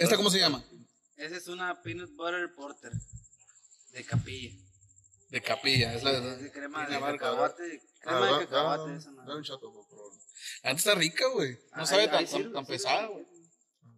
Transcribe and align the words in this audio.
¿Esta 0.00 0.16
cómo 0.16 0.30
se 0.30 0.38
llama? 0.38 0.62
Esa 1.16 1.36
es 1.36 1.48
una 1.48 1.80
peanut 1.82 2.10
butter 2.16 2.54
porter 2.54 2.92
de 3.92 4.04
capilla. 4.04 4.56
De 5.28 5.40
capilla, 5.42 5.94
es 5.94 6.02
la 6.02 6.12
Es 6.12 6.22
de... 6.22 6.36
de 6.44 6.52
crema 6.52 6.86
de 6.88 6.98
cacahuate. 6.98 7.82
Ah, 7.82 8.00
Crema 8.02 8.26
de 8.26 8.32
da- 8.32 8.38
cacahuate, 8.40 8.90
da- 8.92 8.96
esa 8.98 9.10
da 9.10 9.16
madre. 9.16 9.34
un 9.36 9.42
chato, 9.44 9.72
por 9.72 9.86
favor. 9.88 10.12
Antes 10.62 10.86
está 10.86 10.94
rica, 10.98 11.28
güey. 11.28 11.58
No 11.76 11.86
sabe 11.86 12.02
ahí 12.02 12.08
tan, 12.08 12.26
sirve, 12.26 12.44
tan, 12.44 12.52
tan 12.54 12.64
sirve. 12.66 12.76
pesada, 12.78 13.06
güey. 13.08 13.26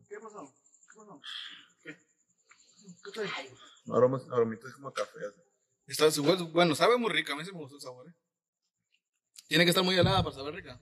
¿Qué 0.08 0.19
pasó? 0.21 0.54
¿Qué 0.92 0.98
pasó? 0.98 1.21
Aromas, 3.94 4.22
aromitas 4.30 4.72
como 4.74 4.92
café. 4.92 5.18
así. 5.28 5.40
Está, 5.86 6.10
su- 6.10 6.22
bueno, 6.52 6.74
sabe 6.74 6.96
muy 6.98 7.10
rica. 7.10 7.32
A 7.32 7.36
mí 7.36 7.44
sí 7.44 7.52
me 7.52 7.58
gustó 7.58 7.76
el 7.76 7.82
sabor, 7.82 8.08
eh. 8.08 8.14
Tiene 9.48 9.64
que 9.64 9.70
estar 9.70 9.84
muy 9.84 9.96
helada 9.98 10.22
para 10.22 10.34
saber 10.34 10.54
rica. 10.54 10.80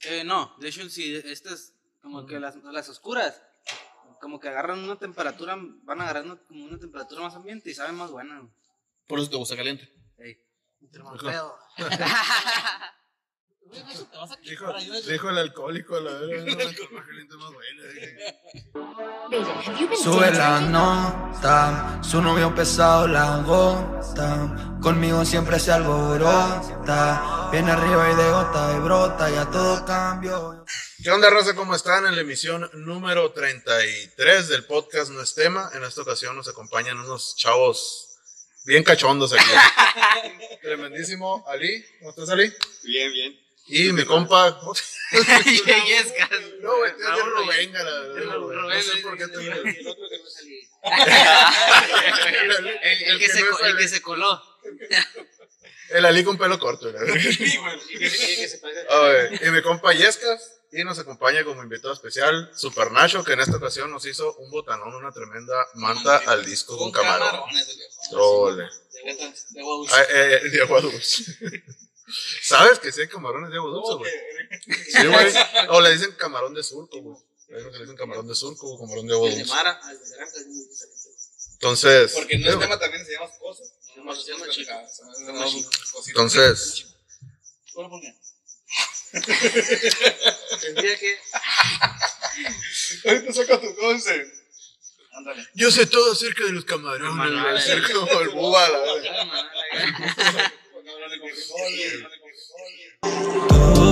Eh, 0.00 0.24
no, 0.24 0.56
de 0.58 0.68
hecho, 0.68 0.88
sí, 0.88 1.14
estas, 1.24 1.74
como 2.00 2.26
que 2.26 2.38
las, 2.40 2.56
las 2.56 2.88
oscuras, 2.88 3.40
como 4.22 4.38
que 4.38 4.48
agarran 4.48 4.78
una 4.78 4.96
temperatura, 4.96 5.58
van 5.58 6.00
agarrando 6.00 6.46
como 6.46 6.64
una 6.64 6.78
temperatura 6.78 7.22
más 7.22 7.34
ambiente 7.34 7.70
y 7.70 7.74
saben 7.74 7.96
más 7.96 8.12
buena. 8.12 8.48
Por 9.08 9.18
eso 9.18 9.28
te 9.28 9.36
gusta 9.36 9.56
caliente. 9.56 9.92
Ey, 10.16 10.40
entre 10.80 11.02
más 11.02 11.20
pedo. 11.20 11.58
Dijo, 14.42 14.66
dijo 15.08 15.30
el 15.30 15.38
alcohólico, 15.38 15.98
la 15.98 16.10
el. 16.10 16.56
Sube 19.96 20.30
la 20.30 20.60
nota, 20.60 22.00
su 22.02 22.20
novio 22.20 22.54
pesado 22.54 23.08
la 23.08 23.38
gota. 23.38 24.78
Conmigo 24.82 25.24
siempre 25.24 25.58
se 25.58 25.72
alborota. 25.72 27.48
Viene 27.50 27.70
arriba 27.70 28.10
y 28.10 28.14
de 28.14 28.30
gota 28.30 28.74
y 28.76 28.80
brota, 28.80 29.30
ya 29.30 29.50
todo 29.50 29.84
cambió. 29.86 30.64
¿Qué 31.02 31.10
onda, 31.10 31.30
Rosa? 31.30 31.54
¿Cómo 31.54 31.74
están? 31.74 32.06
En 32.06 32.14
la 32.14 32.20
emisión 32.20 32.68
número 32.74 33.32
33 33.32 34.48
del 34.48 34.64
podcast 34.64 35.10
No 35.10 35.22
es 35.22 35.34
tema. 35.34 35.70
En 35.74 35.82
esta 35.84 36.02
ocasión 36.02 36.36
nos 36.36 36.48
acompañan 36.48 36.98
unos 36.98 37.36
chavos 37.36 38.08
bien 38.66 38.84
cachondos 38.84 39.32
aquí. 39.32 39.44
Tremendísimo 40.62 41.44
Ali. 41.48 41.84
¿Cómo 41.98 42.10
estás, 42.10 42.28
Ali? 42.30 42.52
Bien, 42.84 43.12
bien. 43.12 43.51
Y 43.66 43.92
mi 43.92 44.04
compa. 44.04 44.60
Yescas. 45.12 46.30
No, 46.60 46.76
güey, 46.76 46.90
Es. 46.90 47.24
Rubén, 47.24 47.72
No 47.72 48.82
sé 48.82 48.92
el- 48.96 49.02
por 49.02 49.16
qué 49.18 49.28
te. 49.28 49.34
el- 49.40 49.86
otro 49.86 50.08
que 50.08 50.18
no 50.18 50.30
salí. 50.30 50.68
El, 52.82 53.18
que 53.18 53.88
se, 53.88 54.02
coló. 54.02 54.42
El 55.90 56.04
Ali 56.06 56.24
con 56.24 56.36
pelo 56.38 56.58
corto. 56.58 56.88
Y 56.90 57.58
Ah, 58.90 59.50
mi 59.52 59.62
compa 59.62 59.92
Yescas. 59.92 60.58
Y 60.74 60.84
nos 60.84 60.98
acompaña 60.98 61.44
como 61.44 61.62
invitado 61.62 61.92
especial 61.92 62.50
Super 62.56 62.92
Nacho, 62.92 63.22
que 63.22 63.34
en 63.34 63.40
esta 63.40 63.58
ocasión 63.58 63.90
nos 63.90 64.06
hizo 64.06 64.34
un 64.36 64.50
botanón, 64.50 64.94
una 64.94 65.12
tremenda 65.12 65.54
manta 65.74 66.16
al 66.26 66.46
disco 66.46 66.78
con 66.78 66.90
camarón. 66.90 67.28
camarones, 67.28 67.68
el 67.68 67.76
viejo. 67.76 68.00
Ole. 68.42 68.68
De 70.50 70.62
agua 70.62 70.80
dulce. 70.80 71.24
Dulce. 72.12 72.38
¿Sabes 72.42 72.78
que 72.78 72.92
sí 72.92 73.00
hay 73.00 73.08
camarones 73.08 73.50
de 73.50 73.56
agua 73.56 73.70
dulce, 73.70 73.94
güey? 73.94 74.12
Sí, 74.86 75.06
güey. 75.06 75.32
O 75.70 75.80
le 75.80 75.92
dicen 75.92 76.12
camarón 76.12 76.54
de 76.54 76.62
surco, 76.62 77.00
güey. 77.00 77.16
Hay 77.48 77.60
unos 77.60 77.72
que 77.72 77.78
le 77.78 77.84
dicen 77.84 77.96
camarón 77.96 78.28
de 78.28 78.34
surco 78.34 78.66
o 78.66 78.78
camarón 78.78 79.06
de 79.06 79.14
agua 79.14 79.28
El 79.28 79.34
de 79.34 79.40
dulce. 79.40 79.54
Mara, 79.54 79.80
el 79.90 79.98
de 79.98 80.16
Granja 80.16 80.36
es 80.36 80.46
muy 80.46 80.64
diferente. 80.66 81.02
Entonces. 81.52 82.12
Porque 82.12 82.38
no 82.38 82.50
es 82.50 82.58
tema 82.58 82.78
también 82.78 83.06
se 83.06 83.12
llama 83.12 83.30
cosas. 83.38 83.72
No, 83.96 84.14
se 84.16 84.32
llama 84.32 84.48
chica. 84.48 84.82
Entonces. 86.06 86.86
¿por 87.72 88.00
qué? 88.00 88.14
Tendría 90.60 90.98
que. 90.98 91.18
Ahorita 93.04 93.32
saca 93.32 93.60
tu 93.60 93.76
conce. 93.76 94.26
Ándale. 95.12 95.46
Yo 95.54 95.70
sé 95.70 95.86
todo 95.86 96.12
acerca 96.12 96.44
de 96.44 96.52
los 96.52 96.64
camarones. 96.64 97.62
Acerca 97.62 97.92
como 97.92 98.20
el 98.20 98.30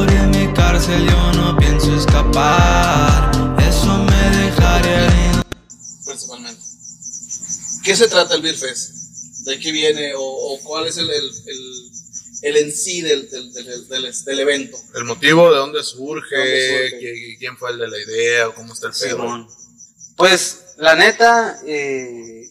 en 0.09 0.31
mi 0.31 0.55
cárcel, 0.55 1.07
yo 1.07 1.33
no 1.33 1.57
pienso 1.59 1.95
escapar. 1.97 3.31
Eso 3.69 3.99
me 4.05 4.31
dejaría. 4.39 5.43
Principalmente. 6.05 6.63
¿Qué 7.85 7.97
se 7.97 8.09
trata 8.09 8.35
el 8.37 8.43
Beer 8.43 8.57
Fest? 8.57 8.91
¿De 9.45 9.59
qué 9.59 9.73
viene 9.73 10.15
o, 10.15 10.21
o 10.23 10.61
cuál 10.63 10.87
es 10.87 10.97
el, 10.99 11.11
el, 11.11 11.31
el, 11.47 11.91
el 12.43 12.57
en 12.57 12.73
sí 12.73 13.01
del, 13.03 13.29
del, 13.31 13.53
del, 13.53 13.89
del, 13.89 14.25
del 14.25 14.41
evento? 14.41 14.79
El 14.95 15.05
motivo 15.05 15.51
de 15.51 15.59
dónde 15.59 15.83
surge, 15.83 16.37
¿De 16.37 16.69
dónde 16.73 16.91
surge? 16.91 17.01
qui- 17.01 17.39
quién 17.39 17.57
fue 17.59 17.71
el 17.71 17.79
de 17.79 17.89
la 17.89 17.99
idea, 17.99 18.49
o 18.49 18.55
cómo 18.55 18.73
está 18.75 18.89
el 18.89 18.93
pedo. 18.95 19.47
Pues, 20.17 20.75
la 20.79 20.95
neta, 20.95 21.59
eh, 21.67 22.51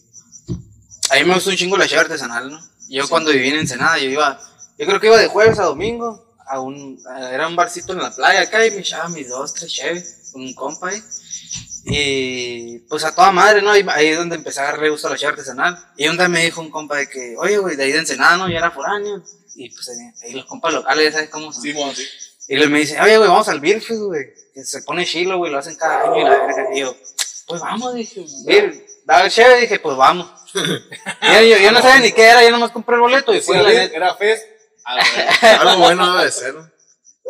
a 1.10 1.14
mí 1.16 1.24
me 1.24 1.34
gusta 1.34 1.50
un 1.50 1.56
chingo 1.56 1.76
la 1.76 1.86
cheve 1.88 2.00
artesanal, 2.02 2.50
¿no? 2.50 2.70
Yo 2.88 3.08
cuando 3.08 3.30
viví 3.30 3.48
en 3.48 3.56
Ensenada, 3.58 3.98
yo 3.98 4.10
iba, 4.10 4.40
yo 4.80 4.86
creo 4.86 4.98
que 5.00 5.06
iba 5.06 5.18
de 5.18 5.28
jueves 5.28 5.58
a 5.58 5.64
domingo, 5.64 6.34
a 6.48 6.58
un, 6.60 7.00
a- 7.08 7.30
era 7.32 7.46
un 7.46 7.54
barcito 7.54 7.92
en 7.92 7.98
la 8.02 8.10
playa 8.10 8.40
acá 8.40 8.66
y 8.66 8.70
me 8.72 8.78
echaba 8.80 9.08
mis 9.10 9.28
dos, 9.28 9.54
tres 9.54 9.72
cheves, 9.72 10.30
con 10.32 10.42
un 10.42 10.54
compa 10.54 10.88
ahí. 10.88 11.02
Y 11.84 12.78
pues 12.80 13.04
a 13.04 13.14
toda 13.14 13.32
madre, 13.32 13.62
¿no? 13.62 13.70
Ahí, 13.70 13.84
ahí 13.90 14.08
es 14.08 14.18
donde 14.18 14.36
empecé 14.36 14.60
a 14.60 14.64
agarrarle 14.64 14.90
gusto 14.90 15.06
a 15.06 15.10
la 15.10 15.16
cheve 15.16 15.32
artesanal. 15.32 15.78
Y 15.96 16.08
un 16.08 16.16
día 16.16 16.28
me 16.28 16.44
dijo 16.44 16.60
un 16.60 16.70
compa 16.70 16.96
de 16.96 17.08
que, 17.08 17.34
oye, 17.38 17.58
güey, 17.58 17.76
de 17.76 17.84
ahí 17.84 17.92
de 17.92 17.98
Ensenada, 18.00 18.36
¿no? 18.36 18.48
Yo 18.48 18.56
era 18.58 18.70
foráneo. 18.70 19.22
Y 19.54 19.70
pues 19.70 19.90
ahí 20.22 20.32
los 20.32 20.44
compas 20.46 20.72
locales, 20.72 21.04
ya 21.06 21.12
sabes 21.12 21.30
cómo 21.30 21.52
son. 21.52 21.62
Simón, 21.62 21.94
sí. 21.94 22.06
Y 22.48 22.56
luego 22.56 22.70
me 22.72 22.80
dice, 22.80 23.00
oye, 23.00 23.16
güey, 23.16 23.28
vamos 23.28 23.48
al 23.48 23.60
Beer 23.60 23.80
Fest, 23.80 24.00
güey. 24.00 24.26
Que 24.52 24.64
se 24.64 24.82
pone 24.82 25.06
chilo, 25.06 25.38
güey, 25.38 25.50
lo 25.52 25.58
hacen 25.58 25.76
cada 25.76 26.02
año 26.02 26.20
y 26.20 26.24
la 26.24 26.30
verga. 26.30 26.66
Y 26.74 26.80
yo, 26.80 26.94
pues 27.46 27.60
vamos, 27.60 27.94
dije, 27.94 28.24
Beer, 28.44 28.86
daba 29.04 29.24
el 29.24 29.30
chévere, 29.30 29.60
dije, 29.62 29.78
pues 29.78 29.96
vamos. 29.96 30.30
Y 30.52 31.34
yo, 31.34 31.56
yo, 31.56 31.58
yo 31.62 31.72
no 31.72 31.80
sabía 31.80 32.00
ni 32.00 32.12
qué 32.12 32.24
era, 32.24 32.42
yo 32.42 32.50
nomás 32.50 32.72
compré 32.72 32.96
el 32.96 33.00
boleto 33.00 33.32
y 33.34 33.40
fui 33.40 33.56
la 33.56 33.68
neta. 33.68 33.96
Era 33.96 34.14
Fest. 34.16 34.44
Algo 34.84 35.78
bueno 35.78 36.12
debe 36.12 36.24
de 36.24 36.32
ser. 36.32 36.54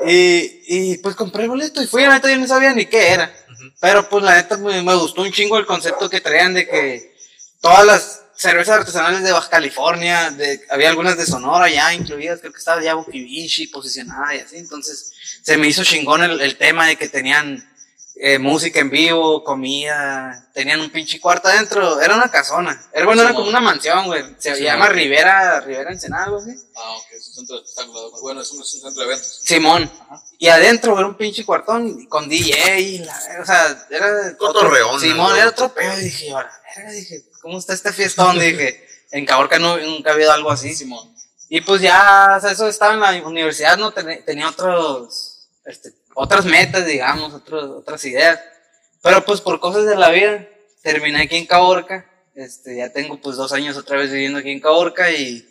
Y, 0.07 0.63
y 0.67 0.99
pues 0.99 1.15
compré 1.15 1.43
el 1.43 1.51
boleto 1.51 1.83
y 1.83 1.87
fui, 1.87 2.03
la 2.03 2.15
neta, 2.15 2.31
yo 2.31 2.39
no 2.39 2.47
sabía 2.47 2.73
ni 2.73 2.87
qué 2.87 3.09
era. 3.09 3.33
Pero 3.81 4.09
pues 4.09 4.25
la 4.25 4.37
neta 4.37 4.57
me, 4.57 4.83
me 4.83 4.95
gustó 4.95 5.23
un 5.23 5.33
chingo 5.33 5.59
el 5.59 5.67
concepto 5.67 6.09
que 6.09 6.21
traían 6.21 6.55
de 6.55 6.67
que 6.67 7.15
todas 7.61 7.85
las 7.85 8.23
cervezas 8.35 8.79
artesanales 8.79 9.23
de 9.23 9.33
Baja 9.33 9.51
California, 9.51 10.31
de, 10.31 10.63
había 10.71 10.89
algunas 10.89 11.19
de 11.19 11.27
Sonora 11.27 11.69
ya 11.69 11.93
incluidas, 11.93 12.41
creo 12.41 12.53
que 12.53 12.59
estaba 12.59 12.83
ya 12.83 12.95
Bukibishi 12.95 13.67
posicionada 13.67 14.35
y 14.35 14.39
así, 14.39 14.57
entonces 14.57 15.13
se 15.43 15.59
me 15.59 15.69
hizo 15.69 15.85
chingón 15.85 16.23
el, 16.23 16.41
el 16.41 16.57
tema 16.57 16.87
de 16.87 16.97
que 16.97 17.11
tenían 17.11 17.70
eh, 18.23 18.39
música 18.39 18.81
en 18.81 18.91
vivo, 18.91 19.43
comida, 19.43 20.51
tenían 20.53 20.81
un 20.81 20.91
pinche 20.91 21.19
cuarto 21.19 21.49
adentro, 21.49 22.01
era 22.03 22.15
una 22.15 22.31
casona, 22.31 22.79
era 22.93 23.07
bueno, 23.07 23.23
era 23.23 23.33
como 23.33 23.49
una 23.49 23.61
mansión, 23.61 24.05
güey, 24.07 24.23
se 24.39 24.55
Sí, 24.57 24.63
llama. 24.63 24.89
Rivera, 24.91 25.61
Rivera 25.63 25.91
Ensenada, 25.91 26.25
algo 26.25 26.37
así. 26.37 26.51
Ah, 26.77 26.97
ok, 26.99 27.05
es 27.13 27.29
un 27.29 27.35
centro 27.35 27.57
de 27.57 27.63
espectáculos. 27.63 28.21
Bueno, 28.21 28.43
es 28.43 28.51
un, 28.53 28.61
es 28.61 28.75
un 28.75 28.81
centro 28.83 29.01
de 29.01 29.07
eventos. 29.07 29.41
Simón. 29.43 29.91
Y 30.39 30.49
adentro 30.49 30.99
era 30.99 31.07
un 31.09 31.15
pinche 31.17 31.47
cuartón 31.47 32.05
con 32.07 32.29
DJ, 32.29 32.81
y 32.81 32.99
la, 32.99 33.19
o 33.43 33.47
sea, 33.47 33.87
era. 33.91 34.37
Cotorreón, 34.37 35.01
Simón, 35.01 35.31
¿no? 35.31 35.37
era 35.37 35.49
otro 35.49 35.73
pedo. 35.73 35.99
Y 35.99 36.05
dije, 36.05 36.31
ahora, 36.31 36.53
verga, 36.77 36.91
dije, 36.93 37.25
¿cómo 37.41 37.59
está 37.59 37.73
este 37.73 37.91
fiestón? 37.93 38.39
dije, 38.39 38.87
en 39.13 39.25
Caborca 39.25 39.59
no, 39.59 39.79
nunca 39.79 40.11
ha 40.11 40.13
habido 40.13 40.31
algo 40.33 40.51
así. 40.51 40.75
Simón. 40.75 41.15
Y 41.49 41.63
pues 41.63 41.81
ya, 41.81 42.35
o 42.37 42.41
sea, 42.41 42.51
eso 42.53 42.69
estaba 42.69 42.93
en 42.95 43.01
la 43.01 43.27
universidad, 43.27 43.77
no 43.79 43.91
Ten- 43.93 44.25
tenía 44.27 44.49
otros, 44.51 45.49
este, 45.65 45.93
otras 46.21 46.45
metas, 46.45 46.87
digamos, 46.87 47.33
otros, 47.33 47.71
otras 47.71 48.05
ideas. 48.05 48.39
Pero 49.03 49.25
pues 49.25 49.41
por 49.41 49.59
cosas 49.61 49.87
de 49.87 49.97
la 49.97 50.11
vida, 50.11 50.47
terminé 50.83 51.23
aquí 51.23 51.37
en 51.37 51.47
Caborca. 51.47 52.07
Este, 52.35 52.77
ya 52.77 52.93
tengo 52.93 53.21
pues 53.21 53.37
dos 53.37 53.53
años 53.53 53.77
otra 53.77 53.97
vez 53.97 54.11
viviendo 54.11 54.39
aquí 54.39 54.51
en 54.51 54.61
Caborca 54.61 55.11
y, 55.11 55.49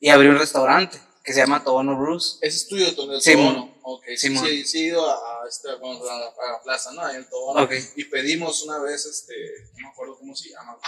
y 0.00 0.08
abrí 0.08 0.28
un 0.28 0.38
restaurante 0.38 1.00
que 1.22 1.32
se 1.32 1.40
llama 1.40 1.62
Tobono 1.62 1.96
Bruce. 1.98 2.38
Ese 2.40 2.56
es 2.56 2.68
tuyo, 2.68 2.86
el 2.86 3.20
Simón. 3.20 3.54
Tobono. 3.54 3.80
Ok, 3.82 4.04
sí, 4.08 4.16
Simón. 4.16 4.46
sí, 4.46 4.64
sí 4.64 4.78
he 4.78 4.86
ido 4.86 5.08
a, 5.08 5.14
a 5.14 5.48
esta, 5.48 5.74
vamos, 5.76 6.00
a, 6.08 6.18
la, 6.18 6.26
a 6.26 6.52
la 6.52 6.62
plaza, 6.62 6.92
¿no? 6.92 7.02
Ahí 7.02 7.16
en 7.16 7.28
Tobono. 7.28 7.62
Ok. 7.62 7.72
Y 7.96 8.04
pedimos 8.04 8.62
una 8.62 8.78
vez, 8.78 9.04
este, 9.06 9.34
no 9.74 9.80
me 9.82 9.88
acuerdo 9.88 10.18
cómo 10.18 10.34
se 10.34 10.50
llama. 10.50 10.78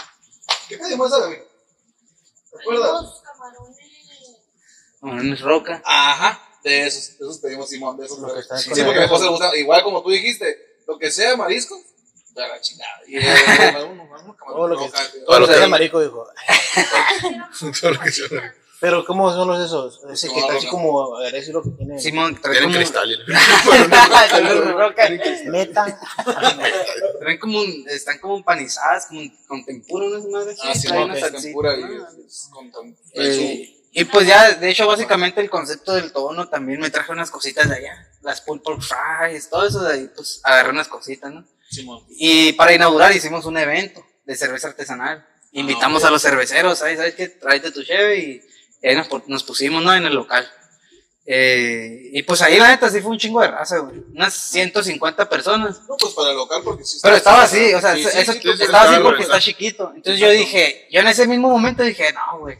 ¿Qué 0.67 0.77
pedimos 0.77 1.07
esa? 1.11 1.29
¿Te 1.29 2.59
acuerdas? 2.59 2.91
Los 2.91 3.21
camarones. 3.21 3.77
Camarones 4.99 5.41
Roca. 5.41 5.81
Ajá, 5.85 6.42
de 6.63 6.87
esos, 6.87 7.17
de 7.17 7.25
esos 7.25 7.37
pedimos 7.39 7.69
Simón, 7.69 7.97
de 7.97 8.05
esos. 8.05 8.19
Lo 8.19 8.33
que 8.33 8.39
está 8.39 8.57
Sí, 8.57 8.69
con 8.69 8.75
sí, 8.75 8.81
la- 8.81 8.87
porque 8.87 8.99
a 8.99 9.01
mi 9.01 9.05
esposa 9.05 9.23
le 9.25 9.31
gusta, 9.31 9.57
igual 9.57 9.83
como 9.83 10.01
tú 10.03 10.09
dijiste, 10.09 10.57
lo 10.87 10.97
que 10.97 11.11
sea 11.11 11.35
marisco, 11.37 11.79
de 12.35 12.41
la 12.47 12.61
chingada. 12.61 12.99
Y 13.07 13.17
uno- 13.91 14.09
uno 14.23 14.37
Todo 14.47 14.67
lo 14.67 14.77
que- 14.77 14.85
roca, 14.85 14.99
Todo 15.25 15.39
lo 15.39 15.47
que- 15.47 15.53
que 15.53 15.59
sea 15.59 15.67
marico, 15.67 16.01
dijo. 16.01 16.27
Todo 17.81 17.91
lo 17.91 17.99
que 17.99 18.11
sea- 18.11 18.55
Pero, 18.79 19.05
¿cómo 19.05 19.31
son 19.31 19.47
los 19.47 19.63
esos? 19.65 20.01
Ese 20.11 20.27
que 20.29 20.39
está 20.39 20.55
así 20.57 20.67
como, 20.67 21.15
a 21.15 21.21
ver, 21.21 21.35
eso 21.35 21.51
es 21.51 21.53
lo 21.53 21.63
que 21.63 21.69
tiene. 21.69 21.97
Simón, 21.99 22.35
como, 22.35 22.71
cristal. 22.73 23.25
Traen 27.19 27.39
como 27.39 27.61
un, 27.61 27.85
están 27.89 28.19
como 28.19 28.37
empanizadas, 28.37 29.05
como 29.07 29.21
con 29.47 29.63
tempura, 29.63 30.07
unas 30.07 30.25
madres. 30.25 30.57
Ah, 30.63 30.73
sí, 30.75 30.87
tempura 31.31 31.77
y 31.77 31.83
Ah. 31.83 32.07
es 32.25 32.49
con, 32.51 32.71
Eh, 33.13 33.73
y 33.93 34.05
pues 34.05 34.27
ya, 34.27 34.51
de 34.51 34.69
hecho, 34.69 34.87
básicamente 34.87 35.39
el 35.39 35.49
concepto 35.49 35.93
del 35.93 36.11
tono 36.11 36.49
también 36.49 36.79
me 36.79 36.89
traje 36.89 37.11
unas 37.11 37.29
cositas 37.31 37.69
de 37.69 37.75
allá. 37.75 38.07
Las 38.21 38.41
pulled 38.41 38.61
pork 38.63 38.81
fries, 38.81 39.49
todo 39.49 39.67
eso 39.67 39.81
de 39.83 39.93
ahí, 39.93 40.09
pues 40.15 40.39
agarré 40.43 40.71
unas 40.71 40.87
cositas, 40.87 41.31
¿no? 41.31 41.45
Simón. 41.69 42.03
Y 42.09 42.53
para 42.53 42.73
inaugurar 42.73 43.15
hicimos 43.15 43.45
un 43.45 43.57
evento 43.57 44.05
de 44.25 44.35
cerveza 44.35 44.67
artesanal. 44.69 45.25
Invitamos 45.51 46.01
ok. 46.03 46.07
a 46.07 46.11
los 46.11 46.21
cerveceros, 46.21 46.79
¿sabes? 46.79 46.97
¿Sabes 46.97 47.13
qué? 47.15 47.27
Tráete 47.27 47.71
tu 47.71 47.83
cheve 47.83 48.17
y 48.19 48.41
ahí 48.87 48.95
nos, 48.95 49.07
nos 49.27 49.43
pusimos, 49.43 49.83
¿no? 49.83 49.93
En 49.93 50.05
el 50.05 50.15
local. 50.15 50.47
Eh, 51.25 52.09
y 52.11 52.23
pues 52.23 52.41
ahí 52.41 52.57
la 52.57 52.67
neta 52.69 52.89
sí 52.89 52.99
fue 52.99 53.11
un 53.11 53.17
chingo 53.17 53.39
de 53.41 53.47
raza, 53.47 53.77
güey. 53.77 54.03
Unas 54.13 54.33
150 54.33 55.29
personas. 55.29 55.81
No, 55.87 55.95
pues 55.97 56.13
para 56.13 56.31
el 56.31 56.35
local, 56.35 56.61
porque 56.63 56.83
sí. 56.83 56.99
Pero 57.01 57.15
estaba 57.15 57.43
así, 57.43 57.73
o 57.73 57.79
sea, 57.79 57.95
Sí, 57.95 58.03
sí, 58.03 58.09
eso- 58.19 58.33
sí, 58.33 58.49
estaba 58.59 58.91
así 58.91 59.01
porque 59.01 59.23
está 59.23 59.39
chiquito. 59.39 59.91
Entonces 59.95 60.19
yo 60.19 60.29
dije, 60.29 60.87
yo 60.91 60.99
en 60.99 61.07
ese 61.07 61.27
mismo 61.27 61.49
momento 61.49 61.83
dije, 61.83 62.11
no, 62.13 62.39
güey, 62.39 62.57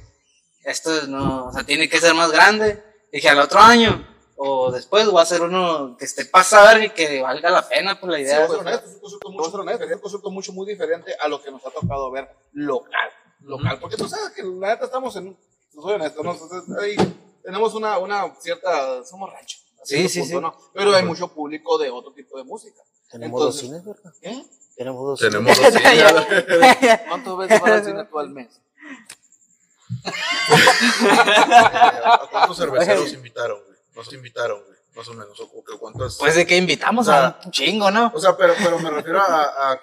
esto 0.64 1.08
no, 1.08 1.48
o 1.48 1.52
sea, 1.54 1.64
tiene 1.64 1.90
que 1.90 2.00
ser 2.00 2.14
más 2.14 2.32
grande. 2.32 2.82
Dije, 3.12 3.30
al 3.30 3.40
otro 3.40 3.60
año 3.60 4.08
o 4.36 4.72
después 4.72 5.06
voy 5.08 5.20
a 5.20 5.24
hacer 5.24 5.42
uno 5.42 5.96
que 5.98 6.06
esté 6.06 6.26
pasado 6.26 6.82
y 6.82 6.90
que 6.90 7.22
valga 7.22 7.50
la 7.50 7.68
pena 7.70 8.00
por 8.00 8.10
la 8.10 8.18
Sí, 8.18 8.24
idea. 8.24 8.46
güey. 8.48 8.60
honesto, 8.60 8.88
es 8.88 8.94
un 8.94 9.00
concepto 9.00 9.30
mucho, 9.32 9.52
diferente, 9.62 9.86
es 9.86 9.92
un 9.94 10.00
concepto 10.02 10.32
mucho 10.32 10.54
muy 10.54 10.66
diferente 10.68 11.16
a 11.22 11.28
lo 11.28 11.42
que 11.42 11.52
nos 11.52 11.66
ha 11.66 11.70
tocado 11.72 12.12
ver 12.12 12.30
local. 12.54 13.10
Local, 13.42 13.78
porque 13.80 13.96
tú 13.98 14.08
sabes 14.08 14.32
que 14.32 14.42
la 14.44 14.70
neta 14.70 14.86
estamos 14.86 15.16
en, 15.18 15.38
no 15.74 15.82
soy 15.82 15.94
honesto, 15.94 16.24
¿no? 16.24 16.32
Entonces, 16.34 16.64
ahí 16.82 16.96
tenemos 17.44 17.74
una, 17.76 17.98
una 18.00 18.34
cierta, 18.40 19.04
somos 19.06 19.32
rancho. 19.32 19.60
Sí, 19.84 20.08
sí, 20.10 20.22
punto, 20.22 20.36
sí. 20.38 20.42
¿no? 20.42 20.58
Pero 20.74 20.96
hay 20.96 21.04
mucho 21.04 21.28
público 21.28 21.78
de 21.78 21.90
otro 21.92 22.14
tipo 22.14 22.38
de 22.38 22.44
música. 22.46 22.82
Tenemos 23.12 23.40
Entonces- 23.40 23.62
dos 23.70 23.70
cines, 23.70 23.86
¿verdad? 23.86 24.14
¿Eh? 24.22 24.44
Tenemos 24.76 25.06
dos 25.06 25.20
Tenemos 25.20 25.56
cines. 25.58 25.74
dos 25.74 25.82
cines. 25.84 27.00
¿Cuántas 27.08 27.38
veces 27.38 27.62
vas 27.62 27.72
al 27.72 27.86
cine 27.86 28.06
tú 28.06 28.20
al 28.20 28.30
mes? 28.30 28.60
¿A 32.06 32.28
cuántos 32.32 32.58
cerveceros 32.58 33.14
invitaron, 33.14 33.60
güey? 33.66 33.78
Nos 33.96 34.14
invitaron, 34.14 34.64
güey. 34.66 34.78
Más 34.96 35.08
o 35.08 35.14
menos. 35.14 35.40
¿O 35.40 35.64
que 35.64 35.78
cuántas? 35.80 36.18
Pues 36.18 36.36
de 36.36 36.46
que 36.46 36.56
invitamos 36.58 37.08
O 37.08 37.12
sea, 37.12 37.28
a 37.28 37.40
un 37.46 37.52
chingo, 37.52 37.90
¿no? 37.90 38.12
O 38.14 38.20
sea, 38.20 38.38
pero, 38.38 38.54
pero 38.58 38.78
me 38.80 38.90
refiero 38.92 39.20
a, 39.22 39.44
a 39.72 39.80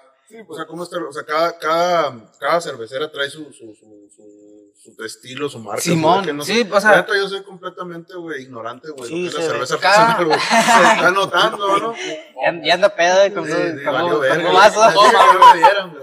o 0.49 0.55
sea, 0.55 0.65
¿cómo 0.67 0.85
está? 0.85 0.97
O 0.99 1.12
sea, 1.12 1.25
cada, 1.25 1.59
cada, 1.59 2.31
cada 2.39 2.61
cervecera 2.61 3.11
trae 3.11 3.29
su, 3.29 3.45
su, 3.47 3.75
su, 3.75 4.09
su, 4.15 4.95
su 4.97 5.05
estilo, 5.05 5.49
su 5.49 5.59
marca. 5.59 5.81
Simón, 5.83 6.25
que 6.25 6.33
no 6.33 6.45
sí, 6.45 6.63
sé. 6.63 6.73
o 6.73 6.81
sea- 6.81 6.97
neta, 6.97 7.17
yo 7.17 7.29
soy 7.29 7.43
completamente, 7.43 8.15
güey, 8.15 8.43
ignorante, 8.43 8.91
güey. 8.91 9.09
Sí, 9.09 9.25
lo 9.27 9.33
que 9.33 9.39
es 9.39 9.45
la 9.45 9.51
cerveza 9.53 9.75
artesanal, 9.75 10.25
güey. 10.27 10.39
Se 10.39 10.93
está 10.95 11.11
notando, 11.11 11.79
¿no? 11.79 11.95
Ya, 12.43 12.63
ya 12.63 12.75
anda 12.75 12.95
pedo 12.95 13.19
de 13.19 13.35
con 13.35 13.45
Sí, 13.47 13.53
sí, 13.53 13.85
con 13.85 14.09
con 14.45 14.55
vaso. 14.55 14.91
No 14.93 15.13
no 15.13 15.53
me 15.53 15.59
dieran. 15.59 15.97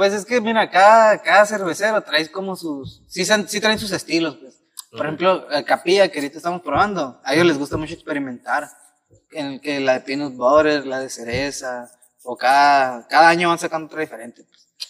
Pues 0.00 0.14
es 0.14 0.24
que, 0.24 0.40
mira, 0.40 0.70
cada, 0.70 1.20
cada 1.20 1.44
cervecero 1.44 2.00
trae 2.00 2.26
como 2.30 2.56
sus. 2.56 3.02
Sí, 3.06 3.22
sí 3.22 3.60
traen 3.60 3.78
sus 3.78 3.92
estilos, 3.92 4.34
pues. 4.36 4.58
Por 4.90 5.04
ejemplo, 5.04 5.50
el 5.50 5.62
Capilla, 5.62 6.08
que 6.08 6.20
ahorita 6.20 6.38
estamos 6.38 6.62
probando, 6.62 7.20
a 7.22 7.34
ellos 7.34 7.44
les 7.44 7.58
gusta 7.58 7.76
mucho 7.76 7.92
experimentar. 7.92 8.66
En 9.30 9.46
el 9.46 9.60
que 9.60 9.78
la 9.78 9.92
de 9.92 10.00
peanut 10.00 10.34
butter, 10.34 10.86
la 10.86 11.00
de 11.00 11.10
cereza, 11.10 11.90
o 12.22 12.34
cada, 12.34 13.06
cada 13.08 13.28
año 13.28 13.50
van 13.50 13.58
sacando 13.58 13.88
otra 13.88 14.00
diferente. 14.00 14.46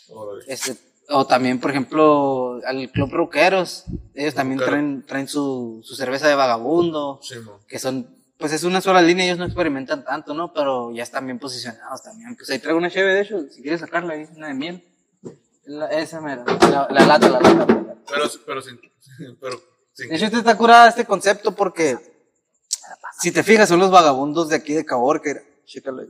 pues. 0.07 0.45
Este, 0.47 0.77
o 1.09 1.27
también, 1.27 1.59
por 1.59 1.73
ejemplo, 1.73 2.61
al 2.65 2.89
Club 2.93 3.11
Roqueros, 3.11 3.87
ellos 4.15 4.35
también 4.35 4.61
traen, 4.61 5.05
traen 5.05 5.27
su, 5.27 5.81
su 5.83 5.97
cerveza 5.97 6.29
de 6.29 6.37
vagabundo, 6.37 7.19
Simón. 7.21 7.59
que 7.67 7.81
son, 7.81 8.17
pues 8.39 8.53
es 8.53 8.63
una 8.63 8.81
sola 8.81 9.03
línea, 9.03 9.25
ellos 9.25 9.39
no 9.39 9.45
experimentan 9.47 10.05
tanto, 10.05 10.35
¿no? 10.35 10.53
Pero 10.53 10.93
ya 10.93 11.03
están 11.03 11.27
bien 11.27 11.41
posicionados 11.41 12.01
también. 12.05 12.37
Pues 12.37 12.49
ahí 12.51 12.61
traigo 12.61 12.79
una 12.79 12.91
cheve, 12.91 13.13
de 13.13 13.23
hecho, 13.23 13.49
si 13.51 13.61
quieres 13.61 13.81
sacarla 13.81 14.15
ahí, 14.15 14.29
una 14.37 14.47
de 14.47 14.55
miel. 14.55 14.87
La- 15.71 15.87
esa 15.87 16.21
mera, 16.21 16.45
la, 16.47 16.89
la 16.91 17.07
lata, 17.07 17.29
la 17.29 17.41
lata, 17.41 17.55
la 17.55 17.65
lata. 17.67 17.97
Pero, 18.09 18.25
pero 18.45 18.61
sin, 18.61 18.81
pero 19.41 19.61
sin, 19.95 20.09
De 20.09 20.17
hecho, 20.17 20.25
este 20.25 20.39
está 20.39 20.57
curada 20.57 20.89
este 20.89 21.05
concepto 21.05 21.55
porque, 21.55 21.97
si 23.21 23.31
te 23.31 23.45
fijas, 23.45 23.69
son 23.69 23.79
los 23.79 23.91
vagabundos 23.93 24.49
de 24.49 24.57
aquí 24.57 24.75
de 24.75 24.85
Caborca. 24.85 25.31
Chécale. 25.65 26.09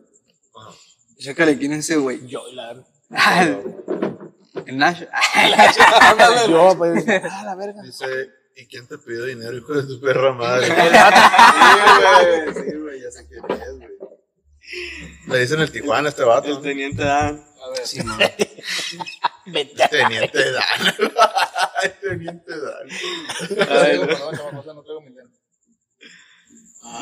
Ajá. 0.56 0.70
Chécale 1.18 1.58
quién 1.58 1.72
es 1.74 1.80
ese 1.80 1.96
güey. 1.96 2.26
Yo, 2.26 2.42
la 2.54 2.82
El 4.66 4.78
Nash. 4.78 5.02
Yo, 6.48 6.74
pues, 6.78 7.04
ah, 7.08 7.42
la 7.44 7.54
verga. 7.54 7.82
Dice, 7.82 8.06
¿y 8.56 8.66
quién 8.66 8.88
te 8.88 8.96
pidió 8.96 9.26
dinero, 9.26 9.54
hijo 9.58 9.74
de 9.74 9.82
tu 9.82 10.00
perra 10.00 10.32
madre? 10.32 10.66
sí, 10.68 10.72
güey, 10.72 12.54
sí, 12.54 12.76
güey, 12.78 13.02
ya 13.02 13.10
sé 13.10 13.26
quién 13.28 13.44
es, 13.60 13.76
güey. 13.76 13.90
Le 15.28 15.38
dicen 15.40 15.60
el 15.60 15.70
Tijuana 15.70 16.08
a 16.08 16.10
este 16.10 16.22
vato. 16.24 16.48
¿no? 16.48 16.60
teniente 16.60 17.02
Dan. 17.04 17.44
A 17.62 17.68
ver, 17.70 17.86
Sí, 17.86 18.02
man. 18.02 18.18
Teniente 19.90 20.52
Dan. 20.52 20.94
Teniente 22.00 22.52
Dan. 22.60 22.88
No 23.50 23.66
traigo 23.66 24.04
mi 25.02 25.10
lente. 25.10 25.38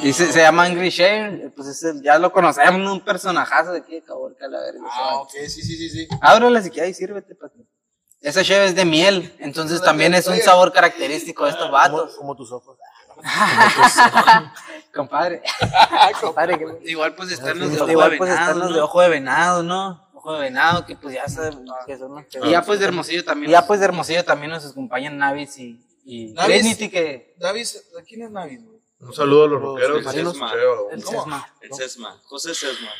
Y 0.02 0.12
se, 0.12 0.32
se 0.32 0.40
llama 0.40 0.64
Angry 0.64 0.90
Share, 0.90 1.52
pues 1.54 1.68
es 1.68 1.82
el- 1.84 2.02
ya 2.02 2.18
lo 2.18 2.32
conocemos, 2.32 2.80
¿no? 2.80 2.92
un 2.94 3.04
personajazo 3.04 3.72
de 3.72 3.78
aquí 3.78 3.94
de 3.94 4.02
Caborca, 4.02 4.46
la 4.48 4.60
verga. 4.60 4.80
Ah, 4.90 5.16
ok, 5.18 5.30
sí, 5.46 5.62
sí, 5.62 5.76
sí, 5.76 5.88
sí. 5.90 6.08
Ábrela 6.20 6.60
si 6.62 6.70
quieres 6.70 6.90
y 6.90 6.94
sírvete 6.94 7.34
para 7.36 7.52
que. 7.52 7.60
Esa 8.20 8.42
cheve 8.42 8.66
es 8.66 8.74
de 8.74 8.84
miel, 8.84 9.32
entonces 9.38 9.80
también 9.80 10.12
es 10.14 10.26
un 10.26 10.36
sabor 10.38 10.72
característico 10.72 11.44
de 11.44 11.50
estos 11.50 11.66
Como, 11.66 11.72
vatos. 11.76 12.16
como 12.16 12.34
tus 12.34 12.50
ojos. 12.50 12.76
Compadre. 14.94 15.42
Igual 16.84 17.14
pues 17.14 17.30
están 17.32 17.58
los 17.58 17.70
de 17.72 17.80
ojo 17.80 17.90
Igual, 17.90 18.10
de 18.10 18.16
pues, 18.18 18.30
venado, 18.30 18.46
están 18.50 18.58
los 18.58 18.70
¿no? 18.70 18.76
de 18.76 18.82
ojo 18.82 19.00
de 19.00 19.08
venado, 19.08 19.62
¿no? 19.62 20.07
Ojo 20.28 20.34
de 20.36 20.40
venado, 20.42 20.84
que 20.84 20.94
pues 20.96 21.14
ya 21.14 21.26
saben 21.26 21.64
que 21.86 21.96
son 21.96 22.14
los 22.14 22.26
que- 22.26 22.38
Y 22.46 22.50
ya 22.50 22.62
pues 22.62 22.78
de 22.80 22.84
Hermosillo 22.86 23.24
también. 23.24 23.50
Y 23.50 23.52
ya 23.52 23.66
pues 23.66 23.80
de 23.80 23.86
Hermosillo 23.86 24.24
también 24.24 24.50
nos 24.50 24.66
acompañan 24.66 25.16
Navis 25.16 25.58
y, 25.58 25.80
y 26.04 26.32
Navis. 26.34 26.60
Trinity 26.60 26.90
que... 26.90 27.34
Davis, 27.38 27.82
¿quién 28.06 28.22
es 28.22 28.30
Navis, 28.30 28.62
güey? 28.64 28.78
Un 29.00 29.14
saludo 29.14 29.44
a 29.44 29.48
los 29.48 29.62
rockeros. 29.62 30.04
marinos. 30.04 30.34
Sí, 30.34 30.40
cheo. 30.52 30.90
el 30.90 31.02
¿Cómo? 31.04 31.18
Sesma. 31.20 31.54
El 31.62 31.72
Sesma, 31.74 32.20
José 32.24 32.54
Sesma. 32.54 32.90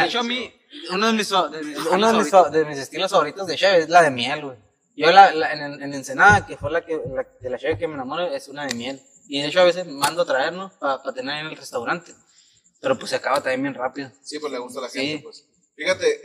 De 0.00 0.06
hecho 0.06 0.20
a 0.20 0.22
mí, 0.22 0.52
uno 0.92 1.06
de 1.08 1.12
mis, 1.12 1.28
de 1.28 1.62
mis, 1.64 1.78
uno 1.78 2.12
de 2.12 2.18
mis, 2.18 2.30
fa- 2.30 2.48
de 2.48 2.64
mis 2.64 2.78
estilos 2.78 3.10
favoritos 3.10 3.46
de 3.46 3.56
cheve 3.56 3.78
es 3.78 3.88
la 3.88 4.02
de 4.02 4.10
miel, 4.10 4.42
güey. 4.44 4.56
Yo 4.96 5.10
la, 5.12 5.32
la- 5.32 5.52
en, 5.52 5.82
en 5.82 5.94
Ensenada, 5.94 6.46
que 6.46 6.56
fue 6.56 6.70
la 6.70 6.84
que, 6.84 7.00
la, 7.14 7.26
de 7.40 7.50
la 7.50 7.58
cheve 7.58 7.78
que 7.78 7.86
me 7.88 7.94
enamoro, 7.94 8.26
es 8.26 8.48
una 8.48 8.66
de 8.66 8.74
miel. 8.74 9.00
Y 9.28 9.40
de 9.42 9.48
hecho 9.48 9.60
a 9.60 9.64
veces 9.64 9.86
mando 9.86 10.22
a 10.22 10.26
traer, 10.26 10.52
¿no? 10.52 10.70
Para 10.80 11.00
tener 11.14 11.38
en 11.44 11.46
el 11.46 11.56
restaurante. 11.56 12.14
Pero 12.80 12.98
pues 12.98 13.10
se 13.10 13.16
acaba 13.16 13.36
también 13.36 13.62
bien 13.62 13.74
rápido. 13.74 14.10
Sí, 14.22 14.38
pues 14.40 14.52
le 14.52 14.58
gusta 14.58 14.80
a 14.80 14.82
la 14.82 14.88
Sí. 14.88 14.98
gente, 15.06 15.22
pues. 15.24 15.44
Fíjate, 15.82 16.20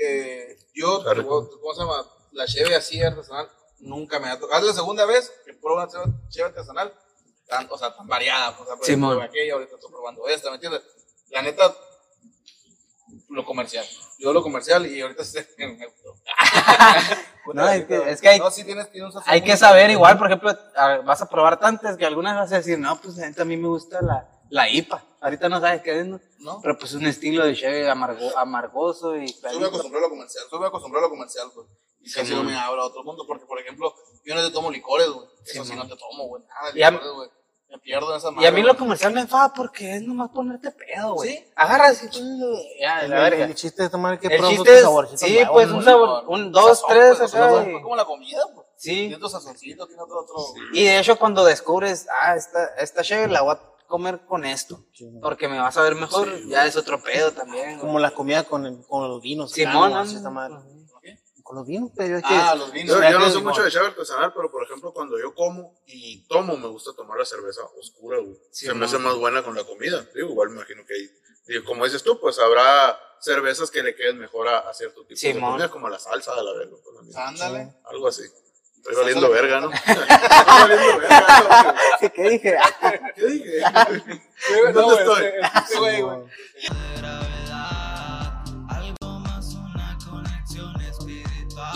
eh, 0.51 0.57
yo. 0.74 1.04
¿cómo 1.04 1.74
se 1.74 1.81
llama? 1.81 2.06
La 2.31 2.45
cheve 2.45 2.75
así 2.75 3.01
artesanal 3.01 3.50
nunca 3.80 4.19
me 4.19 4.30
ha 4.30 4.39
tocado. 4.39 4.62
Es 4.62 4.68
la 4.68 4.74
segunda 4.74 5.06
vez 5.06 5.31
que 5.45 5.54
pruebo 5.54 5.81
una 5.81 5.88
cheve, 6.30 6.45
artesanal, 6.48 6.94
tan, 7.48 7.68
o 7.71 7.77
sea, 7.77 7.95
tan 7.95 8.07
variada. 8.07 8.56
pues, 8.56 8.69
O 8.69 8.77
sea, 8.83 8.95
probé 9.15 9.25
aquella, 9.25 9.54
ahorita 9.54 9.75
estoy 9.75 9.92
probando 9.92 10.27
esta, 10.27 10.50
¿me 10.50 10.56
entiendes? 10.56 10.81
La 11.30 11.42
neta, 11.42 11.74
lo 13.30 13.45
comercial. 13.45 13.86
Yo 14.19 14.33
lo 14.33 14.42
comercial 14.44 14.86
y 14.88 15.01
ahorita 15.01 15.24
sí 15.24 15.39
me 15.57 15.86
gustó. 15.88 16.15
No, 17.54 17.66
es 17.69 17.85
que- 17.85 18.09
es 18.11 18.19
que 18.19 18.28
hay- 18.28 18.40
No, 18.40 18.52
sí 18.52 18.66
tienes, 18.66 18.92
tienes 18.92 19.07
un 19.07 19.14
sazón 19.14 19.33
Hay 19.33 19.42
que 19.42 19.56
saber 19.56 19.90
igual, 19.90 20.18
por 20.18 20.28
ejemplo, 20.28 20.52
vas 21.06 21.21
a 21.21 21.30
probar 21.30 21.57
tantas 21.57 21.95
que 21.95 22.06
algunas 22.06 22.35
vas 22.35 22.52
a 22.52 22.57
decir, 22.57 22.78
no, 22.78 22.99
pues 22.99 23.16
la 23.16 23.28
neta 23.30 23.44
a 23.44 23.45
mí 23.45 23.56
me 23.56 23.69
gusta 23.69 24.02
la, 24.02 24.30
la 24.49 24.69
IPA. 24.69 25.04
Ahorita 25.21 25.49
no 25.49 25.59
sabes 25.59 25.81
qué 25.81 25.99
es, 25.99 26.06
¿no? 26.06 26.19
¿No? 26.39 26.59
Pero 26.61 26.77
pues 26.77 26.94
un 26.94 27.06
estilo 27.06 27.45
de 27.45 27.56
cheve 27.56 27.89
amargo, 27.89 28.37
amargoso 28.37 29.16
y 29.18 29.27
Yo 29.27 29.59
me 29.59 29.68
acostumbré 29.68 29.99
a 29.99 30.01
lo 30.04 30.09
comercial, 30.09 30.44
yo 30.51 30.59
me 30.59 30.68
acostumbré 30.68 30.99
a 30.99 31.04
lo 31.04 31.09
comercial, 31.09 31.47
pues. 31.54 31.68
Y 32.01 32.11
casi 32.11 32.33
no 32.33 32.44
me 32.44 32.56
habla 32.57 32.83
a 32.83 32.85
otro 32.85 33.04
mundo, 33.04 33.25
porque, 33.27 33.45
por 33.45 33.59
ejemplo, 33.59 33.94
yo 34.23 34.35
no 34.35 34.42
te 34.42 34.51
tomo 34.51 34.71
licores, 34.71 35.09
güey. 35.09 35.27
Eso 35.45 35.66
sí, 35.66 35.75
no 35.75 35.87
te 35.87 35.95
tomo, 35.97 36.27
güey. 36.27 36.44
Nada 36.47 36.71
de 36.71 36.80
Y 36.80 36.83
a- 36.83 36.92
licores, 36.92 37.11
güey. 37.13 37.30
Me 37.69 37.77
pierdo 37.80 38.11
en 38.11 38.18
esa 38.18 38.30
Y 38.30 38.31
a 38.31 38.33
mí 38.35 38.42
madre, 38.44 38.61
lo 38.61 38.68
güey. 38.69 38.77
comercial 38.77 39.11
me 39.13 39.19
enfada 39.21 39.51
porque 39.54 39.95
es 39.97 40.01
nomás 40.01 40.30
ponerte 40.30 40.71
pedo, 40.71 41.16
güey. 41.16 41.31
¿Sí? 41.31 41.45
Agarras 41.54 42.01
y 42.01 42.09
tú, 42.09 42.19
ya, 42.80 43.01
El, 43.01 43.09
la 43.11 43.19
verga. 43.19 43.44
el 43.44 43.56
chiste 43.56 43.83
es 43.83 43.92
tomar 43.92 44.18
que 44.21 44.27
El 44.27 44.37
pruebas 44.37 44.49
chiste 44.51 44.61
otros 44.61 44.77
es, 44.77 44.83
saborcitos 44.83 45.19
sí, 45.19 45.33
nuevos, 45.33 45.51
pues 45.51 45.71
un 45.71 45.83
sabor, 45.83 46.23
un, 46.30 46.51
dos, 46.54 46.80
Sazón, 46.80 46.89
tres, 46.92 47.18
pues, 47.18 47.35
acá, 47.35 47.49
pues, 47.49 47.83
como 47.83 47.95
la 47.97 48.06
comida, 48.06 48.39
pues. 48.56 48.68
Sí. 48.77 48.92
Tiene 48.94 49.16
otro 49.16 49.27
sazoncito, 49.27 49.85
tiene 49.85 50.01
otro, 50.01 50.21
otro. 50.21 50.35
Y 50.71 50.85
de 50.85 50.99
hecho 50.99 51.19
cuando 51.19 51.44
descubres, 51.44 52.07
ah, 52.21 52.37
esta, 52.37 52.68
esta 52.77 53.04
cheve 53.04 53.27
la 53.27 53.42
voy 53.42 53.56
a 53.56 53.59
comer 53.87 54.21
con 54.27 54.45
esto, 54.45 54.85
porque 55.21 55.47
me 55.47 55.59
vas 55.59 55.75
a 55.77 55.81
ver 55.81 55.95
mejor, 55.95 56.27
ya 56.47 56.65
es 56.65 56.75
otro 56.75 57.01
pedo 57.01 57.31
también. 57.31 57.65
güey. 57.69 57.79
Como 57.79 57.99
la 57.99 58.11
comida 58.11 58.44
con, 58.44 58.65
el- 58.65 58.85
con 58.87 59.07
los 59.07 59.21
vinos. 59.21 59.51
Simón. 59.51 59.91
Con 61.44 61.56
los 61.56 61.65
vinos, 61.65 61.91
pero 61.95 62.17
es 62.17 62.23
que. 62.23 62.33
Ah, 62.35 62.56
los 62.56 62.73
vinos. 62.73 62.94
Yo, 62.94 63.09
yo 63.09 63.19
no 63.19 63.29
soy 63.29 63.41
mucho 63.41 63.63
de 63.63 63.71
cheve 63.71 63.85
artesanal, 63.87 64.33
pero 64.33 64.51
por 64.51 64.63
ejemplo, 64.65 64.91
cuando 64.94 65.17
yo 65.17 65.33
como 65.33 65.79
y 65.85 66.27
tomo, 66.27 66.57
me 66.57 66.67
gusta 66.67 66.91
tomar 66.94 67.17
la 67.17 67.23
cerveza 67.23 67.61
oscura, 67.79 68.19
güey. 68.19 68.37
Se 68.51 68.73
me 68.73 68.85
hace 68.85 68.97
más 68.97 69.15
buena 69.15 69.41
con 69.44 69.56
la 69.56 69.63
comida. 69.63 70.06
Digo, 70.13 70.29
igual 70.31 70.49
me 70.49 70.56
imagino 70.57 70.85
que 70.85 70.94
hay, 70.94 71.09
digo, 71.47 71.63
como 71.63 71.85
dices 71.85 72.03
tú, 72.03 72.19
pues 72.19 72.37
habrá 72.39 72.99
cervezas 73.21 73.71
que 73.71 73.81
le 73.81 73.95
queden 73.95 74.17
mejor 74.19 74.49
a, 74.49 74.59
a 74.69 74.73
cierto 74.73 75.06
tipo 75.06 75.15
de 75.15 75.17
comida, 75.51 75.71
como 75.71 75.87
la 75.87 75.99
salsa 75.99 76.35
de 76.35 76.44
la 76.44 76.51
verga. 76.51 76.75
pues. 76.83 77.15
Ándale. 77.15 77.75
Algo 77.85 78.09
así. 78.09 78.23
Estoy 78.89 78.95
valiendo 78.95 79.29
verga, 79.29 79.59
¿no? 79.61 79.71
Estoy 79.71 79.95
valiendo 80.47 80.97
verga. 80.99 81.75
¿no? 82.01 82.09
¿Qué 82.13 82.29
dije? 82.29 82.57
¿Qué 83.15 83.25
dije? 83.25 83.61
No, 84.63 84.71
¿Dónde 84.71 84.81
güey, 84.83 84.97
estoy? 84.99 85.25
este- 85.25 85.59
este 85.63 85.77
güey, 85.79 86.01
güey. 86.01 86.17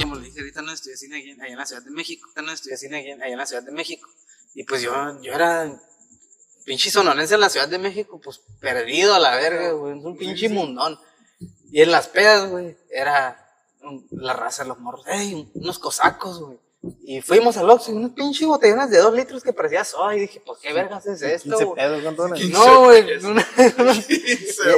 Como 0.02 0.16
le 0.16 0.26
dije, 0.26 0.40
ahorita 0.40 0.62
no 0.62 0.72
estudié 0.74 0.98
cine 0.98 1.18
aquí, 1.20 1.32
allá 1.32 1.48
en 1.52 1.58
la 1.58 1.66
Ciudad 1.66 1.84
de 1.84 1.92
México. 1.92 2.26
Ahorita 2.26 2.42
no 2.42 2.52
estudié 2.52 2.78
cine 2.78 3.00
aquí, 3.00 3.12
allá 3.12 3.28
en 3.28 3.38
la 3.38 3.46
Ciudad 3.46 3.64
de 3.64 3.72
México. 3.72 4.10
Y 4.54 4.64
pues 4.64 4.82
yo, 4.82 4.94
yo 5.22 5.34
era 5.34 5.72
pinche 6.66 6.90
sonorense 6.92 7.36
en 7.36 7.40
la 7.40 7.50
Ciudad 7.50 7.68
de 7.68 7.78
México, 7.78 8.20
pues 8.24 8.42
perdido 8.60 9.16
a 9.16 9.20
la 9.20 9.36
verga, 9.36 9.72
güey. 9.72 9.98
Es 9.98 10.04
un 10.06 10.18
pinche 10.18 10.50
mundón. 10.50 11.00
Y 11.72 11.82
en 11.82 11.92
las 11.92 12.08
pedas, 12.08 12.50
güey, 12.50 12.78
era 12.90 13.38
la 14.12 14.34
raza 14.34 14.64
de 14.64 14.70
los 14.70 14.80
morros. 14.80 15.06
¡Ey! 15.08 15.50
Unos 15.54 15.80
cosacos, 15.80 16.40
güey. 16.42 16.60
Y 17.04 17.22
fuimos 17.22 17.58
al 17.58 17.70
Oxxo 17.70 17.92
y 17.92 17.94
unas 17.96 18.12
pinche 18.12 18.44
botellonas 18.46 18.90
de 18.90 18.98
dos 18.98 19.14
litros 19.14 19.44
que 19.44 19.54
parecía 19.54 19.84
soda. 19.84 20.16
Y 20.16 20.22
dije, 20.22 20.40
¿por 20.40 20.58
qué 20.60 20.74
vergas 20.74 21.06
es 21.06 21.22
esto, 21.22 21.50
15 21.50 21.64
güey? 21.66 21.76
pedos, 21.76 22.02
¿cuánto? 22.02 22.28
No, 22.28 22.80
güey. 22.86 23.18
una- 23.24 23.48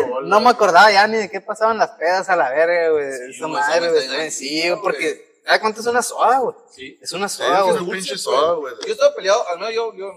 bola. 0.10 0.22
no 0.28 0.40
me 0.42 0.50
acordaba 0.50 0.92
ya 0.92 1.08
ni 1.08 1.18
de 1.18 1.32
qué 1.32 1.40
pasaban 1.40 1.78
las 1.78 1.92
pedas 1.92 2.28
a 2.30 2.36
la 2.36 2.50
verga, 2.50 2.90
güey. 2.90 3.06
Esa 3.08 3.46
güey, 3.46 3.52
madre, 3.54 3.88
esa 3.98 4.16
güey. 4.16 4.32
Sí, 4.32 4.64
porque. 4.82 5.34
¿Sabes 5.46 5.60
cuánto 5.62 5.80
es 5.82 5.88
una 5.88 6.02
soda, 6.02 6.40
güey? 6.40 6.56
Sí. 6.72 7.00
Es 7.02 7.12
una 7.14 7.28
Sí, 7.30 7.38
soda, 7.38 7.60
es 7.60 7.64
güey. 7.66 7.78
un 7.78 7.90
pinche 7.92 8.18
soda, 8.18 8.54
güey. 8.56 8.74
Yo 8.86 8.94
estaba 8.94 9.14
peleado, 9.16 9.46
al 9.50 9.60
menos 9.60 9.74
yo, 9.74 9.94
yo, 9.94 10.12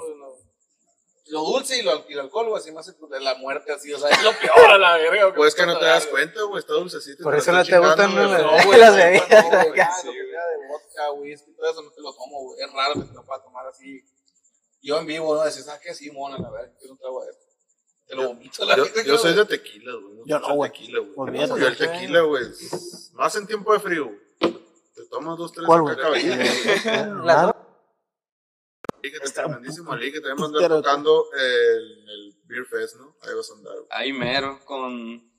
lo, 1.28 1.40
dulce 1.40 1.78
y, 1.78 1.82
lo, 1.82 2.04
y 2.08 2.12
el 2.12 2.20
alcohol, 2.20 2.48
güey, 2.48 2.60
así 2.62 2.70
me 2.70 2.78
hace 2.78 2.92
de 3.10 3.20
la 3.20 3.34
muerte, 3.36 3.72
así, 3.72 3.92
o 3.92 3.98
sea, 3.98 4.08
es 4.10 4.22
lo 4.22 4.30
peor 4.38 4.70
a 4.70 4.78
la 4.78 4.96
verga. 4.96 5.32
Pues 5.36 5.54
que 5.56 5.66
no 5.66 5.76
te 5.78 5.84
das 5.84 6.06
cuenta, 6.06 6.40
güey, 6.42 6.60
está 6.60 6.74
dulcecito. 6.74 7.24
Por 7.24 7.34
eso 7.34 7.50
no 7.52 7.64
te 7.64 7.76
gustan 7.78 8.10
chingando, 8.10 8.32
las- 8.32 8.42
güey. 8.44 8.56
No, 8.58 8.64
güey, 8.66 8.78
las 8.80 8.90
no, 8.90 8.96
bebidas 8.96 10.04
vodka, 10.78 11.12
whisky, 11.12 11.52
todo 11.54 11.70
eso 11.70 11.82
no 11.82 11.90
te 11.90 12.00
lo 12.00 12.12
tomo, 12.14 12.42
güey. 12.44 12.60
Es 12.60 12.72
raro 12.72 12.94
que 12.94 13.02
te 13.08 13.14
lo 13.14 13.24
puedas 13.24 13.42
tomar 13.44 13.66
así. 13.66 14.04
Yo 14.82 14.98
en 14.98 15.06
vivo, 15.06 15.34
¿no? 15.34 15.42
Decís, 15.44 15.64
¿sabes 15.64 15.80
qué? 15.82 15.94
Sí, 15.94 16.10
mona, 16.10 16.38
la 16.38 16.50
verdad, 16.50 16.72
quiero 16.78 16.92
un 16.94 16.98
trago 16.98 17.24
de 17.24 17.30
esto. 17.30 17.44
Te 18.06 18.14
lo 18.14 18.28
vomito 18.28 18.64
la 18.64 18.76
Yo, 18.76 18.84
yo 19.04 19.18
soy 19.18 19.34
de 19.34 19.44
tequila, 19.46 19.92
güey. 19.94 20.18
Yo 20.26 20.38
no, 20.38 20.54
güey. 20.54 20.70
Tequila, 20.70 21.00
güey. 21.00 21.12
Olvídate. 21.16 21.60
Y 21.60 21.64
el 21.64 21.76
tequila, 21.76 22.20
güey. 22.20 22.44
Más 23.14 23.34
en 23.36 23.46
tiempo 23.48 23.72
de 23.72 23.80
frío. 23.80 24.10
Te 24.38 25.04
tomas 25.10 25.36
dos, 25.36 25.52
tres 25.52 25.66
¿Cuál, 25.66 25.88
acá, 25.90 26.08
güey? 26.08 26.22
caballito. 26.22 27.14
Las- 27.24 27.54
Ligue, 29.02 29.18
tremendísimo 29.20 29.94
ligue. 29.96 30.20
También 30.20 30.36
vas 30.36 30.48
a 30.50 30.52
Pero- 30.52 30.64
andar 30.76 30.82
tocando 30.82 31.26
el, 31.32 32.08
el 32.08 32.36
Beer 32.44 32.64
Fest, 32.66 32.96
¿no? 32.96 33.16
Ahí 33.22 33.34
vas 33.34 33.50
a 33.50 33.54
andar. 33.54 33.74
güey. 33.74 33.86
Ahí 33.90 34.12
mero, 34.12 34.60
con 34.64 35.32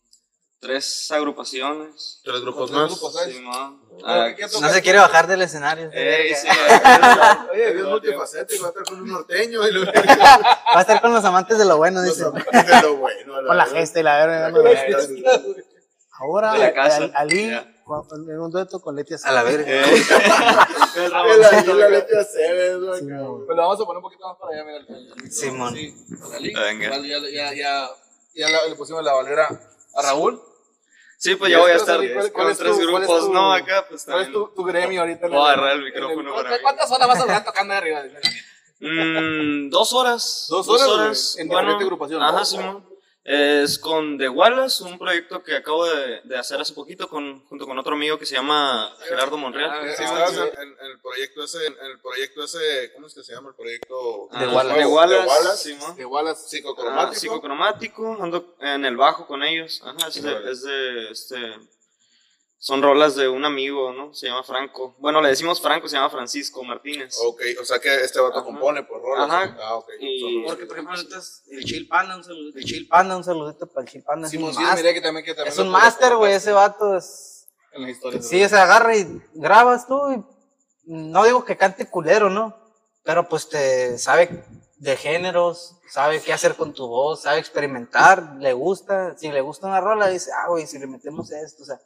tres 0.59 1.11
agrupaciones. 1.11 2.21
Tres 2.23 2.41
grupos 2.41 2.69
Tres 2.71 2.81
más. 2.81 2.89
grupos. 2.91 3.13
Sí. 3.23 3.29
Oye, 3.45 4.03
Ah, 4.05 4.27
¿qué 4.35 4.43
No 4.61 4.69
se 4.69 4.81
quiere 4.81 4.99
bajar 4.99 5.27
del 5.27 5.41
escenario. 5.41 5.89
verga. 5.89 6.35
sí, 6.35 6.47
Oye, 7.51 7.69
es 7.79 7.83
multifacético, 7.83 8.63
va 8.63 8.67
a 8.67 8.71
estar 8.71 8.83
con 8.85 9.01
un 9.01 9.07
norteño 9.11 9.67
y 9.67 9.71
lo 9.71 9.81
Va 9.91 10.57
a 10.75 10.81
estar 10.81 11.01
con 11.01 11.13
los 11.13 11.23
amantes 11.25 11.57
de 11.57 11.65
lo 11.65 11.77
bueno, 11.77 12.01
dice. 12.03 12.21
Los 12.21 12.29
amantes 12.33 12.67
de 12.67 12.81
lo 12.81 12.97
bueno. 12.97 13.35
a 13.37 13.45
Con 13.47 13.57
la 13.57 13.65
gesta 13.65 13.99
y 13.99 14.03
la 14.03 14.25
verga. 14.25 14.49
¿no? 14.51 14.59
Ahora, 16.19 16.53
De 16.53 16.59
la 16.59 16.73
casa. 16.73 16.97
al- 16.97 17.11
Ali, 17.15 17.43
en 17.43 18.39
un 18.39 18.51
dueto 18.51 18.79
con 18.81 18.95
Leti 18.95 19.13
A 19.23 19.31
la 19.31 19.43
verga. 19.43 19.69
el 19.85 21.11
la- 21.11 21.23
Ramoncito, 21.23 21.73
la 21.75 21.89
leche 21.89 22.17
Aceves, 22.17 22.77
güey. 22.79 22.99
Pues 23.01 23.09
lo 23.49 23.55
vamos 23.55 23.79
a 23.81 23.85
poner 23.85 23.97
un 23.97 24.01
poquito 24.03 24.27
más 24.27 24.37
para 24.39 24.53
allá, 24.53 24.63
mira. 24.65 25.29
Simón. 25.31 25.75
Sí, 25.75 25.95
salí. 26.29 26.53
Venga. 26.53 26.97
Ya, 26.97 27.19
ya, 27.19 27.53
ya, 27.53 27.89
ya 28.33 28.49
la- 28.49 28.65
le 28.67 28.75
pusimos 28.75 29.03
la 29.03 29.13
valera 29.13 29.47
a 29.95 30.01
Raúl. 30.01 30.41
Sí, 31.19 31.35
pues 31.35 31.51
ya 31.51 31.57
voy 31.57 31.71
a 31.71 31.77
¿Cuál- 31.79 32.03
estar 32.05 32.13
cuál- 32.13 32.31
con 32.31 32.51
es 32.51 32.57
tres 32.59 32.77
tu- 32.77 32.81
grupos, 32.85 33.25
tu- 33.25 33.33
¿no? 33.33 33.51
Acá, 33.51 33.85
pues 33.89 34.05
¿Cuál 34.05 34.21
es 34.21 34.31
tu, 34.31 34.47
tu 34.49 34.63
gremio 34.63 35.01
ahorita? 35.01 35.27
Voy 35.27 35.37
a 35.39 35.43
agarrar 35.53 35.71
el 35.73 35.83
micrófono 35.83 36.15
para 36.29 36.33
¿Cuántas- 36.33 36.51
mí. 36.53 36.61
¿Cuántas 36.61 36.91
horas 36.91 37.07
vas 37.07 37.19
a 37.19 37.23
durar 37.23 37.43
tocando 37.43 37.73
arriba? 37.73 38.03
Mm, 38.79 39.69
dos 39.71 39.91
horas. 39.93 40.45
Dos 40.51 40.67
horas, 40.69 41.33
güey, 41.35 41.41
en 41.41 41.49
diferente 41.49 41.83
agrupación. 41.83 42.21
Ajá. 42.21 42.45
Simón. 42.45 42.85
Es 43.29 43.77
con 43.77 44.17
The 44.17 44.29
Wallace, 44.29 44.85
un 44.85 44.97
proyecto 44.97 45.43
que 45.43 45.57
acabo 45.57 45.85
de, 45.85 46.21
de 46.23 46.37
hacer 46.37 46.61
hace 46.61 46.73
poquito 46.73 47.09
con, 47.09 47.43
junto 47.47 47.65
con 47.67 47.77
otro 47.77 47.93
amigo 47.93 48.17
que 48.17 48.25
se 48.25 48.35
llama 48.35 48.89
Gerardo 49.09 49.37
Monreal. 49.37 49.69
Ah, 49.69 49.81
Sí, 49.83 49.95
sí, 49.97 50.03
estabas 50.05 50.31
sí. 50.31 50.37
en, 50.39 50.47
en- 50.61 50.77
en 50.79 50.91
el 50.91 50.99
proyecto 51.01 51.43
ese, 51.43 51.65
en 51.67 51.85
el 51.91 51.99
proyecto 51.99 52.43
ese, 52.45 52.93
¿cómo 52.93 53.07
es 53.07 53.13
que 53.13 53.23
se 53.23 53.33
llama 53.33 53.49
el 53.49 53.55
proyecto? 53.55 54.29
Ah, 54.31 54.39
The 54.39 54.47
Wallace. 54.47 54.79
The 54.79 54.85
Wallace, 54.85 55.21
The 55.23 55.27
Wallace. 55.27 55.57
Simón. 55.57 55.95
De 55.97 56.05
Wallace. 56.05 56.41
Ah, 56.41 56.47
Psicocromático. 56.47 57.19
psicocromático, 57.19 58.17
ando 58.23 58.55
en 58.61 58.85
el 58.85 58.95
bajo 58.95 59.27
con 59.27 59.43
ellos. 59.43 59.81
Ajá, 59.83 60.07
es 60.07 60.23
de, 60.23 60.51
es 60.51 60.63
de, 60.63 61.11
este, 61.11 61.53
son 62.59 62.81
rolas 62.81 63.15
de 63.15 63.27
un 63.29 63.45
amigo, 63.45 63.93
¿no? 63.93 64.13
Se 64.13 64.27
llama 64.27 64.43
Franco. 64.43 64.95
Bueno, 64.99 65.21
le 65.21 65.29
decimos 65.29 65.61
Franco, 65.61 65.87
se 65.87 65.95
llama 65.95 66.09
Francisco 66.09 66.63
Martínez. 66.63 67.15
Ok, 67.23 67.41
o 67.61 67.65
sea 67.65 67.79
que 67.79 67.93
este 68.03 68.19
vato 68.19 68.37
Ajá. 68.37 68.45
compone 68.45 68.83
por 68.83 69.01
rolas. 69.01 69.29
Ajá. 69.29 69.57
Ah, 69.61 69.75
ok. 69.75 69.89
Y- 69.99 70.43
Porque, 70.45 70.65
por 70.65 70.77
ejemplo, 70.77 70.95
ahorita 70.95 71.17
es 71.19 71.43
el 71.51 71.63
Chill 71.63 71.87
Panda, 71.87 72.15
un 72.17 72.23
saludito. 72.23 72.57
El 72.57 72.65
Chill 72.65 72.87
Panda, 72.87 73.15
un 73.17 73.23
saludito 73.23 73.67
para 73.67 73.85
el 73.85 73.91
Chill 73.91 74.03
Panda. 74.03 74.25
Es 74.27 74.31
Simón, 74.31 74.49
un 74.49 74.55
sí, 74.55 74.61
máster. 74.61 74.83
miré 74.83 74.93
que 74.95 75.01
también 75.01 75.25
que 75.25 75.33
también 75.35 75.53
Es 75.53 75.59
un 75.59 75.69
máster, 75.69 76.15
güey. 76.15 76.33
Ese 76.33 76.51
vato 76.51 76.97
es. 76.97 77.47
En 77.73 77.83
las 77.83 77.91
historias. 77.91 78.27
Sí, 78.27 78.43
o 78.43 78.49
sea, 78.49 78.63
agarra 78.63 78.95
y 78.97 79.21
grabas 79.35 79.85
tú 79.87 79.99
y 80.11 80.23
no 80.85 81.25
digo 81.25 81.45
que 81.45 81.57
cante 81.57 81.87
culero, 81.89 82.29
¿no? 82.31 82.57
Pero 83.03 83.29
pues 83.29 83.49
te 83.49 83.97
sabe 83.99 84.43
de 84.77 84.95
géneros, 84.97 85.75
sabe 85.91 86.21
qué 86.21 86.33
hacer 86.33 86.55
con 86.55 86.73
tu 86.73 86.87
voz, 86.87 87.21
sabe 87.23 87.39
experimentar, 87.39 88.35
le 88.39 88.53
gusta, 88.53 89.15
si 89.17 89.29
le 89.31 89.41
gusta 89.41 89.67
una 89.67 89.79
rola, 89.81 90.07
dice, 90.07 90.31
ah, 90.33 90.47
güey, 90.49 90.65
si 90.65 90.79
le 90.79 90.87
metemos 90.87 91.31
esto, 91.31 91.63
o 91.63 91.65
sea, 91.65 91.79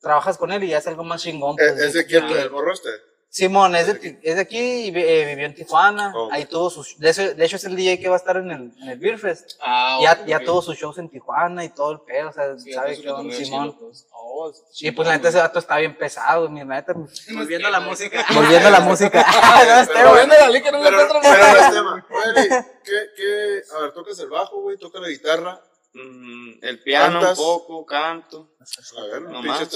trabajas 0.00 0.38
con 0.38 0.50
él 0.52 0.64
y 0.64 0.68
ya 0.68 0.78
es 0.78 0.86
algo 0.86 1.04
más 1.04 1.22
chingón. 1.22 1.56
¿Es, 1.58 1.72
pues, 1.72 1.94
es 1.94 2.08
de 2.08 2.20
de- 2.20 2.42
el 2.42 2.50
morro 2.50 2.72
este? 2.72 2.88
Simón, 3.32 3.76
es 3.76 3.86
de, 3.86 4.18
es 4.24 4.34
de 4.34 4.40
aquí 4.40 4.58
y 4.58 4.88
eh, 4.88 5.24
vivió 5.28 5.46
en 5.46 5.54
Tijuana, 5.54 6.12
Ok. 6.16 6.32
ahí 6.32 6.46
tuvo 6.46 6.68
sus, 6.68 6.98
de, 6.98 7.10
hecho, 7.10 7.32
de 7.32 7.44
hecho 7.44 7.54
es 7.54 7.64
el 7.64 7.76
DJ 7.76 8.00
que 8.00 8.08
va 8.08 8.16
a 8.16 8.18
estar 8.18 8.36
en 8.36 8.50
el, 8.50 8.72
en 8.82 8.88
el 8.88 8.98
Beer 8.98 9.18
Fest. 9.20 9.52
Ah, 9.60 10.00
ya, 10.02 10.12
ok, 10.14 10.26
ya 10.26 10.40
tuvo 10.40 10.60
sus 10.60 10.76
shows 10.76 10.98
en 10.98 11.08
Tijuana 11.08 11.64
y 11.64 11.68
todo 11.68 11.92
el 11.92 12.00
pedo, 12.00 12.30
o 12.30 12.32
sea, 12.32 12.58
Sí, 12.58 12.72
sabe 12.72 12.94
entonces 12.96 13.04
qué 13.04 13.08
un 13.12 13.20
onda, 13.20 13.36
Simón. 13.70 13.78
pues. 13.78 14.08
Oh, 14.12 14.50
es 14.50 14.82
Y 14.82 14.90
pues 14.90 15.06
la 15.06 15.14
neta 15.16 15.28
ese 15.28 15.38
vato 15.38 15.60
está 15.60 15.76
bien 15.76 15.96
pesado, 15.96 16.48
mi 16.50 16.64
neta. 16.64 16.92
Volviendo 17.32 17.68
a 17.68 17.70
la 17.70 17.78
música. 17.78 18.26
Volviendo 18.34 18.66
a 18.66 18.70
la 18.72 18.80
música. 18.80 19.24
no, 19.24 19.80
este, 19.80 19.94
Pero- 19.94 20.10
güey. 20.10 20.22
Volviendo 20.26 20.34
a 20.34 20.38
la 20.40 20.48
liga, 20.50 20.70
no 20.72 20.78
le 20.78 20.84
Pero, 20.90 21.00
encuentro 21.02 21.20
pero 21.22 21.38
no 21.44 21.52
nada. 21.52 21.68
es 21.68 21.72
tema. 21.74 22.06
Oye, 22.10 22.48
¿qué, 22.84 22.92
qué? 23.16 23.62
A 23.76 23.80
ver, 23.82 23.92
tocas 23.92 24.18
el 24.18 24.28
bajo, 24.28 24.60
güey, 24.60 24.76
toca 24.76 24.98
la 24.98 25.08
guitarra. 25.08 25.60
Mm, 25.92 26.52
el 26.62 26.82
piano 26.82 27.20
¿Cantas? 27.20 27.38
un 27.38 27.44
poco, 27.44 27.86
canto. 27.86 28.54
A 28.96 29.04
ver, 29.06 29.22
No 29.22 29.42
más. 29.42 29.62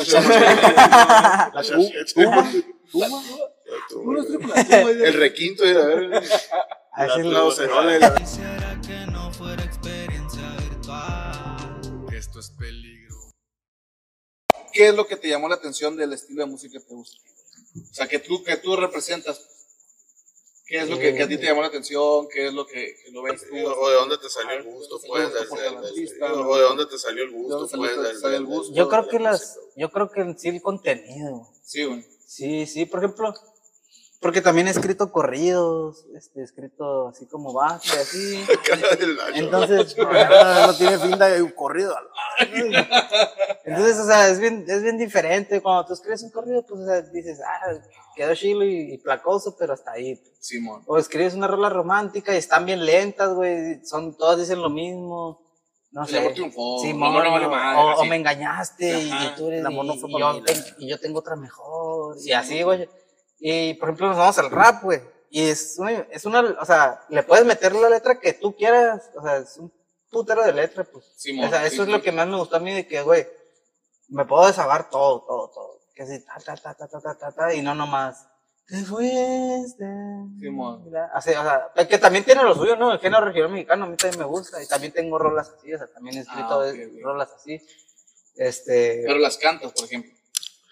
El 5.05 5.15
requinto, 5.15 5.65
a 5.65 5.87
ver. 5.87 6.03
La- 6.11 6.23
Quisiera 8.15 8.81
que 8.87 9.07
no 9.11 9.33
fuera 9.33 9.65
experiencia 9.65 10.57
virtual. 10.61 11.81
Esto 12.13 12.39
es 12.41 12.51
peligro. 12.51 13.17
¿Qué 14.73 14.89
es 14.89 14.95
lo 14.95 15.07
que 15.07 15.17
te 15.17 15.29
llamó 15.29 15.49
la 15.49 15.57
atención 15.57 15.97
del 15.97 16.13
estilo 16.13 16.45
de 16.45 16.51
música 16.51 16.79
que 16.79 16.85
te 16.85 16.95
gusta? 16.95 17.17
O 17.91 17.95
sea, 17.95 18.07
que 18.07 18.19
tú, 18.21 18.43
que 18.45 18.57
tú 18.57 18.77
representas. 18.77 19.51
¿Qué 20.67 20.79
es 20.81 20.89
lo 20.89 20.99
que, 20.99 21.15
que 21.15 21.23
a 21.23 21.29
ti 21.29 21.37
te 21.37 21.45
llamó 21.45 21.61
la 21.61 21.67
atención? 21.69 22.27
¿Qué 22.33 22.47
es 22.49 22.55
lo 22.55 22.67
que, 22.67 22.97
que 23.05 23.11
lo 23.13 23.23
ves 23.23 23.43
tú? 23.49 23.55
O 23.55 23.89
de 23.91 23.95
dónde 23.97 24.17
te 24.19 24.31
salió 24.31 24.53
el 24.57 24.63
gusto, 24.65 24.99
pues. 25.07 25.27
O 25.27 26.57
de 26.57 26.63
dónde 26.63 26.87
te 26.87 26.99
salió 26.99 27.25
el 27.25 27.31
¿De 27.31 27.37
gusto, 27.37 27.69
pues. 27.77 27.97
del- 28.03 28.17
salió 28.19 28.37
el 28.39 28.45
del- 28.47 28.55
gusto? 28.55 28.75
Yo 28.75 28.89
creo 28.89 29.09
que 29.09 29.19
las, 29.19 29.59
yo 29.77 29.91
creo 29.91 30.11
que 30.11 30.21
en 30.23 30.39
sí 30.39 30.49
el 30.49 30.63
contenido. 30.63 31.49
Sí, 31.63 31.85
güey. 31.85 32.05
Sí, 32.27 32.67
sí, 32.67 32.87
por 32.87 33.01
ejemplo, 33.01 33.35
porque 34.21 34.41
también 34.41 34.67
he 34.67 34.71
escrito 34.71 35.13
corridos, 35.13 36.07
este, 36.17 36.41
he 36.41 36.45
escrito 36.45 37.09
así 37.09 37.27
como 37.27 37.53
bajo 37.53 37.83
y 37.85 37.91
así. 37.99 38.45
Entonces, 39.35 39.95
Ah, 40.01 40.65
no 40.69 40.77
tiene 40.77 40.99
finta 40.99 41.27
de 41.29 41.43
un 41.43 41.51
corrido. 41.51 41.95
entonces, 43.65 43.99
o 43.99 44.07
sea, 44.07 44.29
es 44.29 44.39
bien, 44.41 44.65
es 44.69 44.83
bien 44.83 44.99
diferente. 44.99 45.61
Cuando 45.61 45.87
tú 45.87 45.95
escribes 45.95 46.23
un 46.23 46.31
corrido, 46.31 46.65
pues, 46.67 46.81
o 46.81 46.87
sea, 46.87 47.01
dices, 47.03 47.41
ah, 47.47 47.73
quedó 48.15 48.35
chilo 48.35 48.65
y, 48.65 48.95
y 48.95 48.99
placoso, 48.99 49.57
pero 49.59 49.73
hasta 49.75 49.93
ahí. 49.93 50.21
Simón. 50.41 50.83
O 50.87 50.99
escribes 50.99 51.35
una 51.35 51.47
rola 51.47 51.69
romántica 51.69 52.35
y 52.35 52.39
están 52.39 52.67
bien 52.67 52.85
lentas, 52.85 53.33
güey, 53.35 53.85
son, 53.85 54.17
todas 54.17 54.39
dicen 54.39 54.61
lo 54.61 54.71
mismo. 54.71 55.41
No 55.93 56.03
El 56.03 56.09
sé. 56.09 56.19
amor 56.19 56.33
triunfó, 56.33 56.79
Sí, 56.83 56.91
amor 56.91 57.23
no 57.25 57.31
vale 57.31 57.47
madre, 57.49 57.79
o, 57.81 58.01
o 58.01 58.05
me 58.05 58.17
engañaste 58.17 59.01
y, 59.01 59.11
Ajá. 59.11 59.25
y 59.27 59.37
tú 59.37 59.47
eres 59.47 59.61
El 59.61 59.67
amor 59.67 59.85
no 59.87 59.95
y- 59.95 59.99
fue 60.01 60.11
y 60.11 60.19
yo, 60.19 60.43
ten- 60.43 60.65
y 60.79 60.89
yo 60.91 60.99
tengo 60.99 61.21
otra 61.21 61.37
mejor. 61.37 62.17
y 62.21 62.33
así, 62.33 62.63
güey. 62.63 62.89
Y 63.39 63.75
por 63.75 63.89
ejemplo, 63.91 64.09
nos 64.09 64.17
vamos 64.19 64.39
al 64.39 64.51
rap, 64.51 64.83
güey. 64.83 65.01
Y 65.31 65.43
es 65.49 65.77
una, 65.79 65.91
es 66.11 66.25
una, 66.25 66.41
o 66.61 66.65
sea, 66.65 67.01
le 67.11 67.23
puedes 67.23 67.45
meter 67.45 67.75
la 67.75 67.89
letra 67.89 68.19
que 68.19 68.33
tú 68.33 68.57
quieras. 68.57 69.11
O 69.17 69.23
sea, 69.23 69.37
es 69.39 69.57
un 69.57 69.73
putero 70.15 70.45
de 70.45 70.53
letra, 70.53 70.85
pues. 70.85 71.05
Simón, 71.17 71.47
o 71.47 71.51
sea, 71.51 71.61
sí, 71.61 71.67
eso 71.67 71.83
es 71.83 71.87
sí. 71.87 71.93
lo 71.93 72.01
que 72.01 72.13
más 72.13 72.27
me 72.27 72.37
gustó 72.37 72.57
a 72.57 72.61
mí 72.61 72.73
de 72.73 72.87
que, 72.87 73.03
güey, 73.03 73.27
me 74.09 74.25
puedo 74.25 74.47
desahogar 74.47 74.89
todo, 74.89 75.23
todo, 75.23 75.51
todo. 75.51 75.81
Que 75.95 76.05
así, 76.05 76.25
ta, 76.25 76.37
ta, 76.39 76.57
ta, 76.57 76.75
ta, 76.75 76.89
ta, 76.89 77.01
ta, 77.01 77.19
ta, 77.19 77.33
ta, 77.33 77.55
y 77.55 77.61
no 77.61 77.75
nomás. 77.75 78.27
Te 78.67 78.77
fuiste. 78.83 79.85
Así, 81.13 81.31
o 81.31 81.43
sea, 81.43 81.71
que 81.87 81.99
también 81.99 82.25
tiene 82.25 82.43
lo 82.43 82.55
suyo, 82.55 82.77
¿no? 82.77 82.93
El 82.93 82.99
género 82.99 83.25
regional 83.27 83.51
mexicano 83.51 83.85
a 83.85 83.89
mí 83.89 83.97
también 83.97 84.21
me 84.21 84.27
gusta. 84.27 84.63
Y 84.63 84.67
también 84.67 84.93
tengo 84.93 85.19
rolas 85.19 85.53
así, 85.57 85.75
o 85.75 85.79
sea, 85.79 85.87
también 85.89 86.17
he 86.17 86.21
escrito 86.21 86.63
Ah, 86.63 86.73
rolas 87.03 87.31
así. 87.33 87.61
Este, 88.37 89.03
Pero 89.07 89.19
las 89.19 89.37
cantas, 89.37 89.73
por 89.73 89.85
ejemplo. 89.85 90.14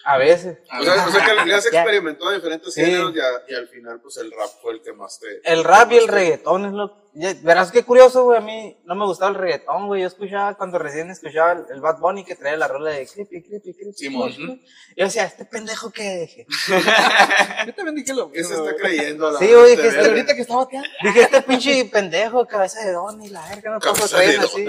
A 0.05 0.19
veces. 0.19 0.59
O 0.81 0.83
sea, 0.83 1.07
o 1.07 1.11
sea 1.11 1.25
que 1.25 1.47
le 1.47 1.55
has 1.55 1.67
experimentado 1.67 2.31
diferentes 2.33 2.75
Sí. 2.75 2.81
géneros 2.85 3.15
y, 3.15 3.21
a- 3.21 3.43
y 3.49 3.55
al 3.55 3.69
final, 3.69 4.01
pues 4.01 4.17
el 4.19 4.31
rap 4.33 4.49
fue 4.61 4.75
el 4.75 4.83
que 4.83 4.93
más 4.93 5.19
te. 5.21 5.41
El 5.45 5.63
rap 5.65 5.93
y 5.93 5.97
el 5.97 6.07
te- 6.07 6.13
reggaetón 6.13 6.65
es 6.67 6.73
lo. 6.73 7.03
ya- 7.15 7.35
Verás 7.43 7.71
qué 7.71 7.85
curioso, 7.85 8.25
güey. 8.25 8.39
A 8.39 8.41
mí 8.41 8.81
no 8.85 8.95
me 8.95 9.05
gustaba 9.05 9.31
el 9.31 9.37
reggaetón, 9.37 9.87
güey. 9.87 10.01
Yo 10.03 10.07
escuchaba 10.09 10.55
cuando 10.57 10.79
recién 10.79 11.11
escuchaba 11.11 11.53
el, 11.53 11.65
el 11.75 11.81
Bad 11.81 11.99
Bunny 11.99 12.25
que 12.25 12.35
traía 12.35 12.57
la 12.57 12.69
rola 12.69 12.91
de 12.91 13.07
creepy, 13.07 13.43
creepy, 13.43 13.75
creepy. 13.75 13.93
Simón. 13.95 14.33
creepy. 14.35 14.65
Yo 14.97 15.05
decía, 15.05 15.25
este 15.25 15.45
pendejo 15.45 15.91
que 15.91 16.03
deje. 16.03 16.47
Yo 17.67 17.75
también 17.75 17.95
dije 17.97 18.15
lo 18.15 18.31
¿Qué 18.33 18.43
se 18.43 18.51
mismo, 18.51 18.69
está 18.69 18.81
güey. 18.83 18.97
creyendo? 18.97 19.29
a 19.29 19.33
la 19.33 19.39
Sí, 19.39 19.53
oye, 19.55 19.77
que 19.77 19.87
este- 19.89 20.01
Ahorita 20.09 20.35
que 20.35 20.41
estaba 20.43 20.63
acá. 20.63 20.83
Dije, 21.03 21.21
este 21.23 21.43
pinche 21.43 21.85
pendejo, 21.87 22.47
cabeza 22.47 22.85
de 22.85 22.93
don 22.93 23.23
y 23.23 23.29
la 23.29 23.47
verga, 23.49 23.71
no 23.73 23.79
puedo 23.81 24.09
traer 24.09 24.41
así. 24.41 24.67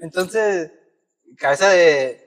Entonces, 0.00 0.70
cabeza 1.38 1.70
de. 1.70 2.25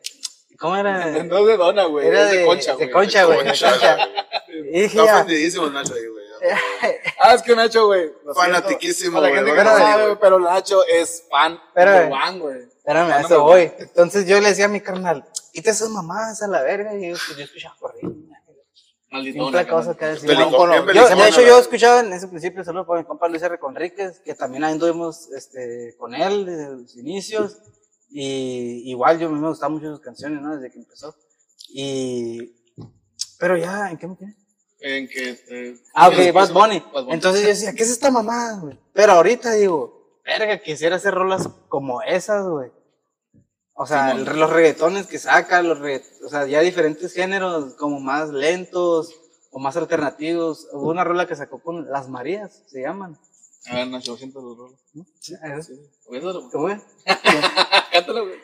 ¿Cómo 0.60 0.76
era? 0.76 1.24
No 1.24 1.46
de 1.46 1.58
dona, 1.58 1.86
güey. 1.86 2.08
Era 2.08 2.26
de, 2.26 2.40
de 2.40 2.46
concha, 2.46 2.74
güey. 2.74 2.88
de 2.88 2.92
concha, 2.94 3.24
güey. 3.26 3.38
de 3.40 3.46
Concha. 3.46 3.98
Y 4.50 4.82
dije, 4.82 5.00
Está 5.00 5.16
ofendidísimo 5.16 5.68
Nacho 5.70 5.94
ahí, 5.94 6.06
güey. 6.08 6.26
Ah, 7.22 7.34
es 7.34 7.42
que 7.42 7.56
Nacho, 7.56 7.88
güey. 7.88 8.12
Fanatiquísimo, 8.36 9.20
güey, 9.20 9.34
gente 9.34 9.52
que 9.52 9.58
no 9.58 9.64
bueno, 9.64 9.78
sabe, 9.78 10.02
sí, 10.02 10.08
güey, 10.08 10.18
pero 10.22 10.40
Nacho 10.40 10.86
es 10.86 11.26
fan 11.30 11.60
Pero, 11.74 12.10
number 12.10 12.40
güey. 12.40 12.60
espérame, 12.64 13.12
a 13.12 13.22
eso 13.22 13.44
voy. 13.44 13.72
Entonces 13.78 14.26
yo 14.28 14.40
le 14.40 14.50
decía 14.50 14.66
a 14.66 14.70
mi 14.70 14.82
carnal, 14.82 15.26
quita 15.54 15.72
esas 15.72 15.90
mamadas 15.90 16.42
a 16.42 16.48
la 16.48 16.62
verga. 16.62 16.94
Y 16.96 17.10
yo, 17.10 17.18
pues, 17.28 17.38
yo 17.38 17.44
escuchaba 17.44 17.76
corrido. 17.80 18.14
Simple 19.12 19.68
cosa 19.68 19.98
que 19.98 20.06
decir. 20.06 20.30
De 20.30 21.28
hecho, 21.28 21.42
yo 21.42 21.60
escuchaba 21.60 22.02
en 22.02 22.14
ese 22.14 22.28
principio, 22.28 22.64
saludos 22.64 22.86
para 22.88 23.02
mi 23.02 23.08
compa 23.08 23.28
Luis 23.28 23.42
R. 23.42 23.58
Conríquez, 23.58 24.20
que 24.20 24.36
también 24.36 24.64
anduvimos 24.64 25.30
este, 25.32 25.96
con 25.98 26.14
él 26.14 26.46
desde 26.46 26.70
los 26.76 26.96
inicios. 26.96 27.58
Y 28.12 28.90
igual 28.90 29.20
yo 29.20 29.28
a 29.28 29.32
mí 29.32 29.40
me 29.40 29.50
gustaban 29.50 29.74
mucho 29.74 29.92
sus 29.92 30.00
canciones, 30.02 30.42
¿no? 30.42 30.56
Desde 30.56 30.72
que 30.72 30.80
empezó. 30.80 31.16
Y. 31.70 32.54
Pero 33.38 33.56
ya, 33.58 33.90
¿en 33.92 33.98
qué 33.98 34.08
me 34.08 34.18
quedé? 34.18 34.36
En 34.80 35.08
que. 35.08 35.30
eh, 35.50 35.76
Ah, 35.94 36.08
ok, 36.08 36.16
¿qué 36.16 36.32
Bad? 36.32 36.52
Bunny. 36.54 36.80
Bad 36.80 37.04
Bunny. 37.04 37.14
Entonces 37.14 37.42
yo 37.44 37.48
decía, 37.50 37.74
¿qué 37.74 37.84
es 37.84 37.90
esta 37.92 38.10
mamada, 38.12 38.60
güey? 38.60 38.80
Pero 38.94 39.14
ahorita 39.14 39.52
digo, 39.54 40.20
verga, 40.26 40.58
quisiera 40.60 40.96
hacer 40.96 41.14
rolas 41.14 41.48
como 41.68 42.02
esas, 42.02 42.48
güey. 42.48 42.72
O 43.74 43.86
sea, 43.86 44.12
el- 44.12 44.26
los 44.26 44.50
reggaetones 44.50 45.08
que 45.08 45.20
saca, 45.20 45.62
los 45.62 45.80
regga- 45.80 46.04
o 46.26 46.30
sea, 46.30 46.46
ya 46.48 46.60
diferentes 46.62 47.14
géneros, 47.14 47.76
como 47.76 48.00
más 48.00 48.30
lentos 48.30 49.14
o 49.52 49.60
más 49.60 49.78
alternativos. 49.78 50.68
Hubo 50.74 50.90
una 50.90 51.04
rola 51.06 51.28
que 51.28 51.36
sacó 51.36 51.62
con 51.62 51.90
Las 51.90 52.10
Marías, 52.10 52.64
se 52.68 52.82
llaman. 52.82 53.18
A 53.68 53.76
ver, 53.76 53.88
Nacho, 53.88 54.18
siento 54.18 54.42
los 54.42 54.58
rolos. 54.58 54.80
¿Cómo 56.52 56.68
fue? 56.68 56.82
Cántalo, 57.92 58.26
güey. 58.26 58.40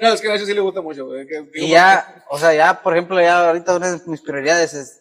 No, 0.00 0.08
es 0.12 0.20
que 0.20 0.28
a 0.28 0.32
Nacho 0.32 0.46
sí 0.46 0.54
le 0.54 0.60
gusta 0.60 0.80
mucho, 0.80 1.06
güey. 1.06 1.26
Y 1.54 1.68
ya, 1.68 2.24
o 2.30 2.38
sea, 2.38 2.52
ya, 2.54 2.82
por 2.82 2.94
ejemplo, 2.94 3.20
ya 3.20 3.48
ahorita 3.48 3.76
una 3.76 3.92
de 3.92 4.00
mis 4.06 4.20
prioridades 4.20 4.74
es, 4.74 5.00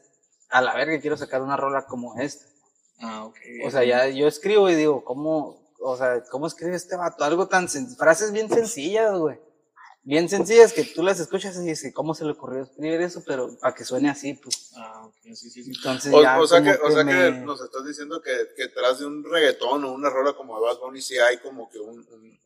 a 0.50 0.62
la 0.62 0.74
verga, 0.76 1.00
quiero 1.00 1.18
sacar 1.18 1.42
una 1.42 1.58
rola 1.58 1.86
como 1.86 2.20
esta. 2.20 2.46
Ah, 3.00 3.26
ok. 3.26 3.38
O 3.66 3.72
sea, 3.72 3.84
ya 3.84 4.08
yo 4.08 4.28
escribo 4.28 4.70
y 4.70 4.76
digo, 4.76 5.04
¿cómo, 5.04 5.74
o 5.82 5.98
sea, 5.98 6.24
cómo 6.32 6.48
escribe 6.48 6.76
este 6.76 6.96
vato? 6.96 7.24
Algo 7.24 7.48
tan, 7.48 7.68
frases 7.68 8.32
bien 8.32 8.50
sencillas, 8.50 9.18
güey. 9.18 9.40
Bien 10.08 10.30
sencillas 10.30 10.72
que 10.72 10.86
tú 10.86 11.04
las 11.04 11.20
escuchas 11.20 11.58
y 11.58 11.66
dices, 11.66 11.94
¿cómo 11.94 12.14
se 12.16 12.24
le 12.24 12.32
ocurrió 12.32 12.64
escribir 12.64 13.02
eso? 13.02 13.22
Pero 13.28 13.50
para 13.60 13.76
que 13.76 13.84
suene 13.84 14.10
así, 14.10 14.36
pues. 14.36 14.72
Ah, 14.78 15.04
ok, 15.06 15.14
sí, 15.36 15.50
sí, 15.50 15.64
sí. 15.66 15.72
Entonces 15.76 16.14
O, 16.14 16.22
ya 16.22 16.40
o 16.40 16.48
sea, 16.48 16.60
como 16.60 16.72
que, 16.72 16.78
o 16.82 16.92
sea 16.92 17.00
que 17.04 17.12
me- 17.12 17.32
nos 17.42 17.60
estás 17.62 17.86
diciendo 17.86 18.22
que, 18.22 18.32
que 18.56 18.70
tras 18.70 19.00
de 19.00 19.06
un 19.06 19.22
reggaetón 19.30 19.84
o 19.84 19.92
una 19.92 20.10
rola 20.10 20.32
como 20.32 20.56
de 20.56 20.62
Bad 20.62 20.78
Bunny 20.80 21.02
sí 21.02 21.18
hay 21.18 21.40
como 21.40 21.70
que 21.70 21.80
un, 21.80 22.08
un, 22.10 22.38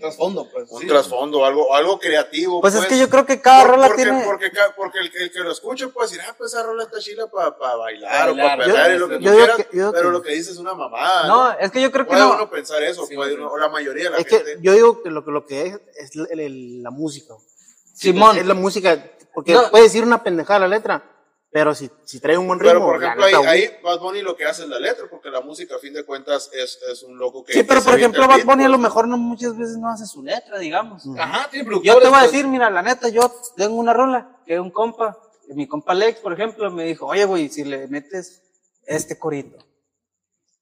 Trasfondo, 0.00 0.48
pues. 0.52 0.70
un 0.70 0.80
sí. 0.82 0.86
trasfondo, 0.86 1.44
algo, 1.44 1.74
algo 1.74 1.98
creativo. 1.98 2.60
Pues 2.60 2.72
es 2.76 2.86
que 2.86 2.96
yo 2.96 3.10
creo 3.10 3.26
que 3.26 3.40
cada 3.40 3.62
Por- 3.62 3.70
rola 3.72 3.88
porque, 3.88 4.04
tiene... 4.04 4.22
Porque, 4.24 4.52
porque 4.76 4.98
el, 5.00 5.10
que- 5.10 5.24
el 5.24 5.32
que 5.32 5.40
lo 5.40 5.50
escuche 5.50 5.88
puede 5.88 6.06
decir, 6.08 6.22
ah, 6.24 6.36
pues 6.38 6.52
esa 6.52 6.62
rola 6.62 6.84
está 6.84 7.00
chila 7.00 7.26
para 7.26 7.50
bailar 7.50 8.28
o 8.28 8.36
Bailar, 8.36 8.58
para 8.58 8.64
perrear 8.64 8.90
yo- 8.90 8.94
y 8.94 8.98
lo 9.00 9.08
que 9.08 9.14
yo 9.14 9.18
tú 9.18 9.24
digo 9.24 9.36
quieras, 9.38 9.56
que- 9.56 9.64
pero 9.72 9.92
que- 9.92 10.02
lo 10.10 10.22
que 10.22 10.32
dices 10.34 10.52
es 10.52 10.58
una 10.58 10.74
mamada. 10.74 11.26
No, 11.26 11.50
es 11.58 11.72
que 11.72 11.82
yo 11.82 11.90
creo 11.90 12.04
que 12.04 12.10
Puede 12.10 12.20
no. 12.22 12.32
uno 12.34 12.48
pensar 12.48 12.80
eso, 12.84 13.06
Sí, 13.06 13.16
puede 13.16 13.32
sí. 13.32 13.38
uno- 13.38 13.50
o 13.50 13.58
la 13.58 13.68
mayoría 13.70 14.04
de 14.04 14.10
la 14.10 14.16
Es 14.18 14.28
gente. 14.28 14.44
que 14.54 14.58
yo 14.62 14.72
digo 14.72 15.02
que 15.02 15.10
lo, 15.10 15.24
que 15.24 15.30
lo 15.32 15.44
que 15.44 15.62
es 15.66 15.80
es 15.96 16.14
el- 16.14 16.38
el- 16.42 16.82
la 16.84 16.90
música. 16.92 17.07
Simón. 17.94 18.36
Es 18.38 18.46
la 18.46 18.54
música, 18.54 19.04
porque 19.34 19.52
No. 19.52 19.70
puede 19.70 19.84
decir 19.84 20.02
una 20.04 20.22
pendejada 20.22 20.60
la 20.60 20.68
letra, 20.68 21.02
pero 21.50 21.74
si, 21.74 21.90
si 22.04 22.20
trae 22.20 22.36
un 22.38 22.46
buen 22.46 22.60
ritmo. 22.60 22.72
Pero 22.74 22.84
por 22.86 23.02
ejemplo, 23.02 23.24
ahí, 23.24 23.34
ahí 23.62 23.70
Bad 23.82 24.00
Bunny 24.00 24.22
lo 24.22 24.36
que 24.36 24.44
hace 24.44 24.62
es 24.64 24.68
la 24.68 24.78
letra, 24.78 25.06
porque 25.10 25.30
la 25.30 25.40
música 25.40 25.76
a 25.76 25.78
fin 25.78 25.92
de 25.94 26.04
cuentas 26.04 26.50
es, 26.52 26.78
es 26.92 27.02
un 27.02 27.18
loco 27.18 27.42
que... 27.44 27.54
Sí, 27.54 27.62
pero 27.64 27.82
por 27.82 27.94
ejemplo, 27.94 28.28
Bad 28.28 28.44
Bunny 28.44 28.64
a 28.64 28.68
lo 28.68 28.76
pues. 28.76 28.82
mejor 28.82 29.08
no 29.08 29.16
muchas 29.16 29.56
veces 29.56 29.76
no 29.78 29.88
hace 29.90 30.06
su 30.06 30.22
letra, 30.22 30.58
digamos. 30.58 31.04
Ajá, 31.18 31.48
tiene 31.50 31.68
Yo 31.82 31.98
te 31.98 32.06
voy 32.08 32.16
a 32.18 32.20
pues. 32.20 32.32
decir, 32.32 32.46
mira, 32.46 32.68
la 32.70 32.82
neta, 32.82 33.08
yo 33.08 33.32
tengo 33.56 33.76
una 33.76 33.92
rola 33.94 34.36
que 34.46 34.60
un 34.60 34.70
compa, 34.70 35.18
mi 35.48 35.66
compa 35.66 35.94
Lex, 35.94 36.20
por 36.20 36.32
ejemplo, 36.34 36.70
me 36.70 36.84
dijo, 36.84 37.06
oye, 37.06 37.24
güey, 37.24 37.48
si 37.48 37.64
le 37.64 37.88
metes 37.88 38.42
este 38.86 39.18
corito, 39.18 39.56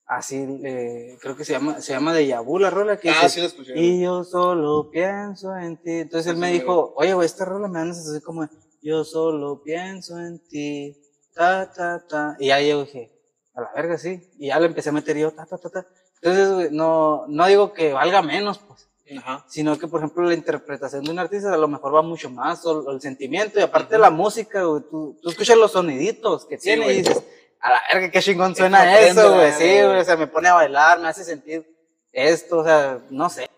así, 0.07 0.37
eh, 0.65 1.19
creo 1.21 1.37
que 1.37 1.45
se 1.45 1.53
llama, 1.53 1.81
se 1.81 1.93
llama 1.93 2.13
de 2.15 2.27
Yabu 2.27 2.59
la 2.59 2.71
rola, 2.71 2.97
que 2.99 3.11
Ah, 3.11 3.15
dice, 3.25 3.29
sí 3.29 3.41
la 3.41 3.47
escuché. 3.47 3.73
y 3.79 4.03
yo 4.03 4.25
solo 4.25 4.91
pienso 4.91 5.55
en 5.57 5.77
ti. 5.79 5.91
Entonces 5.93 6.33
él 6.33 6.39
me 6.39 6.49
Sí, 6.49 6.61
dijo, 6.61 6.93
oye, 6.97 7.13
güey, 7.15 7.27
esta 7.27 7.45
rola 7.45 7.69
me 7.69 7.81
andas 7.81 7.99
así 8.09 8.21
como, 8.21 8.49
yo 8.83 9.05
solo 9.05 9.63
pienso 9.63 10.19
en 10.19 10.39
ti, 10.49 10.97
ta, 11.35 11.71
ta, 11.73 12.05
ta. 12.07 12.37
Y 12.39 12.51
ahí 12.51 12.69
yo 12.71 12.85
dije, 12.85 13.13
a 13.55 13.63
la 13.63 13.73
verga, 13.75 13.99
sí. 13.99 14.21
Y 14.39 14.49
ya 14.49 14.61
le 14.61 14.67
empecé 14.67 14.91
a 14.91 14.93
meter 14.93 15.17
yo, 15.17 15.33
ta, 15.33 15.45
ta, 15.47 15.59
ta, 15.59 15.71
ta. 15.71 15.87
Entonces, 16.23 16.53
güey, 16.53 16.69
no, 16.71 17.25
no 17.29 17.47
digo 17.47 17.73
que 17.73 17.93
valga 17.93 18.23
menos, 18.23 18.59
pues 18.59 18.89
Ajá. 19.19 19.45
sino 19.49 19.79
que 19.79 19.87
por 19.87 20.01
ejemplo 20.01 20.25
la 20.25 20.35
interpretación 20.35 21.05
de 21.05 21.11
un 21.13 21.19
artista 21.21 21.53
a 21.53 21.57
lo 21.57 21.69
mejor 21.69 21.95
va 21.95 22.03
mucho 22.03 22.29
más, 22.31 22.65
o, 22.67 22.81
o 22.81 22.91
el 22.93 23.01
sentimiento, 23.01 23.59
y 23.61 23.63
aparte 23.63 23.99
la 23.99 24.11
música, 24.11 24.65
güey, 24.65 24.83
tú, 24.91 25.17
tú 25.23 25.29
escuchas 25.31 25.57
los 25.59 25.73
soniditos 25.73 26.45
que 26.47 26.59
tiene 26.59 26.85
güey. 26.85 26.97
y 26.97 27.03
dices, 27.03 27.23
a 27.67 27.71
la 27.71 27.83
verga, 27.93 28.11
qué 28.11 28.21
chingón 28.21 28.55
suena 28.55 28.79
aprende, 28.83 29.09
eso, 29.09 29.29
güey, 29.35 29.41
¿verdad, 29.45 29.59
sí, 29.59 29.65
güey? 29.65 30.01
o 30.01 30.05
sea, 30.05 30.17
me 30.17 30.27
pone 30.27 30.49
a 30.49 30.55
bailar, 30.55 30.99
me 31.01 31.09
hace 31.09 31.25
sentir 31.25 31.67
esto, 32.13 32.59
o 32.59 32.65
sea, 32.65 32.99
no 33.11 33.29
sé. 33.29 33.49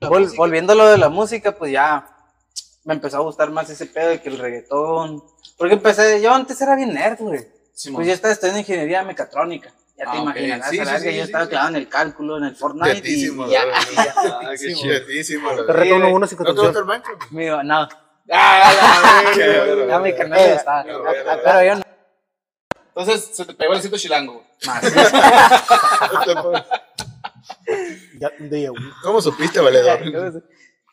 Vol- 0.00 0.34
volviendo 0.36 0.72
a 0.72 0.76
lo 0.76 0.86
de 0.88 0.98
la 0.98 1.08
música, 1.08 1.52
pues 1.52 1.72
ya 1.72 2.06
me 2.84 2.94
empezó 2.94 3.18
a 3.18 3.20
gustar 3.20 3.50
más 3.50 3.68
ese 3.68 3.86
pedo 3.86 4.08
de 4.10 4.20
que 4.20 4.28
el 4.30 4.38
reggaetón, 4.38 5.22
porque 5.58 5.74
empecé, 5.74 6.20
yo 6.22 6.32
antes 6.32 6.60
era 6.60 6.74
bien 6.76 6.94
nerd, 6.94 7.18
güey, 7.18 7.46
Simón. 7.74 7.96
pues 7.98 8.08
yo 8.08 8.14
estaba 8.14 8.32
estudiando 8.32 8.60
ingeniería 8.60 9.02
mecatrónica. 9.02 9.72
Ya 9.98 10.04
te 10.10 10.16
Ah, 10.16 10.20
ok. 10.22 10.22
imaginarás, 10.22 10.70
Sí, 10.70 10.76
la 10.78 10.84
sí, 10.84 10.90
verga, 10.92 10.98
sí, 11.00 11.06
yo 11.08 11.12
sí, 11.12 11.20
estaba 11.20 11.44
sí. 11.44 11.50
clavado 11.50 11.68
en 11.70 11.76
el 11.76 11.88
cálculo, 11.90 12.38
en 12.38 12.44
el 12.44 12.56
Fortnite. 12.56 12.94
Tetísimo, 12.94 13.46
y 13.46 13.50
ya, 13.50 13.66
la 13.66 13.76
y 13.92 13.94
ya. 13.96 14.14
Ah, 14.16 14.50
qué 14.58 14.74
chetísimo, 14.74 15.50
la 15.50 15.56
Te 15.56 15.62
verdad. 15.64 15.74
reto 15.74 15.96
uno, 15.96 16.08
uno 16.08 16.26
¿No 16.26 16.26
te 16.54 16.60
gusta 16.62 16.78
el 16.78 16.84
Minecraft? 16.86 17.30
Mío, 17.32 17.62
no. 17.62 17.88
Ah, 18.32 18.72
la 18.80 19.32
verga, 19.34 19.46
verga. 19.64 19.74
güey. 19.74 19.88
Ya 19.88 19.98
mi 19.98 20.12
carnal 20.14 20.38
Eh, 20.38 20.54
está. 20.54 20.84
no, 20.84 21.02
verga. 21.02 21.40
Pero 21.44 21.64
yo 21.64 21.74
no. 21.74 21.82
Entonces 22.94 23.30
se 23.32 23.44
te 23.44 23.54
pegó 23.54 23.72
el 23.74 23.82
cinto 23.82 23.96
chilango. 23.96 24.44
de- 28.40 28.72
¿Cómo 29.02 29.20
supiste, 29.22 29.60
valedor? 29.60 30.42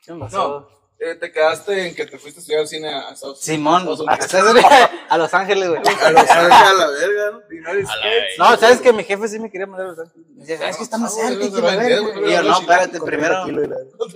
¿Qué 0.03 0.13
me 0.13 0.19
pasó? 0.19 0.59
No, 0.59 0.76
eh, 0.99 1.13
te 1.15 1.31
quedaste 1.31 1.87
en 1.87 1.95
que 1.95 2.05
te 2.07 2.17
fuiste 2.17 2.39
a 2.39 2.41
estudiar 2.41 2.67
cine 2.67 2.89
a 2.89 3.11
Estados 3.11 3.39
Simón, 3.39 3.81
Estados 3.81 4.01
a, 4.47 4.51
Unidos. 4.51 4.71
a 5.09 5.17
Los 5.17 5.33
Ángeles, 5.33 5.69
güey. 5.69 5.79
A 5.79 6.11
Los 6.11 6.29
Ángeles, 6.29 6.51
a 6.51 6.73
la 6.73 6.87
verga, 6.87 7.31
¿no? 7.31 8.49
No, 8.51 8.57
sabes 8.57 8.81
que 8.81 8.91
mi 8.93 9.03
jefe 9.03 9.27
sí 9.27 9.37
me 9.39 9.51
quería 9.51 9.67
mandar 9.67 9.87
a 9.87 9.89
Los 9.91 9.99
Ángeles. 9.99 10.27
Me 10.35 10.45
decía, 10.45 10.69
es 10.69 10.77
que 10.77 10.83
está 10.83 10.97
más 10.97 11.13
cerca. 11.13 11.35
güey, 11.35 11.47
y 11.49 11.51
que 11.53 11.61
la 11.61 11.71
no, 11.71 11.77
verga". 11.77 11.95
no, 11.97 12.13
no, 12.21 12.27
Y 12.27 12.31
yo, 12.31 12.43
no, 12.43 12.59
espérate, 12.59 12.99
primero. 13.01 13.43
30 13.45 13.45
kilos 13.45 13.65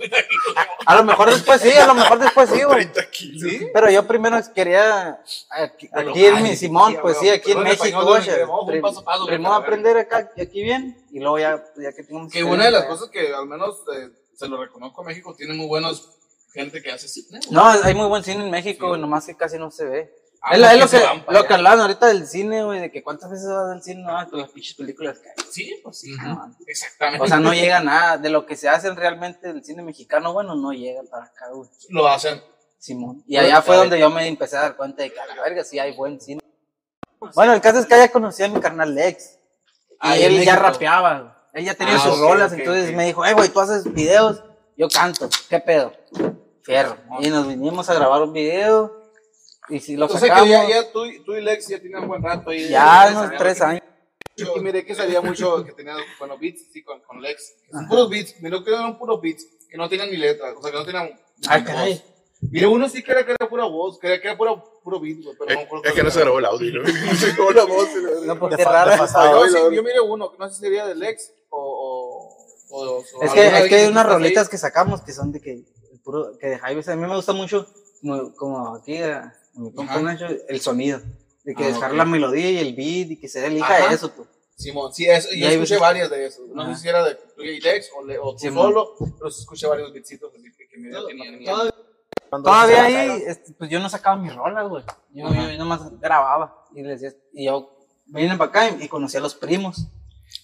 y 0.00 0.08
la- 0.08 0.68
A 0.86 0.94
lo 0.96 1.04
mejor 1.04 1.30
después 1.30 1.60
sí, 1.60 1.72
a 1.72 1.86
lo 1.86 1.94
mejor 1.94 2.18
después 2.18 2.50
sí, 2.50 2.62
güey. 2.64 2.86
30 2.92 3.10
kilos. 3.10 3.42
¿Sí? 3.50 3.66
Pero 3.72 3.90
yo 3.90 4.06
primero 4.06 4.40
quería 4.54 5.20
aquí, 5.50 6.26
en 6.26 6.42
mi 6.42 6.56
Simón, 6.56 6.98
pues 7.00 7.16
sí, 7.18 7.28
aquí 7.30 7.52
en 7.52 7.62
México, 7.62 8.16
español, 8.16 8.54
güey. 8.66 9.26
Primero 9.26 9.54
aprender 9.54 9.96
acá, 9.98 10.30
aquí 10.40 10.62
bien, 10.62 10.96
y 11.12 11.20
luego 11.20 11.38
ya, 11.38 11.64
ya 11.76 11.92
que 11.92 12.02
tengo 12.02 12.28
Que 12.28 12.42
una 12.42 12.64
de 12.64 12.70
las 12.72 12.86
cosas 12.86 13.08
que 13.10 13.32
al 13.32 13.46
menos 13.46 13.82
eh, 13.96 14.10
se 14.34 14.48
lo 14.48 14.60
reconozco 14.60 15.02
a 15.02 15.04
México, 15.04 15.34
tiene 15.36 15.54
muy 15.54 15.66
buenos 15.66 16.08
gente 16.52 16.82
que 16.82 16.92
hace 16.92 17.08
cine. 17.08 17.38
güey. 17.40 17.50
No, 17.50 17.66
hay 17.66 17.94
muy 17.94 18.06
buen 18.08 18.22
cine 18.24 18.44
en 18.44 18.50
México, 18.50 18.88
güey, 18.88 19.00
nomás 19.00 19.26
que 19.26 19.36
casi 19.36 19.58
no 19.58 19.70
se 19.70 19.84
ve. 19.84 20.14
Ah, 20.44 20.56
es, 20.56 20.80
lo 20.80 20.88
que, 20.88 21.00
lo 21.32 21.46
que 21.46 21.54
hablaban 21.54 21.80
ahorita 21.80 22.08
del 22.08 22.26
cine, 22.26 22.64
güey, 22.64 22.80
de 22.80 22.90
que 22.90 23.00
cuántas 23.04 23.30
veces 23.30 23.46
vas 23.48 23.70
al 23.70 23.82
cine, 23.82 24.02
no, 24.02 24.28
con 24.28 24.40
las 24.40 24.50
pinches 24.50 24.74
películas 24.74 25.20
que 25.20 25.28
hay. 25.28 25.34
Sí, 25.52 25.80
pues 25.84 26.00
sí. 26.00 26.10
No, 26.20 26.52
Exactamente. 26.66 27.24
O 27.24 27.28
sea, 27.28 27.38
no 27.38 27.54
llega 27.54 27.78
nada. 27.80 28.18
De 28.18 28.28
lo 28.28 28.44
que 28.44 28.56
se 28.56 28.68
hace 28.68 28.92
realmente 28.92 29.50
el 29.50 29.64
cine 29.64 29.82
mexicano, 29.82 30.32
bueno, 30.32 30.56
no 30.56 30.72
llega 30.72 31.02
para 31.08 31.26
acá, 31.26 31.48
güey. 31.52 31.70
Lo 31.90 32.08
hacen. 32.08 32.42
Simón. 32.78 33.22
Y 33.28 33.36
allá 33.36 33.62
fue 33.62 33.76
donde 33.76 34.00
yo 34.00 34.10
me 34.10 34.26
empecé 34.26 34.56
a 34.56 34.62
dar 34.62 34.76
cuenta 34.76 35.04
de 35.04 35.12
que 35.12 35.20
a 35.20 35.26
la 35.26 35.40
verga 35.40 35.62
sí 35.62 35.78
hay 35.78 35.94
buen 35.94 36.20
cine. 36.20 36.40
Bueno, 37.36 37.52
el 37.52 37.60
caso 37.60 37.78
es 37.78 37.86
que 37.86 37.94
allá 37.94 38.10
conocí 38.10 38.42
a 38.42 38.48
mi 38.48 38.58
carnal 38.60 38.92
Lex. 38.92 39.34
Y 39.34 39.96
Ah, 40.00 40.16
en 40.16 40.32
él 40.32 40.44
ya 40.44 40.56
rapeaba, 40.56 41.20
güey. 41.20 41.32
Él 41.52 41.64
ya 41.66 41.74
tenía 41.74 41.94
Ah, 41.94 41.98
sus 42.00 42.14
ok, 42.18 42.20
rolas, 42.30 42.52
entonces 42.52 42.92
me 42.96 43.06
dijo, 43.06 43.24
eh, 43.24 43.34
güey, 43.34 43.48
tú 43.50 43.60
haces 43.60 43.84
videos, 43.92 44.42
yo 44.76 44.88
canto. 44.88 45.28
¿Qué 45.48 45.60
pedo? 45.60 45.92
Fierro. 46.62 46.96
Y 47.20 47.28
nos 47.28 47.46
vinimos 47.48 47.88
a 47.90 47.94
grabar 47.94 48.22
un 48.22 48.32
video. 48.32 49.00
Y 49.68 49.80
si 49.80 49.96
lo 49.96 50.06
O 50.06 50.08
sea 50.08 50.20
que 50.20 50.26
sacamos, 50.28 50.48
ya, 50.48 50.68
ya 50.68 50.92
tú, 50.92 51.04
y- 51.06 51.20
tú 51.24 51.34
y 51.34 51.40
Lex 51.40 51.68
ya 51.68 51.78
tienen 51.80 52.02
un 52.02 52.08
buen 52.08 52.22
rato 52.22 52.50
ahí. 52.50 52.68
ya 52.68 53.08
unos 53.10 53.36
tres 53.38 53.58
que- 53.58 53.64
años. 53.64 53.82
Y 54.36 54.60
miré 54.60 54.84
que 54.84 54.94
salía 54.94 55.20
mucho, 55.20 55.64
que 55.64 55.72
tenía, 55.72 55.94
bueno, 56.18 56.36
beats, 56.38 56.64
sí, 56.72 56.82
con, 56.82 57.00
con 57.00 57.20
Lex. 57.20 57.52
Son 57.70 57.86
puros 57.86 58.08
beats. 58.10 58.40
Miré 58.40 58.62
que 58.64 58.70
eran 58.70 58.98
puros 58.98 59.20
beats, 59.20 59.46
que 59.68 59.76
no 59.76 59.88
tenían 59.88 60.10
ni 60.10 60.16
letra, 60.16 60.52
o 60.56 60.62
sea, 60.62 60.72
que 60.72 60.78
no 60.78 60.84
tenían. 60.84 61.10
Ay, 61.48 61.60
voz. 61.62 61.70
caray. 61.70 62.02
Miré 62.50 62.66
uno 62.66 62.88
sí 62.88 63.02
que 63.04 63.12
era, 63.12 63.24
que 63.24 63.32
era 63.38 63.48
pura 63.48 63.66
voz, 63.66 63.98
que 64.00 64.06
era, 64.08 64.20
que 64.20 64.26
era 64.28 64.36
pura, 64.36 64.52
puro 64.82 64.98
beat, 64.98 65.18
pero 65.38 65.54
no 65.54 65.60
acuerdo 65.60 65.84
Es 65.84 65.92
que 65.92 66.02
no 66.02 66.10
se 66.10 66.20
grabó 66.20 66.38
el 66.40 66.44
audio, 66.46 66.72
¿no? 66.82 67.14
Se 67.14 67.32
grabó 67.32 67.50
la 67.52 67.64
voz. 67.64 67.88
No, 68.24 68.38
porque 68.38 68.56
es 68.62 68.64
raro. 68.66 68.96
No, 68.96 69.46
sí, 69.46 69.58
yo 69.76 69.82
miré 69.82 70.00
uno, 70.00 70.32
que 70.32 70.38
no 70.38 70.48
sé 70.48 70.54
si 70.56 70.60
sería 70.62 70.86
de 70.86 70.94
Lex 70.96 71.30
o. 71.50 71.58
o, 72.70 72.74
o- 72.74 72.96
o 72.98 73.22
Es 73.22 73.32
que, 73.32 73.46
es 73.46 73.68
que 73.68 73.74
hay 73.76 73.86
unas 73.86 74.06
rolitas 74.06 74.48
que 74.48 74.56
sacamos 74.58 75.02
que 75.02 75.12
son 75.12 75.30
de 75.30 75.40
que, 75.40 75.62
puro, 76.02 76.36
que 76.38 76.48
de 76.48 76.58
Jaime, 76.58 76.82
a 76.86 76.96
mí 76.96 77.06
me 77.06 77.14
gusta 77.16 77.32
mucho, 77.32 77.66
como, 78.00 78.34
como 78.34 78.74
aquí, 78.76 78.98
a, 78.98 79.18
a 79.56 79.60
mi 79.60 79.72
compa. 79.72 80.00
Nacho, 80.00 80.26
el 80.48 80.60
sonido. 80.60 81.00
De 81.44 81.54
que 81.54 81.64
Ah, 81.64 81.68
dejar 81.68 81.90
ok. 81.90 81.96
la 81.96 82.04
melodía 82.04 82.50
y 82.50 82.58
el 82.58 82.74
beat 82.74 83.10
y 83.12 83.16
que 83.20 83.28
se 83.28 83.44
elija 83.46 83.76
Ajá. 83.76 83.92
eso, 83.92 84.08
tú. 84.10 84.26
Simón, 84.54 84.92
sí, 84.94 85.06
eso, 85.06 85.28
Y 85.32 85.40
yo 85.40 85.48
ahí 85.48 85.54
escuché 85.54 85.74
ves- 85.74 85.80
varias 85.80 86.10
de 86.10 86.26
eso. 86.26 86.42
No 86.54 86.62
Ajá. 86.62 86.74
sé 86.76 86.82
si 86.82 86.88
era 86.88 87.02
de 87.04 87.18
Lex 87.36 87.90
o, 87.98 88.04
le- 88.04 88.18
o 88.18 88.32
tú 88.32 88.38
Simón. 88.38 88.66
solo, 88.68 88.94
pero 89.18 89.30
sí 89.30 89.40
escuché 89.40 89.66
varios 89.66 89.92
beatsitos 89.92 90.32
así 90.32 90.44
que, 90.56 90.68
que 90.68 90.78
me 90.78 90.90
tenían. 90.90 91.70
Cuando 92.30 92.48
Todavía 92.48 92.76
se 92.76 92.96
ahí, 92.96 93.22
este, 93.26 93.52
pues 93.54 93.68
yo 93.70 93.78
no 93.80 93.88
sacaba 93.90 94.16
mis 94.16 94.34
rolas, 94.34 94.68
güey. 94.68 94.84
Yo, 95.12 95.28
yo, 95.34 95.50
yo 95.50 95.58
nomás 95.58 95.80
grababa. 96.00 96.64
Y, 96.74 96.82
les 96.82 97.00
decía- 97.00 97.18
y 97.34 97.46
yo 97.46 97.76
vine 98.06 98.36
para 98.38 98.48
acá 98.50 98.68
y, 98.70 98.84
y 98.84 98.88
conocí 98.88 99.16
a 99.16 99.20
los 99.20 99.34
primos. 99.34 99.86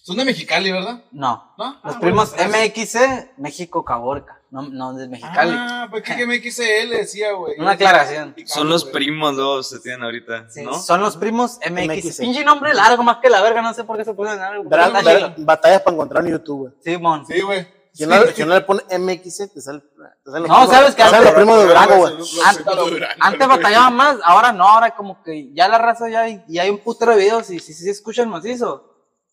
Son 0.02 0.16
de 0.16 0.24
Mexicali, 0.24 0.70
¿verdad? 0.72 1.04
No. 1.12 1.54
¿No? 1.56 1.80
Los 1.84 1.96
Ah, 1.96 2.00
primos 2.00 2.34
bueno, 2.34 2.50
MXC, 2.50 3.34
México 3.38 3.84
Caborca. 3.84 4.37
No, 4.50 4.62
no 4.62 4.94
de 4.94 5.08
Mexicali. 5.08 5.52
Ah, 5.54 5.88
pues 5.90 6.02
que 6.02 6.26
me 6.26 6.40
quise 6.40 6.80
él, 6.80 6.90
decía, 6.90 7.32
güey. 7.32 7.54
Una 7.58 7.72
aclaración. 7.72 8.34
Son 8.46 8.68
los 8.68 8.84
primos 8.84 9.34
los 9.34 9.70
que 9.70 9.78
tienen 9.80 10.02
ahorita, 10.02 10.48
Sí, 10.48 10.62
¿no? 10.62 10.72
Son 10.78 11.00
los 11.00 11.16
primos. 11.18 11.58
MXC. 11.68 12.20
Pinche 12.20 12.44
nombre 12.44 12.72
largo 12.72 13.02
más 13.02 13.18
que 13.18 13.28
la 13.28 13.42
verga, 13.42 13.60
no 13.60 13.74
sé 13.74 13.84
por 13.84 13.98
qué 13.98 14.04
se 14.04 14.12
bra- 14.12 15.02
chilo. 15.04 15.34
batallas 15.44 15.82
para 15.82 15.94
encontrar 15.94 16.24
en 16.24 16.32
YouTube, 16.32 16.58
güey. 16.60 16.72
Simón. 16.82 17.26
Sí, 17.26 17.40
güey. 17.42 17.66
Si 17.92 18.06
no, 18.06 18.54
le 18.54 18.60
pone 18.60 18.82
MXC, 18.96 19.52
te 19.52 19.60
sale. 19.60 19.80
Te 20.24 20.30
sale 20.30 20.46
No, 20.46 20.66
¿sabes 20.68 20.94
salen 20.94 21.24
los 21.24 21.32
primos 21.34 21.58
de 21.58 21.66
Durango, 21.66 21.96
güey. 21.96 22.14
An- 22.44 23.04
Antes 23.20 23.48
batallaban 23.48 23.94
más, 23.96 24.16
ahora 24.24 24.52
no, 24.52 24.68
ahora 24.68 24.94
como 24.94 25.20
que 25.24 25.52
ya 25.52 25.66
la 25.68 25.78
raza 25.78 26.08
ya 26.08 26.20
hay, 26.20 26.44
ya 26.46 26.62
hay 26.62 26.70
un 26.70 26.78
putero 26.78 27.10
de 27.12 27.18
videos 27.18 27.50
y 27.50 27.58
si 27.58 27.74
se 27.74 27.90
escuchan 27.90 28.28
macizo, 28.30 28.87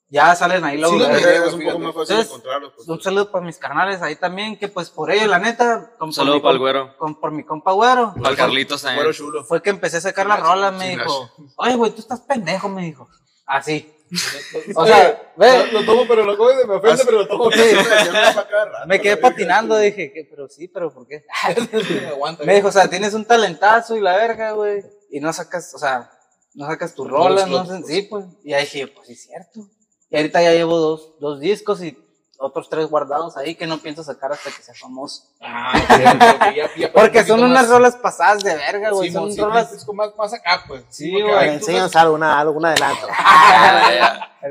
ya 0.09 0.35
salen 0.35 0.63
ahí 0.63 0.77
luego. 0.77 0.93
Sí, 0.95 0.99
los 0.99 1.17
videos, 1.17 1.53
un 1.53 1.63
poco 1.65 1.79
más 1.79 1.93
fácil 1.95 2.01
Entonces, 2.15 2.27
encontrarlos. 2.27 2.73
pues. 2.75 2.87
un 2.87 3.01
saludo 3.01 3.31
para 3.31 3.45
mis 3.45 3.57
carnales 3.57 4.01
ahí 4.01 4.15
también, 4.15 4.57
que 4.57 4.67
pues 4.67 4.89
por 4.89 5.11
ello, 5.11 5.27
la 5.27 5.39
neta, 5.39 5.91
con, 5.97 6.09
Un 6.09 6.13
saludo 6.13 6.41
para 6.41 6.53
el 6.53 6.59
güero. 6.59 6.97
con- 6.97 7.19
por 7.19 7.31
mi 7.31 7.43
compa 7.43 7.71
güero, 7.73 8.13
Para 8.15 8.29
el 8.29 8.35
Carlitos 8.37 8.81
Güero 8.83 8.97
también. 8.97 9.13
chulo. 9.15 9.43
fue 9.43 9.61
que 9.61 9.69
empecé 9.71 9.97
a 9.97 10.01
sacar 10.01 10.27
las 10.27 10.39
rolas, 10.39 10.73
me 10.73 10.89
dijo, 10.89 11.31
oye, 11.57 11.75
güey, 11.75 11.91
tú 11.91 12.01
estás 12.01 12.21
pendejo, 12.21 12.69
me 12.69 12.83
dijo. 12.83 13.09
Así. 13.45 13.91
O 14.75 14.85
sea, 14.85 15.33
ve, 15.35 15.71
Lo, 15.71 15.79
lo 15.81 15.85
tomo, 15.85 16.03
pero 16.07 16.23
lo 16.23 16.37
coge, 16.37 16.63
me 16.65 16.75
ofende, 16.75 17.03
pero 17.05 17.17
lo 17.19 17.27
tomo. 17.27 17.49
me 18.87 19.01
quedé 19.01 19.17
patinando, 19.17 19.77
dije, 19.77 20.11
¿qué? 20.13 20.27
pero 20.29 20.47
sí, 20.47 20.67
pero 20.67 20.93
¿por 20.93 21.07
qué? 21.07 21.25
Me 22.45 22.55
dijo, 22.55 22.67
o 22.67 22.71
sea, 22.71 22.87
tienes 22.89 23.13
un 23.13 23.25
talentazo 23.25 23.95
y 23.95 24.01
la 24.01 24.15
verga, 24.15 24.51
güey. 24.51 24.83
Y 25.09 25.19
no 25.19 25.33
sacas, 25.33 25.73
o 25.73 25.79
sea, 25.79 26.11
no 26.53 26.67
sacas 26.67 26.93
tu 26.93 27.07
rola, 27.07 27.45
no 27.47 27.65
sé, 27.65 27.81
sí, 27.83 28.01
pues. 28.03 28.25
Y 28.43 28.53
ahí 28.53 28.63
dije, 28.65 28.87
pues 28.87 29.07
sí, 29.07 29.13
es 29.13 29.23
cierto. 29.23 29.61
Y 30.09 30.17
ahorita 30.17 30.41
ya 30.41 30.51
llevo 30.53 30.77
dos, 30.77 31.19
dos 31.19 31.39
discos 31.39 31.81
y 31.83 31.97
otros 32.37 32.69
tres 32.69 32.87
guardados 32.87 33.37
ahí 33.37 33.55
que 33.55 33.65
no 33.65 33.77
pienso 33.77 34.03
sacar 34.03 34.31
hasta 34.33 34.51
que 34.51 34.61
sea 34.61 34.73
famoso. 34.75 35.23
Ah, 35.41 35.71
ok, 35.73 35.89
ok, 35.91 36.55
ya- 36.55 36.69
ya- 36.77 36.91
Porque 36.93 37.19
un 37.21 37.27
son 37.27 37.43
unas 37.43 37.63
más- 37.63 37.69
rolas 37.69 37.95
pasadas 37.95 38.43
de 38.43 38.53
verga, 38.55 38.91
güey. 38.91 39.07
Sí, 39.09 39.13
son 39.15 39.31
sí, 39.31 39.39
rolas. 39.41 39.71
es 39.71 39.85
como 39.85 40.03
más, 40.03 40.15
más 40.17 40.33
acá, 40.33 40.63
pues. 40.67 40.83
Sí, 40.89 41.11
güey, 41.21 41.49
Enséñanos 41.49 41.95
algo, 41.95 42.13
una, 42.15 42.37
algo, 42.39 42.57
un 42.57 42.65
adelanto. 42.65 43.07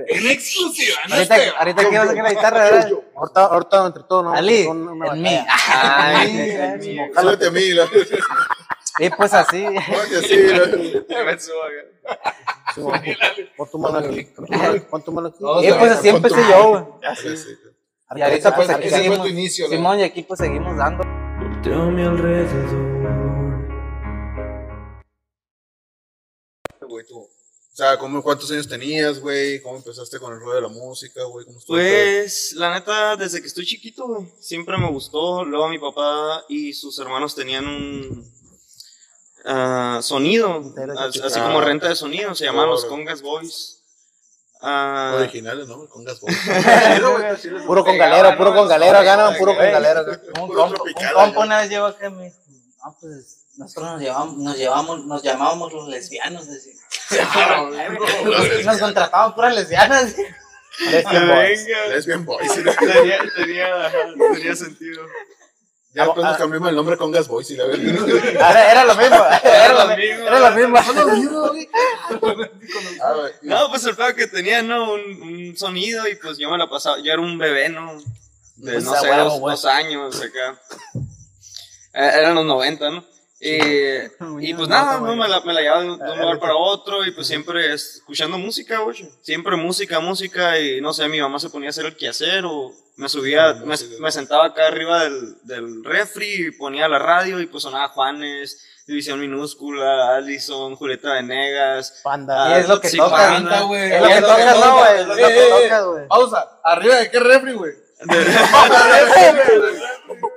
En 0.09 0.27
exclusiva, 0.27 0.97
¿no? 1.09 1.14
Ahorita, 1.14 1.37
Este, 1.37 1.57
ahorita 1.57 1.88
quiero 1.88 2.07
sacar 2.07 2.25
la 2.25 2.31
guitarra, 2.31 2.64
¿verdad? 2.64 2.90
Ahorita, 3.14 3.45
ahorita 3.45 3.87
entre 3.87 4.03
todos, 4.05 4.25
¿no? 4.25 4.33
Ali, 4.33 4.67
Una- 4.67 4.93
una 4.93 5.12
en 5.12 5.23
mí. 5.23 5.38
Ay, 5.69 6.51
en 6.51 6.79
mí. 6.81 6.99
Jálate 7.14 7.47
a 7.47 7.51
mí. 7.51 7.69
la- 7.71 7.88
Y 8.99 9.11
pues 9.11 9.35
así. 9.35 9.62
Jálate 9.64 10.17
así. 10.19 10.37
la- 10.49 11.94
Sí, 12.75 12.81
Pon 12.81 12.93
pon 13.57 13.71
tu 13.71 13.79
mano 13.79 13.99
aquí. 13.99 14.27
Pon 14.90 15.03
tu 15.03 15.12
mano 15.12 15.29
aquí. 15.29 15.38
No, 15.40 15.62
Y 15.62 15.73
pues 15.73 15.93
así 15.93 16.09
empecé 16.09 16.40
yo. 16.51 17.01
Y 18.17 18.21
ahorita 18.21 18.55
pues 18.55 18.69
aquí 18.69 18.90
seguimos. 18.90 19.27
Simón, 19.53 20.01
y 20.01 20.03
aquí 20.03 20.23
pues 20.23 20.38
seguimos 20.38 20.77
dando. 20.77 21.05
Volteo 21.38 21.83
a 21.83 21.90
mi 21.90 22.03
alrededor. 22.03 22.95
Güey, 26.81 27.07
tú. 27.07 27.19
O 27.75 27.77
sea, 27.77 27.99
¿cómo, 27.99 28.23
¿cuántos 28.23 28.51
años 28.53 28.69
tenías, 28.69 29.19
güey? 29.19 29.61
¿Cómo 29.61 29.79
empezaste 29.79 30.21
con 30.21 30.33
el 30.33 30.38
rollo 30.38 30.55
de 30.55 30.61
la 30.61 30.69
música, 30.69 31.25
güey? 31.25 31.45
¿Cómo 31.45 31.59
estuvo? 31.59 31.77
Pues, 31.77 32.53
la 32.55 32.73
neta, 32.73 33.17
desde 33.17 33.40
que 33.40 33.49
estoy 33.49 33.67
chiquito, 33.67 34.07
güey, 34.07 34.33
siempre 34.38 34.79
me 34.79 34.88
gustó. 34.90 35.45
Luego 35.45 35.69
mi 35.69 35.81
papá 35.81 36.45
y 36.49 36.73
sus 36.73 36.97
hermanos 37.01 37.35
tenían 37.35 37.67
un 37.67 38.34
ah, 39.45 40.01
sonido, 40.03 40.63
as- 40.99 41.21
así 41.21 41.41
como 41.41 41.61
renta 41.61 41.89
de 41.89 41.97
sonido, 41.97 42.35
se 42.35 42.45
llamaban 42.45 42.71
los. 42.71 42.85
Congas 42.85 43.23
Boys. 43.23 43.81
Ah, 44.67 45.17
Originales, 45.19 45.69
¿no? 45.69 45.87
Con 45.89 46.05
gas 46.05 46.19
Puro 47.67 47.85
con 47.85 47.99
galero, 47.99 48.35
puro 48.39 48.55
con 48.55 48.67
galero, 48.67 49.03
ganan 49.03 49.37
puro 49.37 49.55
con 49.55 49.65
galero. 49.71 50.05
Un 50.41 50.49
compa, 51.15 51.41
una 51.41 51.59
vez 51.59 51.69
llegó 51.69 51.85
acá 51.85 52.07
y 52.07 52.11
me 52.11 52.33
no, 52.85 52.97
pues 53.01 53.45
nosotros 53.57 53.93
nos 53.93 54.01
llevamos, 54.01 54.37
nos 54.39 54.57
llevamos, 54.57 55.05
nos 55.07 55.23
llamábamos 55.23 55.73
los 55.73 55.89
lesbianos, 55.89 56.47
decía. 56.47 56.75
nos 58.65 58.79
contrataban 58.79 59.35
puras 59.35 59.55
lesbianas. 59.55 60.17
Lesbian 60.91 61.29
Boys. 61.29 61.67
Lesbian 61.91 62.25
Boys. 62.25 62.53
Tenía, 62.55 63.19
tenía, 63.37 63.93
tenía 64.33 64.57
sentido. 64.57 65.03
Ya 65.95 66.05
después 66.05 66.27
nos 66.27 66.37
cambiamos 66.37 66.69
el 66.71 66.77
nombre 66.77 66.97
con 66.97 67.13
Gas 67.13 67.29
Boys 67.29 67.51
y 67.53 67.57
la 67.57 67.67
verdad. 67.67 68.09
Era, 68.35 68.73
era 68.73 68.85
lo 68.85 68.95
mismo, 68.97 69.17
era 69.45 69.73
lo 69.73 69.97
mismo, 69.97 70.25
era 70.29 70.41
lo 70.41 70.51
mismo. 70.51 71.53
Ah, 73.01 73.13
güey. 73.15 73.33
No, 73.43 73.69
pues 73.71 73.85
el 73.87 73.95
pedo 73.95 74.15
que 74.15 74.27
tenía, 74.27 74.63
¿no? 74.63 74.93
Un, 74.95 75.23
un 75.23 75.57
sonido 75.57 76.09
y 76.09 76.17
pues 76.17 76.37
yo 76.39 76.51
me 76.51 76.59
la 76.59 76.69
pasaba, 76.69 76.99
yo 76.99 77.13
era 77.13 77.23
un 77.23 77.39
bebé, 77.39 77.69
¿no? 77.69 77.93
De, 78.57 78.73
Pues, 78.73 78.85
no 78.85 78.95
sé, 78.97 79.09
dos, 79.09 79.41
dos 79.41 79.65
años 79.67 80.21
acá. 80.21 80.61
Eh, 81.95 82.11
eran 82.19 82.35
los 82.35 82.45
90, 82.45 82.91
¿no? 82.91 83.05
Y, 84.41 84.51
y 84.51 84.55
pues 84.55 84.69
nada, 84.69 84.99
¿no? 85.01 85.15
Me 85.17 85.29
la, 85.29 85.41
me 85.43 85.53
la 85.53 85.61
llevaba 85.61 85.83
de 85.83 85.91
un, 85.91 85.99
de 85.99 86.11
un 86.13 86.19
lugar 86.19 86.39
para 86.39 86.57
otro 86.57 87.05
y 87.05 87.11
pues 87.13 87.27
siempre 87.27 87.73
escuchando 87.75 88.39
música, 88.39 88.79
güey. 88.79 89.09
Siempre 89.23 89.57
música, 89.57 90.01
música 90.01 90.59
y 90.59 90.81
no 90.81 90.93
sé, 90.93 91.09
mi 91.09 91.21
mamá 91.21 91.39
se 91.39 91.51
ponía 91.51 91.69
a 91.69 91.71
hacer 91.71 91.85
el 91.87 91.97
quehacer 91.97 92.45
o 92.47 92.73
me 92.97 93.09
subía, 93.09 93.55
me, 93.65 93.75
me 94.01 94.11
sentaba 94.13 94.47
acá 94.47 94.67
arriba 94.69 95.03
del, 95.05 95.37
del 95.43 95.85
refri 95.85 96.47
y 96.47 96.51
ponía 96.53 96.89
la 96.89 96.99
radio 96.99 97.41
y 97.41 97.47
pues 97.47 97.63
sonaba 97.65 97.89
Juanes, 97.89 98.65
División 98.87 99.21
Minúscula, 99.21 100.17
Allison, 100.17 100.77
Julieta 100.77 101.13
Venegas. 101.15 102.01
Panda. 102.03 102.51
Y 102.51 102.61
es 102.61 102.69
lo 102.69 102.81
que 102.81 102.89
Sí, 102.89 102.97
toca, 102.97 103.17
panda, 103.17 103.61
güey. 103.63 103.93
Es 103.93 104.01
lo 104.01 104.09
que 104.09 104.21
toca, 104.21 104.55
no, 104.55 104.79
güey, 104.79 105.01
es 105.01 105.07
lo 105.07 105.15
que 105.17 105.23
Eh, 105.23 105.47
eh, 105.47 105.49
toca, 105.65 105.81
güey. 105.83 106.09
Pausa. 106.09 106.61
¿Arriba 106.65 106.97
de 106.97 107.11
qué 107.11 107.21
refri, 107.21 107.53
güey? 107.53 107.73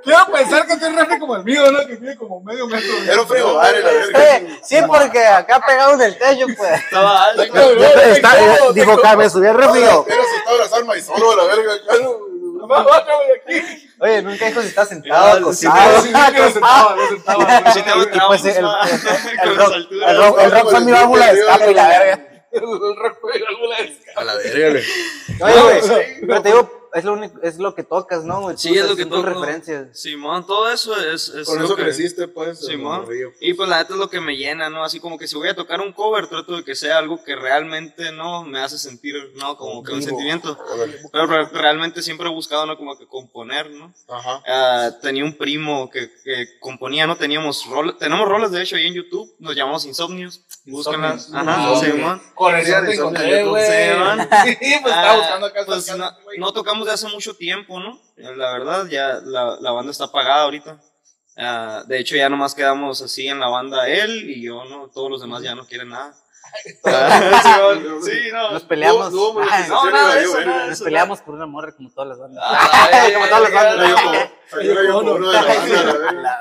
Quiero 0.04 0.26
pensar 0.32 0.66
que 0.68 0.74
este 0.74 0.90
refri 0.90 1.20
como 1.20 1.36
el 1.36 1.44
mío, 1.44 1.72
¿no? 1.72 1.80
Que 1.86 1.98
tiene 1.98 2.16
como 2.16 2.42
medio 2.42 2.68
metro. 2.68 2.88
güey. 2.96 3.10
Era 3.10 3.22
un 3.22 3.28
frigobar, 3.28 3.74
la 3.74 3.92
verga. 3.92 4.40
Sí, 4.40 4.60
sí, 4.64 4.78
porque 4.88 5.26
acá 5.26 5.60
pegado 5.66 5.94
en 5.94 6.02
el 6.02 6.18
techo, 6.18 6.46
pues. 6.58 6.72
Estaba 6.72 7.26
alto. 7.26 7.44
Está- 7.44 8.04
está- 8.12 8.40
eh, 8.42 8.58
Dijo 8.74 8.98
que 9.02 9.16
me 9.18 9.30
subí 9.30 9.48
al 9.48 9.58
refri. 9.58 9.82
Era 9.84 9.94
si 10.06 10.10
estaba 10.38 10.56
abrazando 10.56 10.96
y 10.96 11.02
solo, 11.02 11.36
la 11.36 11.44
verga. 11.56 11.72
claro. 11.86 12.20
Más 12.68 12.84
baja, 12.84 13.06
güey, 13.46 13.62
aquí. 13.62 13.90
Oye, 14.00 14.22
nunca 14.24 14.46
dijo 14.48 14.62
si 14.62 14.68
está 14.68 14.86
sentado, 14.86 15.54
Sí, 15.54 15.66
acostado. 15.68 16.02
Sí, 16.02 16.12
pues 18.28 18.46
el, 18.46 18.58
el, 18.58 19.56
rock, 19.58 19.74
rock, 20.18 20.54
rock 20.54 20.70
fue 20.72 20.80
mi 20.82 20.92
válvula 20.92 21.34
de 21.34 21.40
escape 21.40 21.72
y 21.72 21.74
la 21.74 21.88
verga. 21.88 22.20
El 22.52 22.62
refri, 22.62 23.44
alguna 23.48 23.78
vez. 23.78 23.98
A 24.16 24.24
la 24.24 24.36
verga, 24.36 24.70
güey. 24.70 24.84
Oye, 25.42 25.62
güey, 25.90 26.22
pero 26.28 26.42
te 26.42 26.50
digo, 26.50 26.87
es 26.98 27.04
lo 27.06 27.14
único, 27.14 27.40
es 27.42 27.58
lo 27.58 27.76
que 27.76 27.84
tocas, 27.84 28.24
¿no? 28.24 28.58
Sí, 28.58 28.70
Tú, 28.70 28.76
es 28.80 28.90
lo 28.90 28.96
que 28.96 29.06
toco. 29.06 29.22
referencias. 29.22 29.88
Simón, 30.00 30.46
todo 30.48 30.70
eso 30.72 30.96
es. 30.98 31.30
es 31.30 31.48
lo 31.48 31.64
eso 31.66 31.76
que- 31.76 31.84
creciste, 31.84 32.28
pues. 32.28 32.60
Simón. 32.66 33.02
morrillo. 33.02 33.32
Y 33.40 33.54
pues 33.54 33.70
la 33.70 33.78
neta 33.80 33.94
es 33.94 34.00
lo 34.00 34.10
que 34.10 34.20
me 34.20 34.36
llena, 34.36 34.70
¿no? 34.70 34.84
Así 34.84 35.00
como 35.00 35.18
que 35.18 35.28
si 35.28 35.36
voy 35.36 35.48
a 35.50 35.56
tocar 35.56 35.80
un 35.82 35.94
cover, 35.94 36.28
trato 36.28 36.56
de 36.58 36.64
que 36.64 36.76
sea 36.76 36.98
algo 36.98 37.24
que 37.24 37.36
realmente, 37.36 38.12
¿no? 38.12 38.44
Me 38.44 38.60
hace 38.60 38.78
sentir, 38.78 39.16
¿no? 39.36 39.58
Como 39.58 39.84
que 39.84 39.94
un 39.94 40.02
sentimiento. 40.04 40.58
Pero 41.12 41.28
re- 41.28 41.50
realmente 41.50 42.02
siempre 42.02 42.28
he 42.28 42.32
buscado, 42.32 42.66
¿no? 42.66 42.78
Como 42.78 42.98
que 42.98 43.08
componer, 43.08 43.70
¿no? 43.72 43.94
Ajá. 44.10 44.42
Ah, 44.48 44.92
tenía 45.02 45.24
un 45.24 45.38
primo 45.38 45.90
que, 45.90 46.10
que 46.24 46.60
componía, 46.60 47.06
¿no? 47.08 47.16
Teníamos 47.18 47.66
roles, 47.68 47.98
tenemos 47.98 48.28
roles 48.28 48.52
de 48.52 48.62
hecho 48.62 48.76
ahí 48.76 48.88
en 48.88 48.94
YouTube, 48.94 49.36
nos 49.40 49.56
llamamos 49.56 49.86
Insomnios. 49.86 50.42
Búscanlas. 50.66 51.32
Ajá. 51.34 51.80
Simón. 51.80 52.22
Con 52.36 52.56
el 52.56 52.66
te 52.66 52.94
encontré, 52.96 53.44
güey. 53.46 53.64
Sí, 54.48 54.76
pues 54.82 54.94
estaba 54.96 55.12
Ah, 55.12 55.18
buscando 55.18 55.46
acá. 55.48 55.66
pues 55.66 55.92
no 56.38 56.52
tocamos 56.52 56.87
de 56.88 56.94
hace 56.94 57.08
mucho 57.10 57.36
tiempo, 57.36 57.80
¿no? 57.80 58.00
La 58.16 58.52
verdad, 58.54 58.88
ya 58.88 59.20
la, 59.24 59.58
la 59.60 59.72
banda 59.72 59.92
está 59.92 60.06
apagada 60.06 60.44
ahorita. 60.44 60.82
Ah, 61.36 61.84
de 61.88 62.00
hecho, 62.00 62.16
ya 62.16 62.30
nomás 62.30 62.56
quedamos 62.56 63.02
así 63.02 63.28
en 63.28 63.40
la 63.40 63.48
banda 63.48 63.88
él 63.88 64.30
y 64.30 64.42
yo, 64.42 64.66
¿no? 64.66 64.88
Todos 64.88 65.12
los 65.12 65.22
demás 65.22 65.44
ya 65.44 65.54
no 65.54 65.68
quieren 65.68 65.90
nada. 65.90 66.16
Ah, 66.86 67.74
sí, 68.04 68.30
no. 68.32 68.52
Nos 68.52 68.64
peleamos. 68.64 69.14
No, 69.14 69.34
no, 69.34 69.42
Ay, 69.50 69.64
No, 69.70 69.90
nada 69.92 70.16
de 70.16 70.24
eso, 70.24 70.40
nada 70.42 70.62
de 70.62 70.68
Nos 70.70 70.76
eso. 70.78 70.84
peleamos 70.86 71.22
por 71.22 71.36
una 71.36 71.46
morra 71.46 71.74
como 71.76 71.90
todas 71.92 72.10
las 72.10 72.20
bandas. 72.20 72.44
Ay, 72.48 73.14
Como 73.14 73.26
todas 73.28 73.42
las 73.44 73.54
bandas. 73.54 74.30
Yo 74.64 74.94
como- 74.94 75.12
uno 75.14 75.28
de 75.32 75.34
la. 75.34 76.40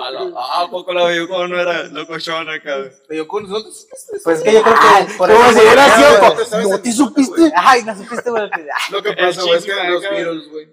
Ah, 0.00 0.32
ah, 0.36 0.62
¿a 0.62 0.70
poco 0.70 0.92
la 0.92 1.04
veo 1.04 1.28
como 1.28 1.46
no 1.46 1.60
era 1.60 1.84
locochona 1.84 2.54
acá? 2.54 2.76
nosotros. 3.08 3.86
Pues 4.24 4.38
es 4.38 4.44
que 4.44 4.52
yo 4.52 4.62
creo 4.62 4.74
que 4.74 5.14
por 5.14 5.30
Como 5.30 5.44
eso 5.44 5.52
si 5.58 5.64
hubiera 5.66 5.84
se- 5.88 5.96
sido. 5.96 6.32
¿Te 6.36 6.44
sabes 6.44 6.68
¿No 6.68 6.80
te 6.80 6.92
supiste? 6.92 7.52
Ay, 7.54 7.82
no 7.84 7.96
supiste, 7.96 8.30
güey. 8.30 8.50
Lo 8.90 9.02
que 9.02 9.12
pasa, 9.12 9.42
güey, 9.42 9.58
es 9.58 9.64
que 9.64 9.72
en 9.72 9.92
los. 9.92 10.02
Beatles, 10.02 10.48
güey, 10.50 10.68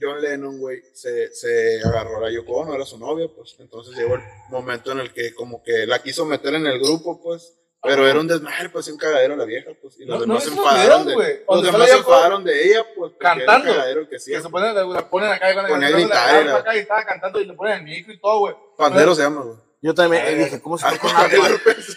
John 0.00 0.20
Lennon, 0.20 0.58
güey, 0.58 0.82
se, 0.92 1.32
se 1.34 1.80
agarró 1.84 2.18
a 2.18 2.20
la 2.22 2.30
Yoko 2.30 2.52
Ono, 2.58 2.74
era 2.74 2.84
su 2.84 2.98
novia, 2.98 3.26
pues. 3.34 3.56
Entonces 3.58 3.96
llegó 3.96 4.16
el 4.16 4.22
momento 4.50 4.92
en 4.92 5.00
el 5.00 5.12
que 5.12 5.32
como 5.34 5.62
que 5.62 5.86
la 5.86 6.02
quiso 6.02 6.24
meter 6.26 6.54
en 6.54 6.66
el 6.66 6.78
grupo, 6.80 7.22
pues, 7.22 7.54
Pero 7.84 8.08
era 8.08 8.18
un 8.18 8.26
desmadre, 8.26 8.68
pues, 8.70 8.88
y 8.88 8.90
un 8.92 8.96
cagadero 8.98 9.36
la 9.36 9.44
vieja, 9.44 9.70
pues. 9.80 10.00
Y 10.00 10.04
los 10.04 10.20
No, 10.20 10.26
no 10.26 10.34
demás 10.34 10.44
se 10.44 10.50
enfadaron 10.50 11.06
de, 11.06 11.14
güey. 11.14 11.40
los 11.48 11.62
demás 11.62 11.88
se 11.88 11.96
enfadaron 11.96 12.44
de 12.44 12.64
ella, 12.66 12.84
pues, 12.96 13.12
era 13.12 13.18
Cantando. 13.34 13.68
el 13.70 13.76
cagadero 13.76 14.00
que 14.04 14.08
Que 14.10 14.16
hacía. 14.16 14.40
se 14.40 14.48
ponen, 14.48 14.74
la 14.92 15.10
ponen 15.10 15.30
acá 15.32 15.54
con 15.54 15.66
Ponía 15.68 15.90
la 15.90 15.98
guitarra. 15.98 16.38
guitarra 16.40 16.58
acá 16.60 16.74
y 16.74 16.78
estaba 16.78 17.04
cantando 17.04 17.40
y 17.40 17.44
le 17.46 17.52
ponen 17.54 17.78
el 17.78 17.82
micro 17.84 18.12
y 18.12 18.18
todo, 18.20 18.38
güey. 18.40 18.54
Pandero 18.76 19.14
se 19.14 19.22
llama, 19.22 19.42
güey. 19.42 19.56
Yo 19.82 19.92
también 19.94 20.24
eh, 20.26 20.34
dije, 20.36 20.62
¿cómo 20.62 20.78
se 20.78 20.86
toca 20.88 21.06
un 21.08 21.14
arpa? 21.14 21.36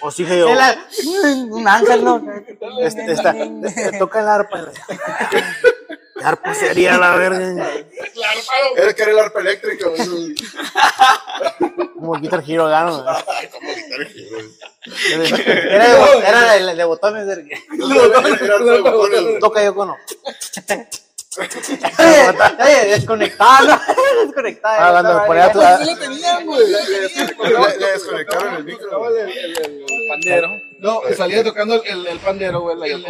O 0.02 0.12
sí, 0.12 0.24
dije 0.26 0.40
yo, 0.40 0.50
Un 1.56 1.68
ángel, 1.68 2.04
¿no? 2.04 2.22
este, 2.82 3.10
esta, 3.10 3.32
eh, 3.38 3.92
toca 3.98 4.20
el 4.20 4.28
arpa. 4.28 4.66
El 6.20 6.26
arpa 6.26 6.54
sería 6.54 6.98
la 6.98 7.16
verga. 7.16 7.70
Era 8.76 8.94
que 8.94 9.02
era 9.04 9.12
el 9.12 9.20
arpa 9.20 9.40
eléctrica. 9.40 9.88
Como 11.96 12.16
el 12.16 12.22
Guitar 12.22 12.44
Hero 12.48 12.68
gano. 12.68 13.06
Ay, 13.08 13.48
como 13.48 13.70
guitarra, 13.74 14.08
güey. 14.16 14.50
Era 15.74 15.84
de, 15.94 16.18
era 16.28 16.42
de, 16.54 16.76
de 16.76 16.84
botones. 16.84 17.28
de- 17.28 17.34
Era 17.34 18.58
de 18.58 18.82
botones. 18.82 19.40
Toca 19.40 19.64
yo 19.64 19.76
con. 19.76 19.90
Oye, 21.40 21.48
oye, 22.60 22.86
desconectada, 22.90 23.62
¿no? 23.62 23.80
Desconectada. 24.26 25.00
Ah, 25.00 25.78
sí 25.84 25.86
lo 25.92 25.98
tenían, 25.98 26.46
güey. 26.46 26.68
Le, 26.68 27.78
le 27.78 27.92
desconectaron 27.92 28.56
el 28.56 28.64
micro. 28.64 29.16
El, 29.16 29.86
pandero. 30.10 30.50
No, 30.80 31.02
salía 31.16 31.44
tocando 31.44 31.84
el, 31.84 32.20
pandero, 32.20 32.62
güey. 32.62 33.04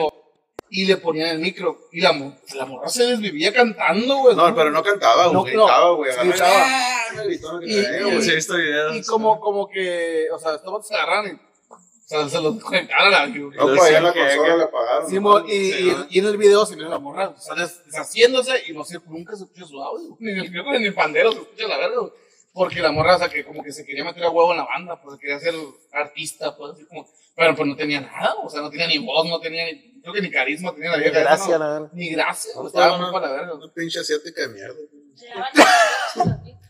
Y 0.70 0.86
le 0.86 0.98
ponían 0.98 1.30
el 1.30 1.40
micro. 1.40 1.88
Y 1.92 2.02
la, 2.02 2.12
la 2.56 2.66
morra 2.66 2.90
se 2.90 3.06
desvivía 3.06 3.54
cantando, 3.54 4.18
güey. 4.18 4.36
No, 4.36 4.54
pero 4.54 4.70
no 4.72 4.84
cantaba, 4.84 5.32
No, 5.32 5.42
güey. 5.42 5.54
Gritaba, 5.54 5.92
güey. 5.92 6.12
agarraba- 6.12 7.24
gritaba. 7.26 7.60
Y- 7.66 7.74
y- 7.74 8.04
güey. 8.04 8.22
Sí, 8.22 8.32
he 8.32 8.36
visto 8.36 8.56
videos. 8.56 8.96
Y 8.98 9.04
como, 9.04 9.40
como 9.40 9.68
que, 9.70 10.28
o 10.34 10.38
sea, 10.40 10.56
estos 10.56 10.88
se 10.88 10.96
agarran 10.96 11.28
y, 11.28 11.32
o 11.70 11.78
sea, 12.06 12.30
se 12.30 12.42
los 12.42 12.56
desconectaron 12.56 13.14
a 13.14 13.20
la 13.20 13.28
No, 13.28 13.50
pues 13.52 13.92
la 13.92 14.14
consola 14.14 14.56
la 14.58 14.64
apagaron. 14.66 15.10
Sí, 15.10 15.20
mo- 15.20 15.40
y, 15.48 15.54
y, 15.54 16.06
y 16.10 16.20
en 16.20 16.26
el 16.26 16.38
video 16.38 16.66
se 16.66 16.76
ve 16.76 16.84
la 16.84 17.00
morra 17.00 17.30
o 17.30 17.40
sea, 17.40 17.56
des- 17.56 17.84
deshaciéndose 17.86 18.64
y 18.68 18.74
no 18.74 18.84
sé, 18.86 19.00
nunca 19.08 19.36
se 19.36 19.44
escucha 19.46 19.66
su 19.66 19.82
audio, 19.82 20.16
ni 20.20 20.32
el 20.32 20.42
micro 20.52 20.64
ni 20.80 20.86
el 20.88 20.94
pandero 20.94 21.32
se 21.32 21.40
escucha 21.40 21.68
la 21.68 21.78
verga, 21.78 22.00
güey. 22.00 22.12
Porque 22.58 22.82
la 22.82 22.92
morra, 22.92 23.16
o 23.16 23.20
sea, 23.20 23.30
que 23.30 23.46
como 23.46 23.64
que 23.64 23.72
se 23.72 23.86
quería 23.86 24.04
meter 24.04 24.24
a 24.24 24.30
huevo 24.30 24.52
en 24.52 24.58
la 24.58 24.66
banda, 24.66 25.00
pues 25.02 25.18
quería 25.20 25.40
ser 25.40 25.54
artista, 25.94 26.56
pues 26.58 26.74
así 26.74 26.86
como, 26.86 27.08
pero 27.36 27.56
pues 27.56 27.68
no 27.68 27.76
tenía 27.76 28.02
nada, 28.02 28.36
o 28.44 28.50
sea, 28.50 28.62
no 28.62 28.70
tenía 28.70 28.88
ni 28.88 28.98
voz, 28.98 29.28
no 29.30 29.40
tenía 29.40 29.66
ni, 29.66 30.02
creo 30.02 30.14
que 30.14 30.22
ni 30.22 30.32
carisma 30.32 30.74
tenía 30.74 30.92
la 30.92 30.98
vieja. 30.98 31.12
esa, 31.20 31.22
Gracias, 31.30 31.50
¿no? 31.50 31.60
la 31.60 31.72
verdad. 31.74 31.90
Ni 31.94 32.10
gracia, 32.10 32.52
No, 32.56 32.68
estaba 32.68 32.98
muy 32.98 33.12
para 33.12 33.30
verga. 33.32 33.54
Una 33.54 33.72
pinche 33.74 34.00
asiática 34.00 34.42
de 34.42 34.48
mierda. 34.50 34.76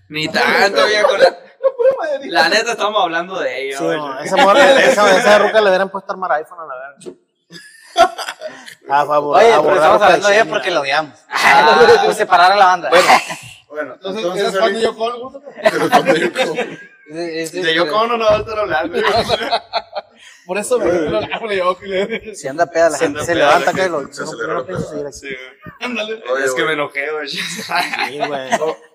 Ni 0.10 0.28
tanto, 0.28 0.86
viejo. 0.88 1.10
La 2.26 2.50
neta, 2.50 2.72
estamos 2.72 3.02
hablando 3.02 3.40
de 3.40 3.62
ella. 3.68 3.78
Sí, 3.78 3.84
no, 3.86 4.20
esa 4.20 4.38
morra, 4.38 4.72
esa, 4.84 5.18
esa 5.18 5.38
ruca 5.40 5.62
le 5.62 5.70
hubieran 5.70 5.90
puesto 5.90 6.12
armar 6.12 6.32
iPhone 6.34 6.60
a 6.60 6.66
la 6.66 6.76
verga. 6.76 7.18
Ah, 8.90 9.02
a 9.02 9.04
abor- 9.06 9.36
Oye, 9.38 9.52
a 9.52 9.58
pero 9.62 9.72
abordar 9.74 9.76
estamos 9.76 10.00
la 10.00 10.06
hablando 10.06 10.28
de 10.30 10.36
ella 10.36 10.46
porque 10.50 10.72
lo 10.72 10.80
odiamos. 10.82 11.20
Ah, 11.30 12.00
pues 12.06 12.16
separar 12.16 12.54
a 12.54 12.56
la 12.56 12.66
banda. 12.68 12.90
Bueno, 12.90 13.06
Entonces, 13.70 14.24
entonces, 14.24 14.42
¿eres 14.42 14.60
fan 14.60 14.74
de 14.74 14.82
Yoko 14.82 15.04
Ono? 15.04 15.42
pero 15.62 15.90
Es- 17.10 17.54
es- 17.54 17.64
De 17.64 17.74
yo, 17.74 17.88
¿cómo 17.90 18.08
no 18.08 18.18
nos 18.18 18.28
va 18.30 18.36
a 18.38 18.40
estar 18.40 18.60
hablando? 18.60 18.98
Por 20.46 20.58
eso 20.58 20.80
me 20.80 20.86
y 20.88 21.88
le- 21.90 22.36
Si 22.36 22.48
anda 22.48 22.66
peda, 22.66 22.90
la 22.90 22.98
gente 22.98 23.24
se 23.24 23.36
levanta 23.36 23.72
acá 23.72 23.86
y 23.86 23.90
lo. 23.90 24.12
se 24.12 24.24
no- 24.24 24.28
acelera 24.30 24.54
no. 24.54 25.12
Sí, 25.12 25.28
güey. 25.28 25.38
Ándale. 25.82 26.24
Es 26.44 26.52
que 26.54 26.62
güey. 26.64 26.66
me 26.68 26.74
enojé, 26.74 27.12
güey. 27.12 27.28
Sí, 27.28 27.40
güey. 28.28 28.50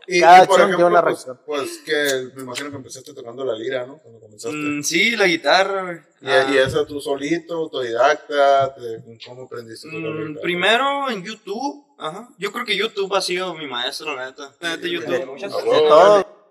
Y, 0.08 0.20
Cada 0.20 0.42
y 0.42 0.46
por 0.46 0.60
acción 0.60 0.76
tiene 0.76 0.84
una 0.84 1.00
ejemplo, 1.00 1.02
pues, 1.02 1.04
reacción. 1.04 1.40
pues 1.46 1.78
que 1.84 2.30
me 2.34 2.42
imagino 2.42 2.70
que 2.70 2.76
empezaste 2.76 3.14
tocando 3.14 3.44
la 3.44 3.54
lira, 3.54 3.86
¿no? 3.86 3.98
Cuando 3.98 4.18
comenzaste. 4.20 4.56
Mm, 4.56 4.82
sí, 4.82 5.14
la 5.16 5.26
guitarra, 5.26 5.82
güey. 5.82 5.96
Y, 6.22 6.28
Ah. 6.28 6.46
y 6.50 6.56
eso 6.58 6.84
tú 6.86 7.00
solito, 7.00 7.54
autodidacta, 7.54 8.74
te- 8.74 9.02
¿cómo 9.26 9.42
aprendiste 9.44 9.88
la 9.88 9.94
Mm, 9.98 10.28
guitarra? 10.28 10.42
primero 10.42 11.10
en 11.10 11.22
YouTube. 11.22 11.86
Ajá. 11.98 12.28
Yo 12.38 12.50
creo 12.50 12.64
que 12.64 12.76
YouTube 12.76 13.14
ha 13.14 13.20
sido 13.20 13.54
mi 13.54 13.66
maestro, 13.68 14.16
la 14.16 14.26
neta. 14.26 14.52
La 14.58 14.70
neta, 14.70 14.82
De 14.82 14.90
YouTube. 14.90 15.10
de 15.10 15.18
De 15.18 15.58
todo. 15.88 16.41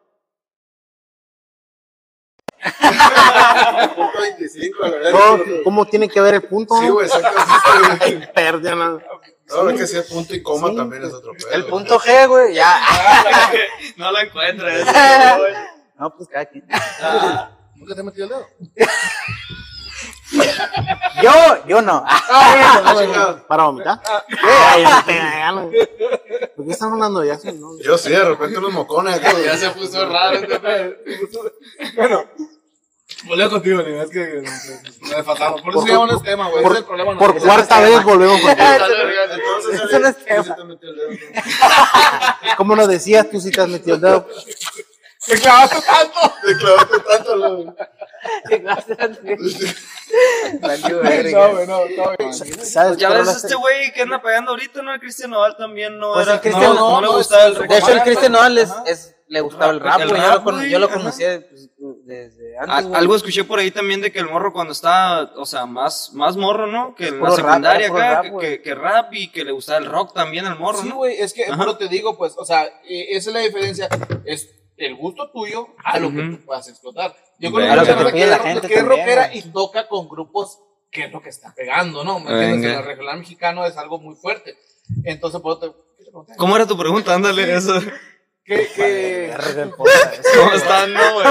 Punto 3.95 4.21
25, 4.21 4.77
la 4.83 4.89
verdad. 4.89 5.11
todo, 5.11 5.39
¿Cómo 5.63 5.85
tiene 5.85 6.07
que 6.07 6.21
ver 6.21 6.35
el 6.35 6.43
punto? 6.43 6.75
Sí, 6.79 6.89
güey, 6.89 7.07
exacto. 7.07 7.29
sí, 8.05 8.13
güey. 8.15 8.33
Perdia, 8.33 8.75
no. 8.75 8.99
No, 9.49 9.69
es 9.69 9.79
que 9.79 9.87
si 9.87 9.97
es 9.97 10.05
punto 10.05 10.33
y 10.33 10.41
coma 10.41 10.69
Sí, 10.69 10.75
también 10.77 11.03
es 11.03 11.13
otro 11.13 11.33
pedo. 11.33 11.49
El 11.51 11.61
güey. 11.63 11.71
punto 11.71 11.99
G, 11.99 12.27
güey, 12.27 12.53
ya. 12.53 12.79
no 13.97 14.11
esa, 14.17 15.37
güey. 15.37 15.53
No, 15.99 16.15
pues 16.15 16.29
cada 16.29 16.45
quien. 16.45 16.65
¿Nunca 17.75 17.93
te 17.93 17.99
has 17.99 18.05
metido 18.05 18.25
el 18.25 18.29
dedo? 18.29 18.47
Yo, 21.21 21.67
yo 21.67 21.81
no. 21.81 22.05
Para 23.47 23.63
vomitar. 23.63 24.01
No 24.29 25.03
te 25.05 25.15
gano. 25.17 25.69
¿Por 26.55 26.65
qué 26.65 26.71
están 26.71 26.93
hablando? 26.93 27.21
No. 27.21 27.79
Yo 27.79 27.97
sí, 27.97 28.09
de 28.09 28.23
repente 28.23 28.61
los 28.61 28.71
mocones. 28.71 29.19
Ya 29.43 29.57
se 29.57 29.69
puso 29.71 30.07
raro 30.07 30.37
este 30.37 30.59
pedo. 30.59 30.95
Bueno, 31.95 32.23
volvemos 33.31 33.53
contigo, 33.53 33.81
Lina, 33.81 34.03
es 34.03 34.09
que 34.09 34.43
me 35.01 35.15
desfasamos. 35.15 35.61
Por 35.61 35.73
eso 35.73 36.05
este 36.11 36.29
tema, 36.31 36.49
güey. 36.49 36.63
Por, 36.63 36.73
es 36.73 36.79
el 36.79 36.85
problema. 36.85 37.17
por 37.17 37.33
¿no? 37.35 37.41
cuarta 37.41 37.79
vez 37.79 38.03
volvemos 38.03 38.41
contigo. 38.41 38.67
Entonces, 39.31 39.81
Eso 39.89 39.99
no 39.99 40.07
es 40.07 40.25
tema. 40.25 40.55
te 40.55 40.63
metió 40.65 40.89
el 40.89 40.95
dedo, 40.97 41.09
¿no? 41.11 42.55
¿Cómo 42.57 42.75
nos 42.75 42.87
decías 42.89 43.29
tú 43.29 43.39
si 43.39 43.51
te 43.51 43.61
has 43.61 43.69
metido 43.69 43.95
el 43.95 44.01
dedo? 44.01 44.27
¡Te 45.25 45.39
clavaste 45.39 45.77
tanto! 45.81 46.33
Te 46.45 46.57
clavaste 46.57 46.99
tanto, 46.99 47.35
no, 47.37 47.47
no, 47.49 47.55
güey. 47.57 47.69
¿Sabes 52.63 52.97
Ya 52.97 53.09
ves 53.11 53.27
este 53.29 53.55
güey 53.55 53.93
que 53.93 54.01
anda 54.01 54.21
pegando 54.21 54.51
ahorita, 54.51 54.81
¿no? 54.81 54.93
El 54.93 54.99
Cristian 54.99 55.31
Nodal 55.31 55.55
también 55.57 55.97
no 55.97 56.13
Pues 56.13 56.27
era. 56.27 56.41
no, 56.51 56.73
no, 56.73 56.75
no 57.01 57.01
le 57.01 57.07
gustaba 57.07 57.45
el. 57.45 57.67
De 57.67 57.77
hecho, 57.77 57.91
el 57.91 58.01
Cristian 58.01 58.31
Nodal 58.33 58.57
es- 58.57 59.15
le 59.31 59.39
gustaba 59.39 59.71
el 59.71 59.79
rap, 59.79 60.01
El 60.01 60.09
güey. 60.09 60.21
Yo, 60.21 60.27
rap, 60.27 60.45
lo 60.45 60.63
yo 60.65 60.79
lo 60.79 60.89
conocía 60.89 61.41
pues, 61.49 61.69
desde 62.03 62.57
antes. 62.57 62.85
güey. 62.87 62.99
algo 62.99 63.15
escuché 63.15 63.45
por 63.45 63.59
ahí 63.59 63.71
también 63.71 64.01
de 64.01 64.11
que 64.11 64.19
el 64.19 64.29
morro 64.29 64.51
cuando 64.51 64.73
estaba, 64.73 65.31
o 65.37 65.45
sea, 65.45 65.65
más, 65.65 66.11
más 66.13 66.35
morro, 66.35 66.67
¿no? 66.67 66.93
Que 66.95 67.07
en 67.07 67.21
la 67.21 67.27
rap, 67.29 67.35
secundaria 67.37 67.87
puro 67.87 67.99
acá, 68.01 68.21
rap, 68.23 68.39
que, 68.41 68.47
que, 68.49 68.61
que 68.61 68.75
rap 68.75 69.13
y 69.13 69.31
que 69.31 69.45
le 69.45 69.53
gustaba 69.53 69.79
el 69.79 69.85
rock 69.85 70.13
también 70.13 70.45
al 70.45 70.59
morro, 70.59 70.81
Sí, 70.81 70.89
¿no? 70.89 70.95
güey, 70.97 71.15
es 71.17 71.31
que 71.33 71.45
lo 71.47 71.77
te 71.77 71.87
digo, 71.87 72.17
pues, 72.17 72.33
o 72.37 72.43
sea, 72.43 72.65
eh, 72.83 73.07
esa 73.11 73.29
es 73.29 73.33
la 73.33 73.39
diferencia. 73.39 73.87
Es 74.25 74.49
el 74.75 74.95
gusto 74.95 75.31
tuyo 75.31 75.69
a 75.81 75.97
lo 75.97 76.11
que 76.11 76.19
Ujú. 76.19 76.37
tú 76.37 76.45
puedas 76.45 76.67
explotar. 76.67 77.15
Yo 77.39 77.51
mucha 77.51 77.69
que 77.69 77.75
raza 77.93 78.11
pide 78.11 78.27
la 78.27 78.39
gente 78.39 78.67
que 78.67 78.73
es 78.73 78.83
rockera 78.85 79.27
güey. 79.27 79.39
y 79.39 79.41
toca 79.43 79.87
con 79.87 80.09
grupos 80.09 80.59
que 80.91 81.05
es 81.05 81.11
lo 81.13 81.21
que 81.21 81.29
está 81.29 81.53
pegando, 81.55 82.03
¿no? 82.03 82.19
¿Me. 82.19 82.59
Que 82.59 82.73
el 82.73 82.83
regional 82.83 83.19
mexicano 83.19 83.65
es 83.65 83.77
algo 83.77 83.97
muy 83.97 84.15
fuerte. 84.15 84.57
Entonces, 85.05 85.39
por 85.39 85.57
eso 85.57 85.71
te. 85.71 86.35
¿Cómo 86.35 86.55
era 86.57 86.67
tu 86.67 86.77
pregunta? 86.77 87.15
Ándale, 87.15 87.55
eso. 87.55 87.79
¿Qué, 88.51 88.69
qué. 88.75 89.71
¿Cómo 90.37 90.51
están, 90.53 90.93
no, 90.93 91.13
güey? 91.13 91.25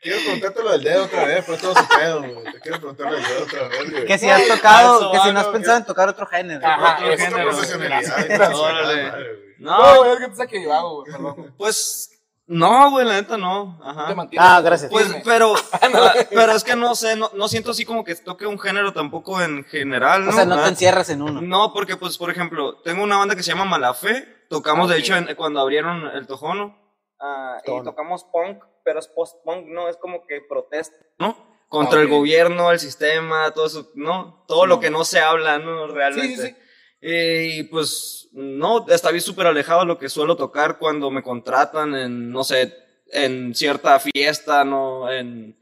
Quiero 0.00 0.18
preguntarte 0.22 0.62
lo 0.64 0.72
del 0.72 0.82
dedo 0.82 1.04
otra 1.04 1.24
vez, 1.26 1.46
fue 1.46 1.56
todo 1.58 1.74
su 1.76 1.88
pedo, 1.88 2.18
güey. 2.20 2.52
Te 2.52 2.60
quiero 2.60 2.78
preguntar 2.78 3.06
lo 3.12 3.16
del 3.16 3.24
dedo 3.24 3.42
otra 3.44 3.68
vez, 3.68 3.90
güey. 3.92 4.04
Que 4.04 4.18
si 4.18 4.28
has 4.28 4.48
tocado, 4.48 5.12
que 5.12 5.18
si 5.20 5.32
no 5.32 5.38
has 5.38 5.46
pensado 5.46 5.78
en 5.78 5.84
tocar 5.84 6.08
otro 6.08 6.26
género. 6.26 6.66
Ajá, 6.66 6.96
Otro 7.04 7.16
género. 7.16 7.50
profesionalidad. 7.50 8.54
Órale. 8.54 9.12
No, 9.58 9.98
güey, 9.98 10.12
es 10.14 10.18
que 10.18 10.34
sabes 10.34 10.50
que 10.50 10.62
yo 10.64 10.72
hago, 10.74 11.04
güey, 11.04 11.50
pues, 11.56 12.11
no, 12.52 12.90
güey, 12.90 13.06
la 13.06 13.14
neta 13.14 13.36
no. 13.36 13.80
Ajá. 13.84 14.14
Ah, 14.38 14.60
gracias. 14.60 14.90
Pues, 14.90 15.08
pero, 15.24 15.54
ah, 15.72 16.12
pero 16.30 16.52
es 16.52 16.64
que 16.64 16.76
no 16.76 16.94
sé, 16.94 17.16
no, 17.16 17.30
no 17.34 17.48
siento 17.48 17.70
así 17.72 17.84
como 17.84 18.04
que 18.04 18.14
toque 18.16 18.46
un 18.46 18.58
género 18.58 18.92
tampoco 18.92 19.40
en 19.40 19.64
general, 19.64 20.24
¿no? 20.24 20.30
O 20.30 20.34
sea, 20.34 20.44
no 20.44 20.56
Ah. 20.56 20.62
te 20.64 20.68
encierras 20.70 21.08
en 21.10 21.22
uno. 21.22 21.40
No, 21.40 21.72
porque, 21.72 21.96
pues, 21.96 22.18
por 22.18 22.30
ejemplo, 22.30 22.76
tengo 22.82 23.02
una 23.02 23.16
banda 23.16 23.34
que 23.36 23.42
se 23.42 23.50
llama 23.52 23.64
Malafé. 23.64 24.46
Tocamos, 24.48 24.88
de 24.90 24.96
Ok. 24.96 25.00
hecho, 25.00 25.16
en- 25.16 25.34
cuando 25.34 25.60
abrieron 25.60 26.06
el 26.14 26.26
Tojono, 26.26 26.78
Ah, 27.24 27.58
y 27.64 27.84
tocamos 27.84 28.24
punk, 28.24 28.62
pero 28.84 28.98
es 28.98 29.06
post-punk, 29.06 29.66
no 29.68 29.88
es 29.88 29.96
como 29.96 30.26
que 30.26 30.40
protesta. 30.48 30.96
¿no? 31.18 31.36
Contra 31.68 32.00
el 32.00 32.08
gobierno, 32.08 32.70
el 32.72 32.80
sistema, 32.80 33.50
todo 33.52 33.66
eso, 33.66 33.88
¿no? 33.94 34.44
Todo 34.46 34.66
lo 34.66 34.78
que 34.80 34.90
no 34.90 35.04
se 35.04 35.20
habla, 35.20 35.58
¿no? 35.58 35.86
Realmente. 35.86 36.36
Sí, 36.36 36.42
sí, 36.42 36.48
sí. 36.48 36.56
Eh, 37.02 37.56
y 37.58 37.62
pues, 37.64 38.28
no, 38.32 38.86
está 38.88 39.10
bien 39.10 39.20
súper 39.20 39.46
alejado 39.48 39.80
de 39.80 39.86
lo 39.86 39.98
que 39.98 40.08
suelo 40.08 40.36
tocar 40.36 40.78
cuando 40.78 41.10
me 41.10 41.22
contratan 41.22 41.94
en, 41.96 42.30
no 42.30 42.44
sé, 42.44 42.74
en 43.12 43.54
cierta 43.54 43.98
fiesta, 43.98 44.64
¿no? 44.64 45.10
En, 45.12 45.58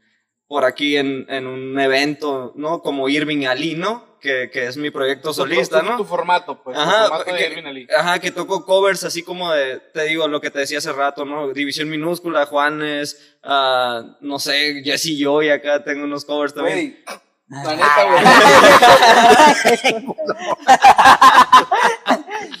por 0.47 0.63
aquí 0.65 0.97
en, 0.97 1.25
en 1.29 1.47
un 1.47 1.79
evento, 1.79 2.53
¿no? 2.55 2.81
Como 2.81 3.09
Irving 3.09 3.45
Ali, 3.45 3.73
¿no? 3.75 4.11
Que, 4.19 4.51
que 4.53 4.67
es 4.67 4.77
mi 4.77 4.91
proyecto 4.91 5.33
solista, 5.33 5.79
Tu- 5.79 5.85
tu- 5.85 5.91
¿no? 5.93 5.97
Tu 5.97 6.05
formato, 6.05 6.61
pues. 6.63 6.77
Ajá, 6.77 7.05
tu 7.05 7.09
formato 7.09 7.33
de 7.33 7.37
que- 7.39 7.47
Irving 7.49 7.65
Ali. 7.65 7.87
Ajá, 7.97 8.19
que 8.19 8.29
toco 8.29 8.63
covers 8.65 9.03
así 9.03 9.23
como 9.23 9.51
de, 9.51 9.79
te 9.79 10.03
digo, 10.03 10.27
lo 10.27 10.39
que 10.39 10.51
te 10.51 10.59
decía 10.59 10.77
hace 10.77 10.93
rato, 10.93 11.25
¿no? 11.25 11.51
División 11.53 11.89
Minúscula, 11.89 12.45
Juanes, 12.45 13.35
ah, 13.41 14.17
no 14.21 14.37
sé, 14.37 14.83
Jesse 14.83 15.17
Joy, 15.19 15.49
acá 15.49 15.83
tengo 15.83 16.03
unos 16.03 16.23
covers 16.23 16.53
también. 16.53 17.03
La 17.51 17.75
neta, 17.75 18.03
güey. 18.05 18.23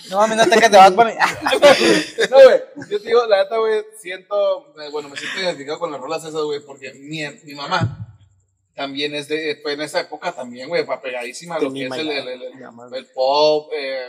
No 0.09 0.17
mames, 0.17 0.37
no 0.37 0.45
te 0.47 0.59
que 0.59 0.69
te 0.69 0.77
vas 0.77 0.91
por. 0.91 1.05
No, 1.07 1.13
güey. 1.13 2.59
Yo 2.89 2.99
te 3.01 3.07
digo, 3.07 3.25
la 3.27 3.43
neta, 3.43 3.57
güey, 3.57 3.83
siento, 3.97 4.73
eh, 4.81 4.89
bueno, 4.91 5.07
me 5.09 5.15
siento 5.17 5.39
identificado 5.39 5.79
con 5.79 5.91
las 5.91 5.99
rolas 6.01 6.21
esas, 6.23 6.41
güey, 6.41 6.59
porque 6.59 6.93
mi, 6.93 7.21
mi 7.43 7.53
mamá 7.55 8.15
también 8.75 9.15
es 9.15 9.27
de, 9.29 9.59
fue 9.61 9.73
en 9.73 9.81
esa 9.81 10.01
época 10.01 10.31
también, 10.33 10.67
güey, 10.67 10.83
fue 10.85 10.99
pegadísima 11.01 11.55
a 11.55 11.59
lo 11.59 11.71
que 11.73 11.85
es 11.85 11.89
el, 12.01 12.11
el, 12.11 12.27
el- 12.27 12.41
el 12.93 13.05
pop, 13.07 13.71
eh, 13.73 14.07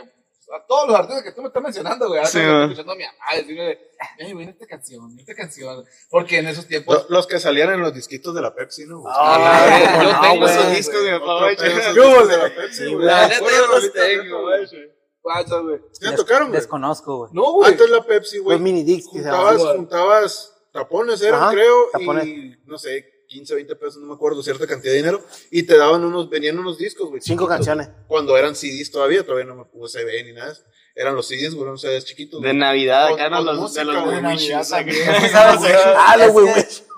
a 0.55 0.65
todos 0.67 0.87
los 0.87 0.95
artistas 0.97 1.23
que 1.23 1.31
tú 1.31 1.41
me 1.41 1.47
estás 1.47 1.63
mencionando, 1.63 2.07
güey. 2.07 2.19
Ahora 2.19 2.29
Sí, 2.29 2.39
estoy 2.39 2.61
escuchando 2.63 2.91
a 2.91 2.95
mi 2.95 3.03
mamá 3.03 3.17
decirle, 3.35 3.71
eh, 4.19 4.33
güey, 4.33 4.49
esta 4.49 4.65
canción, 4.67 5.19
esta 5.19 5.33
canción. 5.35 5.85
Porque 6.09 6.37
en 6.39 6.47
esos 6.47 6.67
tiempos. 6.67 7.05
Lo- 7.09 7.17
Los 7.17 7.27
que 7.27 7.39
salían 7.39 7.73
en 7.73 7.81
los 7.81 7.93
disquitos 7.93 8.33
de 8.35 8.41
la 8.41 8.53
Pepsi, 8.53 8.85
¿no? 8.85 9.03
Ah, 9.07 9.97
no, 9.97 10.03
yo 10.03 10.21
tengo 10.21 10.45
güey. 10.45 10.55
esos 10.55 10.71
discos, 10.71 11.01
güey, 11.01 11.13
Otro 11.13 11.25
papá, 11.27 11.93
yo- 11.95 12.27
de 12.27 12.37
la 12.37 12.55
Pepsi, 12.55 12.93
güey. 12.93 13.05
La 13.05 13.27
neta 13.27 13.39
Puras 13.39 13.57
yo 13.57 13.67
los 13.67 13.93
tengo, 13.93 14.41
güey. 14.43 14.65
güey. 14.67 14.93
Guacha, 15.23 15.57
güey. 15.59 15.79
¿Sí 15.93 16.09
te 16.09 16.15
tocaron, 16.17 16.49
güey? 16.49 16.59
Desconozco, 16.59 17.17
güey. 17.17 17.31
No, 17.33 17.45
Ah, 17.47 17.51
güey. 17.51 17.71
entonces 17.71 17.95
la 17.95 18.03
Pepsi, 18.03 18.37
güey. 18.39 18.57
Los 18.57 18.61
mini 18.63 19.01
se 19.01 19.07
Juntabas, 19.09 19.57
juntabas 19.61 20.49
tapones, 20.73 21.21
eran, 21.21 21.53
creo, 21.53 21.89
y 21.99 22.57
no 22.65 22.77
sé, 22.77 23.12
15, 23.33 23.55
20 23.55 23.75
pesos, 23.75 23.97
no 23.97 24.07
me 24.07 24.13
acuerdo, 24.13 24.43
cierta 24.43 24.67
cantidad 24.67 24.93
de 24.93 24.97
dinero, 24.97 25.25
y 25.49 25.63
te 25.63 25.75
daban 25.75 26.03
unos, 26.03 26.29
venían 26.29 26.59
unos 26.59 26.77
discos, 26.77 27.09
güey. 27.09 27.19
Cinco 27.21 27.45
chiquitos, 27.45 27.49
canciones. 27.49 27.89
Cuando 28.07 28.37
eran 28.37 28.55
CDs 28.55 28.91
todavía, 28.91 29.25
todavía 29.25 29.45
no 29.45 29.55
me 29.55 29.63
USB 29.73 30.23
ni 30.25 30.33
nada. 30.33 30.55
Eran 30.95 31.15
los 31.15 31.27
CDs, 31.27 31.55
güey, 31.55 31.67
unos 31.67 31.81
CDs 31.81 32.05
chiquitos. 32.05 32.39
De. 32.41 32.53
Navidad, 32.53 33.07
acá 33.07 33.29
no 33.29 33.37
con 33.37 33.45
los 33.47 33.59
música, 33.59 33.81
de 33.81 33.91
los 33.91 34.05
de. 34.07 35.73
Ah. 35.85 36.15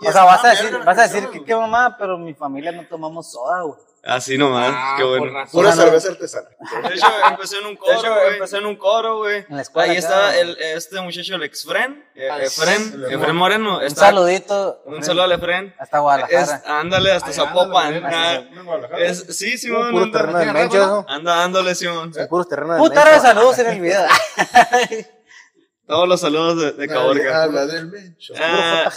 O 0.08 0.12
sea, 0.12 0.24
vas 0.24 0.44
a 0.44 0.50
decir, 0.50 0.78
vas 0.84 0.98
a 0.98 1.02
decir 1.04 1.20
claro, 1.22 1.32
que 1.32 1.44
qué 1.46 1.56
mamá, 1.56 1.96
pero 1.98 2.18
mi 2.18 2.34
familia 2.34 2.72
no 2.72 2.86
tomamos 2.88 3.32
soda, 3.32 3.62
güey. 3.62 3.80
Así 4.08 4.38
nomás, 4.38 4.72
Ah, 4.72 4.94
qué 4.98 5.04
bueno. 5.04 5.34
Pura 5.52 5.72
cerveza 5.72 6.10
artesana. 6.12 6.48
De 6.88 6.94
hecho, 6.94 7.08
empecé 7.28 7.58
en 7.58 7.66
un 7.66 7.76
coro, 7.76 8.00
güey. 8.02 8.34
Empecé 8.36 8.58
en 8.58 8.66
un 8.68 8.76
coro, 8.76 9.18
güey. 9.18 9.46
En 9.50 9.56
la 9.56 9.64
escuela 9.64 9.92
Ahí 9.92 9.98
está 9.98 10.28
güey. 10.28 10.40
el, 10.42 10.58
este 10.60 11.02
muchacho, 11.02 11.34
el 11.34 11.42
Exfren. 11.42 12.06
eh, 12.14 12.30
Ah, 12.32 12.38
Efren, 12.40 12.94
el 13.04 13.14
Efren 13.14 13.36
Moreno. 13.36 13.78
Un 13.80 13.84
Está, 13.84 14.02
saludito. 14.02 14.84
Un 14.86 15.04
saludo 15.04 15.24
al 15.24 15.32
Efren. 15.32 15.74
Hasta 15.80 15.98
Es, 15.98 16.02
Guadalajara. 16.04 16.62
ándale 16.80 17.12
hasta 17.14 17.30
Ay, 17.30 17.34
Zapopan. 17.34 17.94
ándale, 17.96 18.16
ah, 18.16 18.98
es, 19.00 19.26
sí, 19.36 19.58
Simón. 19.58 19.90
Puro 19.90 20.04
anda, 20.04 20.20
terreno 20.20 20.44
de 20.54 21.04
anda 21.08 21.36
dándole, 21.38 21.74
Simón. 21.74 22.14
Son 22.14 22.28
puros 22.28 22.48
terrenos 22.48 22.76
de 22.78 22.90
mencho. 22.96 23.22
saludos 23.22 23.58
en 23.58 23.68
el 23.72 23.82
video. 23.82 24.06
Todos 25.88 26.08
los 26.08 26.22
saludos 26.22 26.60
de, 26.60 26.72
de 26.72 26.88
Caborca. 26.88 27.44
Habla 27.44 27.68
del 27.68 27.88
mencho. 27.88 28.34
Ah, 28.40 28.90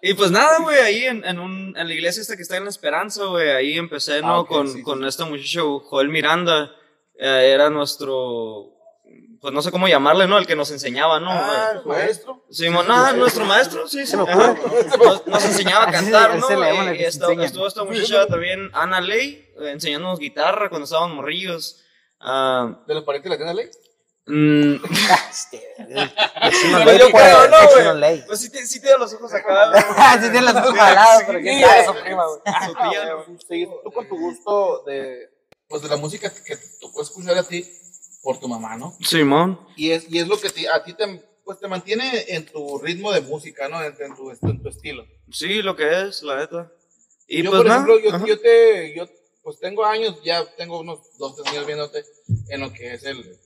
y 0.00 0.14
pues 0.14 0.30
nada, 0.30 0.58
güey, 0.60 0.78
ahí 0.78 1.04
en, 1.04 1.24
en, 1.24 1.38
un, 1.38 1.76
en 1.76 1.88
la 1.88 1.92
iglesia 1.92 2.20
esta 2.20 2.36
que 2.36 2.42
está 2.42 2.56
en 2.56 2.64
la 2.64 2.70
Esperanza, 2.70 3.24
güey, 3.24 3.50
ahí 3.50 3.76
empecé, 3.76 4.20
¿no? 4.20 4.28
Ah, 4.28 4.40
ok, 4.40 4.48
con, 4.48 4.68
sí, 4.68 4.74
sí. 4.74 4.82
con 4.82 5.04
este 5.04 5.24
muchacho, 5.24 5.80
Joel 5.80 6.08
Miranda. 6.08 6.70
Eh, 7.18 7.52
era 7.54 7.70
nuestro, 7.70 8.74
pues 9.40 9.52
no 9.52 9.62
sé 9.62 9.70
cómo 9.70 9.88
llamarle, 9.88 10.26
¿no? 10.26 10.38
El 10.38 10.46
que 10.46 10.56
nos 10.56 10.70
enseñaba, 10.70 11.20
¿no? 11.20 11.30
Ah, 11.30 11.72
el 11.74 11.84
maestro. 11.86 12.44
Simón, 12.50 12.86
no, 12.88 13.12
nuestro 13.14 13.44
maestro, 13.44 13.86
sí, 13.86 14.06
sí. 14.06 14.16
Nos, 14.16 15.26
nos 15.26 15.44
enseñaba 15.44 15.84
a 15.84 15.90
cantar, 15.92 16.38
¿no? 16.38 16.46
Y 16.92 16.98
se 16.98 17.06
estuvo, 17.06 17.42
estuvo 17.42 17.66
esta 17.66 17.84
muchacha 17.84 18.26
también, 18.26 18.70
Ana 18.72 19.00
Ley, 19.00 19.52
eh, 19.60 19.70
enseñándonos 19.70 20.18
guitarra 20.18 20.68
cuando 20.68 20.84
estábamos 20.84 21.16
morrillos. 21.16 21.82
Ah, 22.20 22.82
¿De 22.86 22.94
los 22.94 23.04
parientes 23.04 23.38
de 23.38 23.44
la 23.44 23.54
ley? 23.54 23.70
Mm, 24.26 24.74
Este, 25.30 25.74
pues, 27.10 28.26
pues 28.26 28.40
sí, 28.40 28.50
te- 28.50 28.66
sí 28.66 28.80
tiene 28.82 28.98
los 28.98 29.12
ojos 29.14 29.32
acá. 29.34 29.70
Así 29.96 30.30
tiene 30.30 30.42
los 30.42 30.54
ojos 30.56 30.74
jalados, 30.74 31.22
pero 31.26 31.40
quién 31.40 31.60
sabe 31.60 31.84
su 31.86 31.94
prima, 32.02 32.24
güey. 32.26 33.38
Sí, 33.48 33.68
tú 33.84 33.90
con 33.92 34.08
tu 34.08 34.16
gusto 34.18 34.82
de, 34.86 35.30
pues 35.68 35.82
de 35.82 35.88
la 35.88 35.96
música 35.96 36.32
que 36.32 36.56
te 36.56 36.66
tocó 36.80 37.02
escuchar 37.02 37.36
a 37.38 37.42
ti 37.42 37.66
por 38.22 38.38
tu 38.40 38.48
mamá, 38.48 38.76
¿no? 38.76 38.96
Simón. 39.02 39.60
Y 39.76 39.90
es, 39.90 40.06
y 40.10 40.18
es 40.18 40.26
lo 40.28 40.40
que 40.40 40.50
te- 40.50 40.68
a 40.68 40.82
ti 40.82 40.94
te, 40.94 41.06
pues 41.44 41.58
te 41.60 41.68
mantiene 41.68 42.24
en 42.28 42.46
tu 42.46 42.78
ritmo 42.78 43.12
de 43.12 43.20
música, 43.20 43.68
¿no? 43.68 43.82
En, 43.82 43.94
en 44.00 44.14
tu, 44.14 44.30
en 44.30 44.62
tu 44.62 44.68
estilo. 44.68 45.04
Sí, 45.30 45.60
lo 45.62 45.76
que 45.76 46.02
es, 46.08 46.22
la 46.22 46.36
neta. 46.36 46.72
Y 47.26 47.42
yo, 47.42 47.50
pues 47.50 47.62
por 47.62 47.70
ejemplo, 47.70 47.98
yo, 47.98 48.26
yo 48.26 48.40
te, 48.40 48.94
yo, 48.94 49.06
pues 49.42 49.58
tengo 49.58 49.84
años, 49.84 50.22
ya 50.22 50.44
tengo 50.56 50.80
unos 50.80 51.00
dos, 51.18 51.36
tres 51.36 51.48
años 51.52 51.66
viéndote 51.66 52.04
en 52.48 52.60
lo 52.60 52.72
que 52.72 52.94
es 52.94 53.04
el, 53.04 53.38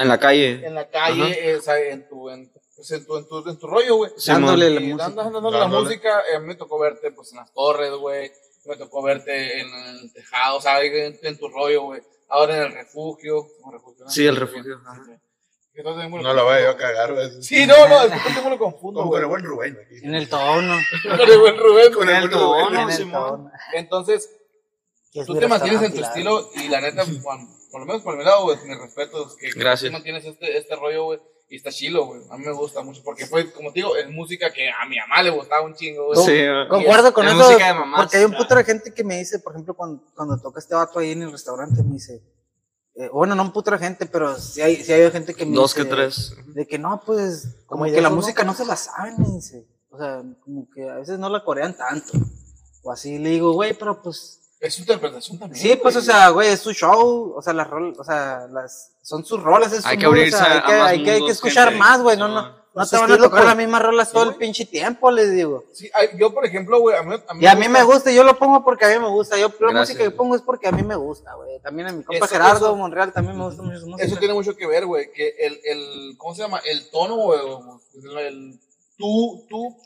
En 0.00 0.08
la 0.08 0.18
calle. 0.18 0.66
en 0.66 0.74
la 0.74 0.88
calle, 0.88 1.52
es, 1.52 1.66
en 1.68 2.08
tu, 2.08 2.30
en, 2.30 2.50
pues 2.76 2.90
en 2.92 3.04
tu, 3.06 3.16
en 3.18 3.28
tu, 3.28 3.48
en 3.48 3.58
tu 3.58 3.66
rollo, 3.66 3.96
güey. 3.96 4.10
Simón. 4.16 4.42
Dándole 4.42 4.70
la 4.70 4.80
Y 4.80 4.84
música. 4.92 5.04
dando- 5.08 5.22
dándole 5.32 5.56
la 5.56 5.62
Dándole. 5.64 5.84
música, 5.84 6.22
eh, 6.32 6.36
a 6.36 6.40
mí 6.40 6.46
me 6.46 6.54
tocó 6.54 6.78
verte 6.78 7.10
pues 7.12 7.30
en 7.32 7.38
las 7.38 7.52
torres, 7.52 7.92
güey. 7.92 8.30
Me 8.66 8.76
tocó 8.76 9.02
verte 9.02 9.60
en 9.60 9.68
el 9.74 10.12
tejado, 10.12 10.58
o 10.58 10.60
sea, 10.60 10.82
en, 10.82 11.18
en 11.22 11.38
tu 11.38 11.48
rollo, 11.48 11.82
güey. 11.82 12.02
Ahora 12.28 12.56
en 12.58 12.62
el 12.64 12.72
refugio. 12.72 13.46
¿cómo 13.60 13.72
refugio? 13.72 14.08
Sí, 14.08 14.26
el 14.26 14.36
refugio, 14.36 14.62
Sí, 14.76 14.82
ajá. 14.86 15.02
sí. 15.06 15.12
Entonces, 15.72 16.10
No 16.10 16.34
la 16.34 16.42
vaya 16.42 16.64
yo 16.66 16.70
a 16.72 16.76
cagar, 16.76 17.14
güey. 17.14 17.42
Sí, 17.42 17.64
no, 17.66 17.88
no, 17.88 18.02
es 18.02 18.10
que 18.34 18.42
me 18.42 18.50
lo 18.50 18.58
confundo, 18.58 19.00
Como 19.00 19.12
con 19.12 19.20
el 19.20 19.26
buen 19.28 19.42
Rubén. 19.44 19.78
aquí. 19.82 19.96
En 20.02 20.14
el 20.14 20.28
tono. 20.28 20.76
Con 21.02 21.20
el 21.30 21.38
buen 21.38 21.56
Rubén. 21.56 21.92
Con 21.94 22.08
el 22.10 22.28
buen 22.28 22.30
Rubén. 22.32 22.64
tono. 22.66 22.82
En 22.82 22.88
el 22.90 22.96
Simón. 22.96 23.30
tono. 23.30 23.50
Entonces, 23.74 24.30
tú 25.26 25.34
te 25.38 25.48
mantienes 25.48 25.82
en 25.82 25.94
tu 25.94 26.02
estilo 26.02 26.50
y 26.56 26.68
la 26.68 26.80
neta, 26.82 27.04
Juan, 27.22 27.48
por 27.70 27.80
lo 27.80 27.86
menos 27.86 28.02
por 28.02 28.16
mi 28.16 28.24
lado, 28.24 28.44
güey, 28.44 28.56
mis 28.66 28.78
respetos, 28.78 29.36
que, 29.36 29.50
que 29.50 29.58
Gracias. 29.58 29.88
tú 29.90 29.92
mantienes 29.92 30.24
este, 30.24 30.56
este 30.58 30.76
rollo, 30.76 31.04
güey, 31.04 31.20
y 31.48 31.56
está 31.56 31.70
chilo, 31.70 32.06
güey. 32.06 32.20
A 32.30 32.36
mí 32.36 32.44
me 32.46 32.52
gusta 32.52 32.82
mucho 32.82 33.02
porque 33.04 33.26
fue, 33.26 33.50
como 33.52 33.72
te 33.72 33.80
digo, 33.80 33.96
es 33.96 34.08
música 34.10 34.52
que 34.52 34.68
a 34.70 34.86
mi 34.88 34.96
mamá 34.98 35.22
le 35.22 35.30
gustaba 35.30 35.62
un 35.62 35.74
chingo, 35.74 36.06
güey. 36.06 36.18
Sí, 36.24 36.46
güey. 36.46 36.68
Concuerdo 36.68 37.12
con 37.12 37.26
Es 37.26 37.34
eso. 37.34 37.42
música 37.44 37.66
de 37.66 37.74
mamás. 37.74 38.00
Porque 38.02 38.16
hay 38.18 38.24
un 38.24 38.32
puto 38.36 38.54
de 38.54 38.64
gente 38.64 38.94
que 38.94 39.02
me 39.04 39.18
dice, 39.18 39.38
por 39.40 39.52
ejemplo, 39.52 39.74
cuando, 39.74 40.02
cuando 40.14 40.38
toca 40.40 40.60
este 40.60 40.74
vato 40.74 40.98
ahí 41.00 41.10
en 41.12 41.22
el 41.22 41.32
restaurante, 41.32 41.82
me 41.82 41.94
dice. 41.94 42.22
eh, 42.94 43.08
bueno, 43.12 43.34
no 43.34 43.42
un 43.42 43.52
puto 43.52 43.70
de 43.72 43.78
gente, 43.78 44.06
pero 44.06 44.36
sí 44.38 44.60
hay, 44.62 44.76
sí 44.76 44.92
hay 44.92 45.10
gente 45.10 45.34
que 45.34 45.44
me 45.46 45.56
Dos 45.56 45.74
dice. 45.74 45.88
que 45.88 45.92
tres. 45.94 46.34
De 46.54 46.66
que 46.66 46.78
no, 46.78 47.00
pues, 47.04 47.64
como 47.66 47.84
que 47.84 47.92
la 47.92 47.98
eso, 47.98 48.10
¿no? 48.10 48.16
música 48.16 48.44
no 48.44 48.54
se 48.54 48.64
la 48.64 48.76
saben, 48.76 49.14
me 49.18 49.26
dice. 49.34 49.66
O 49.90 49.98
sea, 49.98 50.22
como 50.44 50.68
que 50.72 50.88
a 50.88 50.96
veces 50.96 51.18
no 51.18 51.28
la 51.28 51.42
corean 51.42 51.76
tanto. 51.76 52.12
O 52.84 52.92
así 52.92 53.18
le 53.18 53.30
digo, 53.30 53.52
güey, 53.54 53.74
pero 53.74 54.00
pues. 54.02 54.39
Es 54.60 54.74
su 54.74 54.82
interpretación 54.82 55.38
también. 55.38 55.60
Sí, 55.60 55.74
pues, 55.82 55.96
o 55.96 56.00
güey. 56.00 56.06
sea, 56.06 56.28
güey, 56.28 56.48
es 56.50 56.60
su 56.60 56.72
show. 56.72 57.32
O 57.34 57.40
sea, 57.42 57.52
las 57.54 57.68
rol, 57.68 57.94
o 57.98 58.04
sea, 58.04 58.46
las, 58.50 58.92
son 59.02 59.24
sus 59.24 59.42
rolas. 59.42 59.72
Es 59.72 59.82
su 59.82 59.88
Hay 59.88 59.96
que 59.96 60.06
mood, 60.06 60.14
o 60.14 60.18
abrirse 60.18 60.36
sea, 60.38 60.52
hay 60.52 60.60
que, 60.60 60.78
más 60.78 60.88
hay 60.90 61.02
que, 61.04 61.10
hay 61.12 61.24
que 61.24 61.30
escuchar 61.32 61.68
gente. 61.68 61.78
más, 61.78 62.02
güey. 62.02 62.16
No, 62.18 62.28
Sí, 62.28 62.34
no, 62.34 62.42
no 62.74 62.84
Su 62.84 62.90
te 62.90 62.96
van 63.00 63.12
a 63.12 63.18
tocar 63.18 63.44
las 63.46 63.56
mismas 63.56 63.82
rolas 63.82 64.12
todo 64.12 64.30
el 64.30 64.36
pinche 64.36 64.64
tiempo, 64.66 65.10
les 65.10 65.32
digo. 65.32 65.64
Sí, 65.72 65.90
yo, 66.18 66.32
por 66.32 66.44
ejemplo, 66.46 66.78
güey, 66.78 66.94
a 66.96 67.02
mí, 67.02 67.14
a 67.26 67.34
mí 67.34 67.42
Y 67.42 67.46
a 67.46 67.54
mí 67.56 67.68
me 67.68 67.82
gusta, 67.82 68.12
yo 68.12 68.22
lo 68.22 68.38
pongo 68.38 68.62
porque 68.62 68.84
a 68.84 68.88
mí 68.90 68.98
me 68.98 69.08
gusta. 69.08 69.36
Yo 69.38 69.48
la 69.48 69.54
Gracias. 69.72 69.88
música 69.96 70.04
que 70.04 70.10
pongo 70.16 70.36
es 70.36 70.42
porque 70.42 70.68
a 70.68 70.72
mí 70.72 70.82
me 70.82 70.94
gusta, 70.94 71.34
güey. 71.34 71.58
También 71.62 71.88
a 71.88 71.92
mi 71.92 72.04
compa 72.04 72.26
Eso- 72.26 72.34
Gerardo 72.34 72.66
eso- 72.66 72.76
Monreal 72.76 73.12
también 73.14 73.36
me 73.38 73.44
gusta 73.44 73.62
mucho 73.62 73.80
su 73.80 73.86
música. 73.88 74.06
Eso 74.06 74.16
tiene 74.18 74.34
mucho 74.34 74.54
que 74.54 74.66
ver, 74.66 74.84
güey, 74.86 75.10
que 75.10 75.34
el, 75.40 75.58
el, 75.64 76.14
¿cómo 76.18 76.34
se 76.34 76.42
llama? 76.42 76.60
El 76.64 76.88
tono, 76.90 77.16
güey, 77.16 77.40
el- 78.26 78.60
tú, 78.98 79.44
tú, 79.48 79.76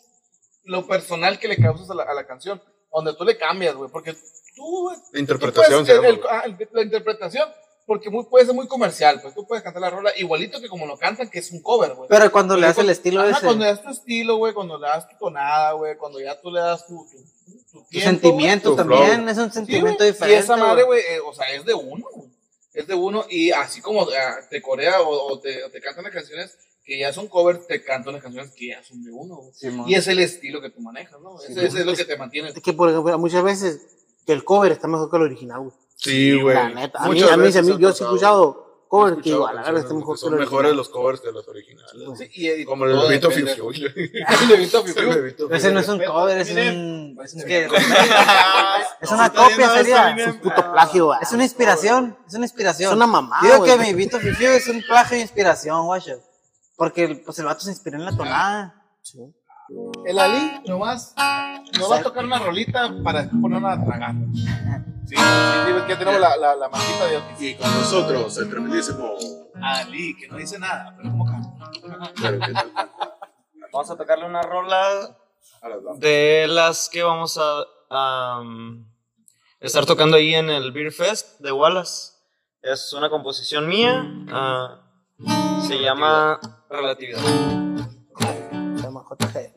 lo 0.64 0.86
personal 0.86 1.38
que 1.38 1.48
le 1.48 1.56
causas 1.56 1.88
a 1.90 1.94
la, 1.94 2.02
a 2.02 2.12
la 2.12 2.26
canción, 2.26 2.60
donde 2.92 3.14
tú 3.14 3.24
le 3.24 3.38
cambias, 3.38 3.74
güey, 3.76 3.88
porque 3.90 4.14
tú, 4.54 4.90
La 5.12 5.20
interpretación, 5.20 5.84
tú 5.84 5.92
puedes- 5.96 6.04
el- 6.14 6.20
ah, 6.30 6.42
el- 6.46 6.68
la 6.72 6.82
interpretación, 6.82 7.48
porque 7.86 8.08
muy, 8.08 8.24
puede 8.24 8.46
ser 8.46 8.54
muy 8.54 8.66
comercial, 8.66 9.20
pues 9.20 9.34
tú 9.34 9.46
puedes 9.46 9.62
cantar 9.62 9.82
la 9.82 9.90
rola 9.90 10.10
igualito 10.16 10.60
que 10.60 10.68
como 10.68 10.86
lo 10.86 10.96
cantan, 10.96 11.28
que 11.28 11.38
es 11.40 11.50
un 11.52 11.60
cover, 11.62 11.94
güey. 11.94 12.08
Pero 12.08 12.32
cuando 12.32 12.56
le 12.56 12.66
das 12.66 12.78
el 12.78 12.88
estilo 12.90 13.20
ajá, 13.20 13.30
ese, 13.30 13.44
cuando 13.46 13.64
le 13.64 13.70
das 13.70 13.82
tu 13.82 13.90
estilo, 13.90 14.36
güey, 14.36 14.54
cuando 14.54 14.78
le 14.78 14.86
das 14.86 15.08
tu 15.08 15.16
tonada, 15.18 15.72
güey, 15.72 15.96
cuando 15.96 16.18
ya 16.20 16.40
tú 16.40 16.50
le 16.50 16.60
das 16.60 16.86
tu, 16.86 16.96
tu, 17.10 17.18
tu 17.18 17.80
tu 17.82 17.88
tiempo, 17.88 18.08
sentimiento 18.10 18.70
tu 18.70 18.76
también 18.76 19.16
flow. 19.22 19.28
es 19.28 19.38
un 19.38 19.48
Sí, 19.50 19.54
sentimiento 19.54 19.98
güey. 19.98 20.12
diferente. 20.12 20.40
Y 20.40 20.42
esa 20.42 20.56
madre, 20.56 20.84
güey. 20.84 21.00
eh, 21.00 21.20
o 21.26 21.34
sea, 21.34 21.50
es 21.52 21.64
de 21.64 21.74
uno, 21.74 22.06
güey. 22.14 22.28
Es 22.72 22.86
de 22.86 22.94
uno. 22.94 23.24
Y 23.28 23.50
así 23.52 23.80
como 23.80 24.02
ah, 24.02 24.36
te 24.48 24.62
corea 24.62 25.00
o, 25.02 25.32
o 25.32 25.38
te, 25.40 25.62
o 25.64 25.70
te 25.70 25.80
cantan 25.80 26.04
las 26.04 26.12
canciones 26.12 26.56
que 26.84 26.98
ya 26.98 27.12
son 27.12 27.28
covers, 27.28 27.66
te 27.66 27.82
cantan 27.84 28.14
las 28.14 28.22
canciones 28.22 28.52
que 28.52 28.68
ya 28.68 28.82
son 28.82 29.02
de 29.04 29.10
uno, 29.12 29.36
güey. 29.36 29.52
Simón. 29.54 29.88
Y 29.88 29.94
es 29.94 30.06
el 30.08 30.18
estilo 30.20 30.60
que 30.62 30.70
tú 30.70 30.80
manejas, 30.80 31.20
¿no? 31.20 31.38
Ese, 31.40 31.52
ese 31.66 31.80
es 31.80 31.86
lo 31.86 31.94
que 31.94 32.04
te 32.04 32.16
mantiene. 32.16 32.48
Es 32.50 32.60
que, 32.62 32.72
por 32.72 32.88
ejemplo, 32.90 33.18
muchas 33.18 33.42
veces 33.44 33.80
que 34.26 34.32
el 34.32 34.44
cover 34.44 34.72
está 34.72 34.88
mejor 34.88 35.10
que 35.10 35.16
el 35.16 35.22
original, 35.22 35.60
güey. 35.60 35.72
Sí, 35.96 36.40
güey. 36.40 36.54
La 36.54 36.68
neta. 36.68 36.98
A 36.98 37.08
mí, 37.08 37.22
a 37.22 37.36
mí, 37.36 37.48
mí 37.48 37.56
han 37.56 37.78
yo 37.78 37.92
sí 37.92 38.02
he 38.02 38.06
escuchado 38.06 38.64
covers 38.88 39.16
que 39.22 39.30
digo, 39.30 39.46
a 39.46 39.52
la 39.52 39.62
verdad 39.62 39.80
está 39.82 39.94
mejor 39.94 40.14
que 40.16 40.26
el 40.26 40.30
Son 40.30 40.38
mejores 40.38 40.52
original. 40.72 40.76
los 40.76 40.88
covers 40.88 41.20
que 41.20 41.32
los 41.32 41.48
originales. 41.48 42.18
Sí, 42.18 42.28
y, 42.34 42.50
y 42.50 42.64
Como 42.64 42.84
el 42.84 43.08
depende. 43.08 43.54
Fiu 43.54 43.72
Fiu. 43.72 43.86
El 43.94 44.66
Fiu 44.68 44.82
Fiu. 44.84 45.48
Ese 45.50 45.72
no 45.72 45.80
es 45.80 45.88
un 45.88 46.04
cover, 46.04 46.38
es 46.38 46.50
un. 46.50 47.18
Es, 47.24 47.34
Pues, 47.34 47.34
es 49.00 49.10
una 49.10 49.32
copia, 49.32 49.70
sería. 49.70 50.16
Es 50.16 50.26
un 50.28 50.40
puto 50.40 50.72
plagio, 50.72 51.06
güey. 51.06 51.18
Es 51.22 51.32
una 51.32 51.44
inspiración, 51.44 52.16
es 52.26 52.34
una 52.34 52.44
inspiración. 52.44 52.90
Es 52.90 52.96
una 52.96 53.06
mamá, 53.06 53.38
Digo 53.42 53.58
güey. 53.58 53.70
que 53.72 53.78
mi 53.84 53.94
Vito 53.94 54.18
Fifiu 54.20 54.50
es 54.50 54.68
un 54.68 54.82
plagio 54.82 55.16
de 55.16 55.22
inspiración, 55.22 55.84
guacho. 55.86 56.20
Porque 56.76 57.22
pues, 57.24 57.38
el 57.38 57.46
vato 57.46 57.60
se 57.60 57.70
inspiró 57.70 57.98
en 57.98 58.04
la 58.04 58.16
tonada. 58.16 58.82
El 60.04 60.18
Ali 60.18 60.60
nomás 60.66 61.14
nos 61.78 61.90
va 61.90 61.98
a 61.98 62.02
tocar 62.02 62.24
una 62.24 62.38
rolita 62.38 62.94
para 63.02 63.28
ponerla 63.30 63.72
a 63.72 63.84
tragar. 63.84 64.14
Sí, 65.06 65.16
sí, 65.16 65.72
ya 65.88 65.98
tenemos 65.98 66.20
la, 66.20 66.36
la, 66.36 66.54
la 66.56 66.68
marquita 66.68 67.06
de 67.06 67.46
Y 67.46 67.54
con 67.56 67.70
nosotros, 67.74 68.38
el 68.38 68.50
tremendísimo. 68.50 69.14
Ali, 69.62 70.16
que 70.16 70.28
no 70.28 70.36
dice 70.36 70.58
nada, 70.58 70.94
pero 70.96 71.10
como 71.10 71.26
canta. 71.26 71.70
Vamos 73.72 73.90
a 73.90 73.96
tocarle 73.96 74.26
una 74.26 74.42
rola 74.42 75.16
de 75.96 76.46
las 76.48 76.88
que 76.88 77.02
vamos 77.02 77.38
a, 77.38 78.40
um, 78.40 78.84
estar 79.60 79.86
tocando 79.86 80.16
ahí 80.16 80.34
en 80.34 80.50
el 80.50 80.72
Beer 80.72 80.92
Fest 80.92 81.40
de 81.40 81.52
Wallace. 81.52 82.12
Es 82.62 82.92
una 82.92 83.10
composición 83.10 83.66
mía. 83.68 84.04
ah, 84.30 84.80
se 85.66 85.78
llama 85.78 86.40
Relatividad. 86.68 87.20
Se 88.76 88.82
llama 88.82 89.04
JG. 89.10 89.53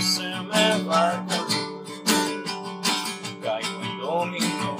Se 0.00 0.22
me 0.22 0.82
va 0.84 1.24
el. 1.30 1.44
Caigo 3.42 3.80
en 3.82 3.98
dominó. 3.98 4.76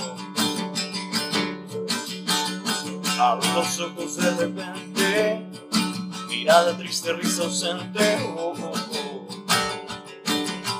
Abro 3.18 3.52
los 3.54 3.80
ojos 3.80 4.16
de 4.16 4.30
repente, 4.34 5.46
mirada 6.28 6.76
triste, 6.76 7.12
risa 7.14 7.44
ausente. 7.44 8.18
Oh, 8.36 8.54
oh, 8.58 8.72
oh. 8.92 9.28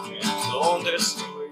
¿En 0.07 0.29
dónde 0.51 0.97
estoy? 0.97 1.49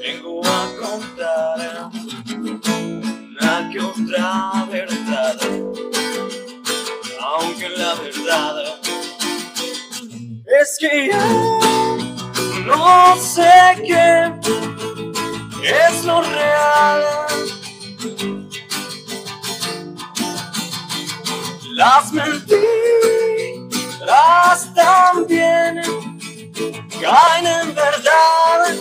Vengo 0.00 0.42
a 0.46 0.70
contar 0.80 1.90
una 2.38 3.70
que 3.70 3.80
otra 3.80 4.53
que 10.78 11.08
ya 11.08 11.24
no 12.66 13.16
sé 13.16 13.50
qué 13.86 14.32
es 15.62 16.04
lo 16.04 16.20
real. 16.22 17.02
Las 21.74 22.12
mentiras 22.12 22.60
también 24.74 25.80
caen 27.00 27.46
en 27.46 27.74
verdad. 27.74 28.76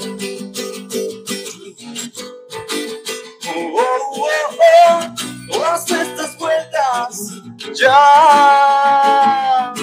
Oh, 3.55 3.75
oh, 3.75 4.19
oh, 4.19 4.27
todas 5.51 5.89
estas 5.91 6.37
vueltas 6.37 7.33
ya 7.73 9.73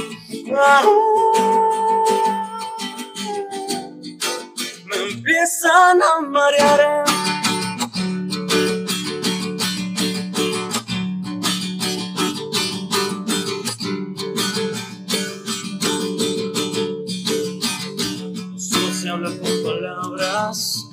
empiezan 5.50 6.00
a 6.00 6.20
marear. 6.28 7.04
Solo 18.56 18.92
se 18.92 19.08
habla 19.08 19.30
con 19.30 19.62
palabras, 19.64 20.88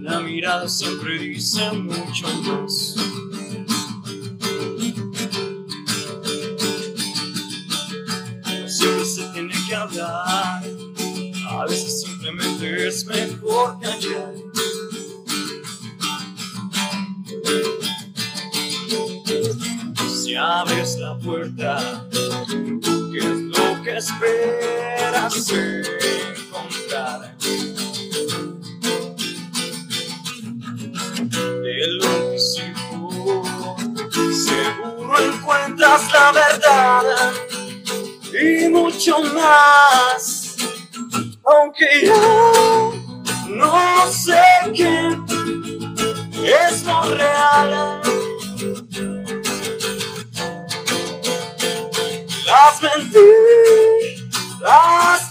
la 0.00 0.20
mirada 0.20 0.68
siempre 0.68 1.18
dice 1.18 1.70
mucho 1.72 2.26
más. 2.42 2.94
Siempre 8.66 9.04
se 9.04 9.22
tiene 9.32 9.54
que 9.68 9.74
hablar, 9.74 10.62
a 11.64 11.66
veces 11.66 12.02
simplemente 12.02 12.88
es 12.88 13.06
mejor 13.06 13.80
callar. 13.80 14.34
Si 20.14 20.34
abres 20.34 20.98
la 20.98 21.16
puerta, 21.18 22.06
¿qué 22.10 23.18
es 23.18 23.40
lo 23.40 23.82
que 23.82 23.96
esperas 23.96 25.50
encontrar? 25.50 27.34
De 31.62 31.86
lo 31.86 32.06
anticipo, 32.06 33.46
seguro 34.30 35.18
encuentras 35.18 36.12
la 36.12 36.32
verdad 36.32 37.32
y 38.38 38.68
mucho 38.68 39.22
más. 39.22 40.33
Aunque 41.46 42.06
yo 42.06 42.92
no 43.48 44.06
sé 44.10 44.42
qué 44.74 45.18
es 46.42 46.84
lo 46.84 47.02
real. 47.02 48.00
Las 52.46 52.82
mentiras 52.82 53.30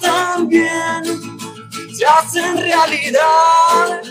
también 0.02 1.04
se 1.96 2.06
hacen 2.06 2.58
realidad. 2.58 4.02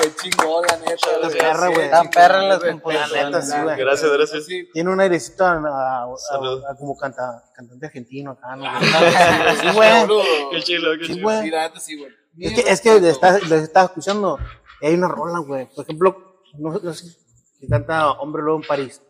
Qué 0.00 0.14
chingón, 0.22 0.64
la 0.68 0.76
neta. 0.76 1.18
Las 1.20 1.32
perras, 1.34 1.70
güey. 1.74 1.90
Tan 1.90 2.10
perras 2.10 2.44
las 2.44 2.62
La 2.62 2.70
composiciones. 2.70 3.24
neta, 3.24 3.42
sí, 3.42 3.52
güey. 3.62 3.76
Gracias, 3.76 4.12
gracias. 4.12 4.46
Tiene 4.72 4.90
un 4.90 5.00
airecito 5.00 5.44
a, 5.44 5.52
a- 5.54 6.04
a- 6.04 6.16
Salud. 6.16 6.62
a- 6.64 6.76
como 6.76 6.96
canta, 6.96 7.44
cantante 7.54 7.86
argentino 7.86 8.30
acá, 8.32 8.54
¿no? 8.56 8.64
Sí, 9.60 9.66
güey. 9.74 9.90
Qué 10.52 10.62
chilo, 10.62 10.90
qué 10.98 11.04
Sí, 11.06 11.12
chilo. 11.14 11.22
güey. 11.24 11.42
Sí, 11.42 11.50
la 11.50 11.62
neta 11.68 11.80
sí, 11.80 11.98
güey. 11.98 12.12
Es 12.40 12.52
que, 12.54 12.70
es 12.70 12.80
que 12.80 13.00
le 13.00 13.08
estás, 13.10 13.42
escuchando 13.86 14.38
y 14.80 14.86
hay 14.86 14.94
una 14.94 15.08
rola, 15.08 15.40
güey. 15.40 15.66
Por 15.74 15.84
ejemplo, 15.84 16.40
no, 16.58 16.70
no 16.80 16.94
sé, 16.94 17.06
que 17.60 17.66
canta 17.66 18.12
Hombre 18.12 18.42
Lobo 18.44 18.60
en 18.62 18.66
París. 18.68 19.02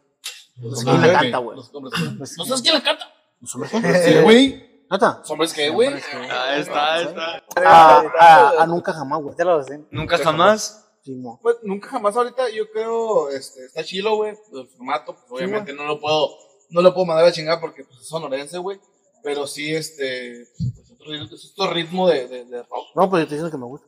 No 0.57 0.75
sé 0.75 0.85
quién 0.87 1.01
la 1.03 1.13
canta, 1.13 1.39
güey. 1.39 1.57
Los 1.57 1.71
hombres. 1.75 2.01
¿No 2.39 2.45
sabes 2.47 2.63
quién 2.63 2.75
la 2.75 2.83
canta? 2.83 3.05
¿Los 3.41 3.55
hombres 3.55 3.71
qué? 3.73 4.03
Sí, 4.13 4.21
güey. 4.23 4.68
¿Los 4.91 5.31
hombres 5.31 5.53
qué, 5.53 5.69
güey? 5.69 5.89
Ahí 5.89 6.61
está, 6.61 6.95
ahí 6.95 7.05
está. 7.05 7.43
A, 7.57 8.01
a, 8.01 8.63
a 8.63 8.67
Nunca 8.67 8.93
Jamás, 8.93 9.23
güey. 9.23 9.35
Ya 9.39 9.45
lo 9.45 9.63
sé. 9.63 9.85
Nunca 9.91 10.19
jamás. 10.19 10.85
Sí, 11.03 11.15
mo. 11.15 11.39
Pues 11.43 11.57
nunca 11.63 11.89
jamás 11.89 12.17
ahorita, 12.17 12.51
yo 12.51 12.71
creo, 12.71 13.31
este, 13.31 13.65
está 13.67 13.85
chilo, 13.85 14.17
güey, 14.17 14.37
el 14.53 14.69
formato, 14.69 15.15
pues 15.15 15.43
obviamente 15.43 15.73
no 15.73 15.85
lo 15.85 16.01
puedo, 16.01 16.29
no 16.71 16.83
lo 16.83 16.93
puedo 16.93 17.07
mandar 17.07 17.25
a 17.27 17.33
chingar 17.33 17.61
porque 17.61 17.85
pues, 17.85 18.01
es 18.01 18.09
sonorense, 18.09 18.59
güey, 18.59 18.81
pero 19.23 19.47
sí, 19.47 19.75
este, 19.75 20.47
pues, 20.75 20.91
otro, 20.91 21.15
es 21.15 21.53
otro 21.53 21.73
ritmo 21.73 22.09
de, 22.09 22.27
de, 22.29 22.45
de 22.45 22.63
rock, 22.63 22.89
No, 22.95 23.09
pues 23.09 23.23
yo 23.23 23.29
te 23.29 23.35
diciendo 23.37 23.51
que 23.51 23.59
me 23.59 23.67
gusta. 23.67 23.87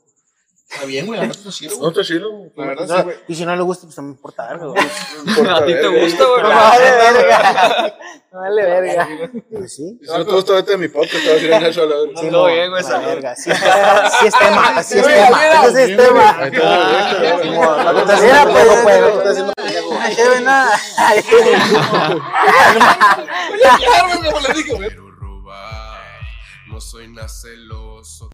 Está 0.71 0.85
bien, 0.87 1.07
güey, 1.07 1.19
la 1.21 1.27
neta 1.27 1.39
está 1.39 1.51
chido, 1.51 1.73
No, 1.73 1.79
güey, 1.79 1.91
está 1.91 2.03
chilo. 2.05 2.31
la 2.57 2.67
verdad 2.67 2.87
No, 2.87 2.97
sí, 2.97 3.03
güey. 3.03 3.17
y 3.29 3.35
si 3.35 3.45
no 3.47 3.57
le 3.57 3.63
gusta, 3.63 3.87
pues 3.87 3.97
no 3.99 4.03
me 4.05 4.11
importa 4.11 4.49
algo, 4.49 4.73
güey. 4.73 4.85
A 5.51 5.65
ti 5.67 5.73
te 5.75 5.87
gusta, 5.89 6.25
güey. 6.25 6.43
Vale, 6.43 6.91
verga. 6.91 7.99
Vale, 8.33 8.63
verga. 8.63 9.09
Pues 9.51 9.75
sí. 9.77 9.99
Si 10.01 10.07
no 10.13 10.25
te 10.25 10.33
gusta, 10.33 10.53
vete 10.55 10.75
a 10.75 10.79
mi 10.79 10.89
podcast, 10.89 11.13
te 11.15 11.19
voy 11.21 11.29
a 11.31 11.35
decir 11.35 11.53
en 11.53 11.63
Nacho 11.63 11.83
a 11.83 11.87
la 11.87 11.97
verga. 11.97 12.21
Sí, 12.21 12.31
mo, 12.31 12.45
bien, 12.47 12.71
güey, 12.71 12.83
la 12.83 12.89
salud. 12.89 13.07
verga. 13.07 13.37
Sí, 13.37 13.51
está- 13.51 14.11
sí 14.11 14.27
es 14.27 14.35
tema, 14.39 14.69
así 14.77 14.99
es 14.99 15.03
Güey, 15.03 15.15
tema. 15.17 15.67
Ese 15.67 15.83
es 15.85 15.97
tema. 15.97 16.33
Sí, 16.33 16.39
güey. 16.39 16.51
Mira, 16.51 17.91
haciendo, 18.15 18.53
pues, 18.53 18.67
pues, 18.83 18.97
eh, 18.97 19.01
lo 19.01 19.13
que 19.13 19.19
estás 19.19 19.31
haciendo, 19.31 19.53
pendejo. 19.55 19.89
Una 19.91 20.15
chévere, 20.15 20.41
nada. 20.43 20.81
Oye, 23.53 23.71
claro, 23.79 24.09
güey, 24.19 24.31
como 24.33 24.41
le 24.47 24.55
dije, 24.55 24.75
güey. 24.75 24.91
No 26.69 26.81
soy 26.81 27.09
nada 27.09 27.29
celoso. 27.29 28.31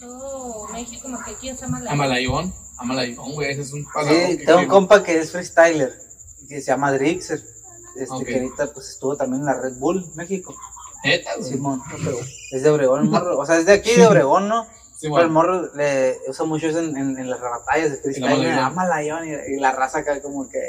Todo 0.00 0.68
México, 0.72 1.02
como 1.02 1.22
que 1.22 1.32
aquí 1.32 1.48
es 1.50 1.62
Amalayón. 1.62 1.92
Amalayón, 1.92 2.54
Amalayón, 2.78 3.32
güey, 3.32 3.50
ese 3.52 3.62
es 3.62 3.72
un 3.72 3.84
Sí, 3.84 4.38
que 4.38 4.44
tengo 4.46 4.60
un 4.60 4.66
compa 4.66 5.02
que 5.02 5.18
es 5.18 5.30
freestyler, 5.30 5.92
que 6.48 6.60
se 6.60 6.66
llama 6.68 6.92
Drixer. 6.92 7.40
Este, 7.96 8.24
que 8.24 8.34
ahorita 8.34 8.72
pues 8.72 8.88
estuvo 8.90 9.16
también 9.16 9.40
en 9.40 9.46
la 9.46 9.54
Red 9.54 9.74
Bull, 9.78 10.04
México. 10.14 10.54
Neta, 11.04 11.30
güey. 11.36 11.50
Simón. 11.50 11.82
Es 12.52 12.62
de 12.62 12.70
Obregón, 12.70 13.00
el 13.02 13.10
morro. 13.10 13.38
O 13.38 13.44
sea, 13.44 13.56
es 13.58 13.66
de 13.66 13.72
aquí 13.74 13.94
de 13.94 14.06
Obregón, 14.06 14.48
¿no? 14.48 14.64
Sí, 14.96 15.08
Pero 15.08 15.22
el 15.22 15.30
morro 15.30 15.74
le 15.74 16.18
usa 16.28 16.44
mucho 16.46 16.68
eso 16.68 16.78
en, 16.78 16.96
en, 16.96 17.18
en 17.18 17.28
las 17.30 17.40
batallas 17.40 17.90
de 17.90 17.96
freestyle. 17.98 18.50
Amalayón. 18.58 19.26
Y, 19.28 19.32
y 19.54 19.60
la 19.60 19.72
raza 19.72 19.98
acá 19.98 20.20
como 20.22 20.48
que. 20.48 20.60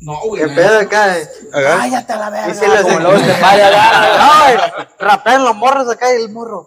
No, 0.00 0.20
güey. 0.26 0.42
¿Qué 0.42 0.48
no. 0.48 0.54
pedo 0.54 0.78
acá? 0.80 1.18
eh? 1.18 1.28
Cállate 1.50 2.12
a 2.12 2.16
la 2.18 2.30
verga. 2.30 2.50
Y 2.52 2.54
se 2.54 2.68
los 2.68 3.02
los 3.02 3.20
este 3.20 3.32
No, 3.40 4.84
rapean 4.98 5.44
los 5.44 5.56
morros 5.56 5.88
acá 5.90 6.12
y 6.12 6.22
el 6.22 6.30
morro. 6.30 6.66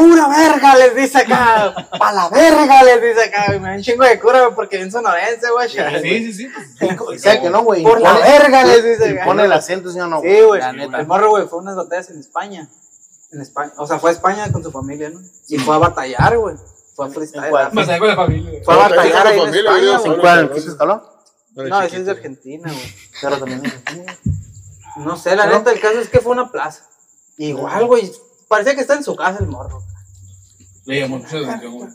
Pura 0.00 0.28
verga 0.28 0.76
les 0.76 0.94
dice 0.94 1.18
acá. 1.18 1.74
Pa' 1.98 2.12
la 2.12 2.28
verga 2.30 2.82
les 2.84 3.02
dice 3.02 3.24
acá. 3.24 3.54
Y 3.54 3.60
me 3.60 3.68
da 3.68 3.74
un 3.74 3.82
chingo 3.82 4.04
de 4.04 4.18
cura 4.18 4.54
porque 4.54 4.78
bien 4.78 4.90
sonorense, 4.90 5.50
güey. 5.50 5.68
Sí, 5.68 6.32
sí, 6.32 6.32
sí. 6.32 6.50
O 6.98 7.18
sea, 7.18 7.40
que 7.40 7.50
no, 7.50 7.62
güey. 7.62 7.82
Por 7.82 8.00
la 8.00 8.14
verga 8.14 8.64
les 8.64 8.82
dice 8.82 9.10
acá. 9.10 9.24
Pone 9.26 9.44
el 9.44 9.52
acento, 9.52 9.90
¿sí 9.90 10.00
o 10.00 10.06
no? 10.06 10.22
Sí, 10.22 10.40
güey. 10.40 10.60
La 10.60 10.72
neta. 10.72 11.00
El 11.00 11.06
morro, 11.06 11.30
güey, 11.30 11.46
fue 11.46 11.58
a 11.58 11.62
unas 11.62 11.76
batallas 11.76 12.10
en 12.10 12.18
España. 12.18 12.68
En 13.30 13.42
España. 13.42 13.72
O 13.76 13.86
sea, 13.86 13.98
fue 13.98 14.10
a 14.10 14.12
España 14.14 14.50
con 14.50 14.62
su 14.62 14.72
familia, 14.72 15.10
¿no? 15.10 15.20
Y 15.48 15.58
fue 15.58 15.74
a 15.74 15.78
batallar, 15.78 16.38
güey. 16.38 16.56
Fue 16.96 17.06
a 17.06 17.08
freestyle. 17.10 17.50
con 17.50 18.08
la 18.08 18.16
familia. 18.16 18.60
Fue 18.64 18.74
a 18.74 18.76
batallar 18.78 19.26
ahí 19.26 19.38
en 19.38 19.44
familia, 19.44 19.96
España. 19.96 20.14
¿En 20.14 20.20
cuál? 20.20 20.40
¿En 20.40 20.48
qué 20.48 20.58
escalón? 20.58 21.02
No, 21.54 21.82
ese 21.82 21.96
es 21.96 22.06
de 22.06 22.10
Argentina, 22.12 22.72
güey. 22.72 22.94
Pero 23.20 23.38
también. 23.38 23.62
No 24.96 25.16
sé, 25.16 25.36
la 25.36 25.46
neta, 25.46 25.70
el 25.70 25.80
caso 25.80 26.00
es 26.00 26.08
que 26.08 26.18
fue 26.18 26.32
una 26.32 26.50
plaza. 26.50 26.84
Igual, 27.38 27.86
güey. 27.86 28.12
Parecía 28.48 28.74
que 28.74 28.80
está 28.80 28.94
en 28.94 29.04
su 29.04 29.14
casa 29.14 29.38
el 29.38 29.46
morro. 29.46 29.80
Le 30.86 31.00
llamó 31.00 31.18
mucho 31.18 31.38
la 31.38 31.48
atención, 31.54 31.74
güey. 31.78 31.90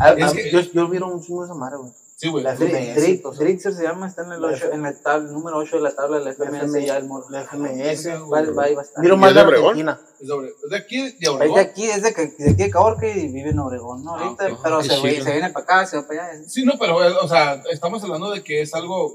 Ah, 0.00 0.10
Es 0.16 0.24
ah, 0.24 0.32
que- 0.34 0.50
yo, 0.50 0.60
yo 0.60 0.88
vieron 0.88 1.12
un 1.12 1.22
chingo 1.22 1.42
de 1.42 1.46
esa 1.46 1.54
madre, 1.54 1.76
güey. 1.78 1.92
Sí, 2.18 2.28
güey. 2.30 2.42
La 2.44 2.54
Drixer 2.54 3.74
se 3.74 3.82
llama, 3.82 4.08
está 4.08 4.22
en 4.22 4.32
el, 4.32 4.42
ocho- 4.44 4.72
en 4.72 4.86
el 4.86 5.02
tab- 5.02 5.28
número 5.30 5.58
8 5.58 5.76
de 5.76 5.82
la 5.82 5.94
tabla 5.94 6.18
de 6.18 6.24
la 6.24 6.32
FMS 6.32 6.86
ya 6.86 6.96
el. 6.96 7.08
La 7.28 7.42
FMS. 7.44 8.06
Va, 8.32 8.40
va, 8.52 8.66
estar. 8.82 9.02
Miro 9.02 9.16
¿Y 9.16 9.18
más 9.18 9.28
es 9.30 9.34
de 9.36 9.42
Obregón? 9.42 9.66
Argentina. 9.78 10.00
Es 10.18 10.28
de- 10.70 10.76
aquí, 10.76 11.02
de 11.02 11.08
Es 11.08 11.18
de 11.20 11.28
Obregón. 11.28 11.58
aquí, 11.60 11.84
es 11.84 12.02
de, 12.02 12.14
que- 12.14 12.26
de 12.38 12.50
aquí 12.52 12.62
de 12.62 12.70
Caborca 12.70 13.06
y 13.06 13.28
vive 13.28 13.50
en 13.50 13.58
Obregón, 13.58 14.02
¿no? 14.02 14.16
Ah, 14.16 14.22
Ahorita, 14.24 14.48
pero 14.62 14.82
se, 14.82 14.98
viene 15.00 15.50
para 15.50 15.64
acá, 15.64 15.86
se 15.86 15.98
va 15.98 16.06
para 16.06 16.26
allá. 16.26 16.42
Sí, 16.48 16.64
no, 16.64 16.72
pero, 16.78 16.94
güey, 16.94 17.12
o 17.20 17.28
sea, 17.28 17.62
estamos 17.70 18.02
hablando 18.02 18.30
de 18.30 18.42
que 18.42 18.62
es 18.62 18.74
algo 18.74 19.14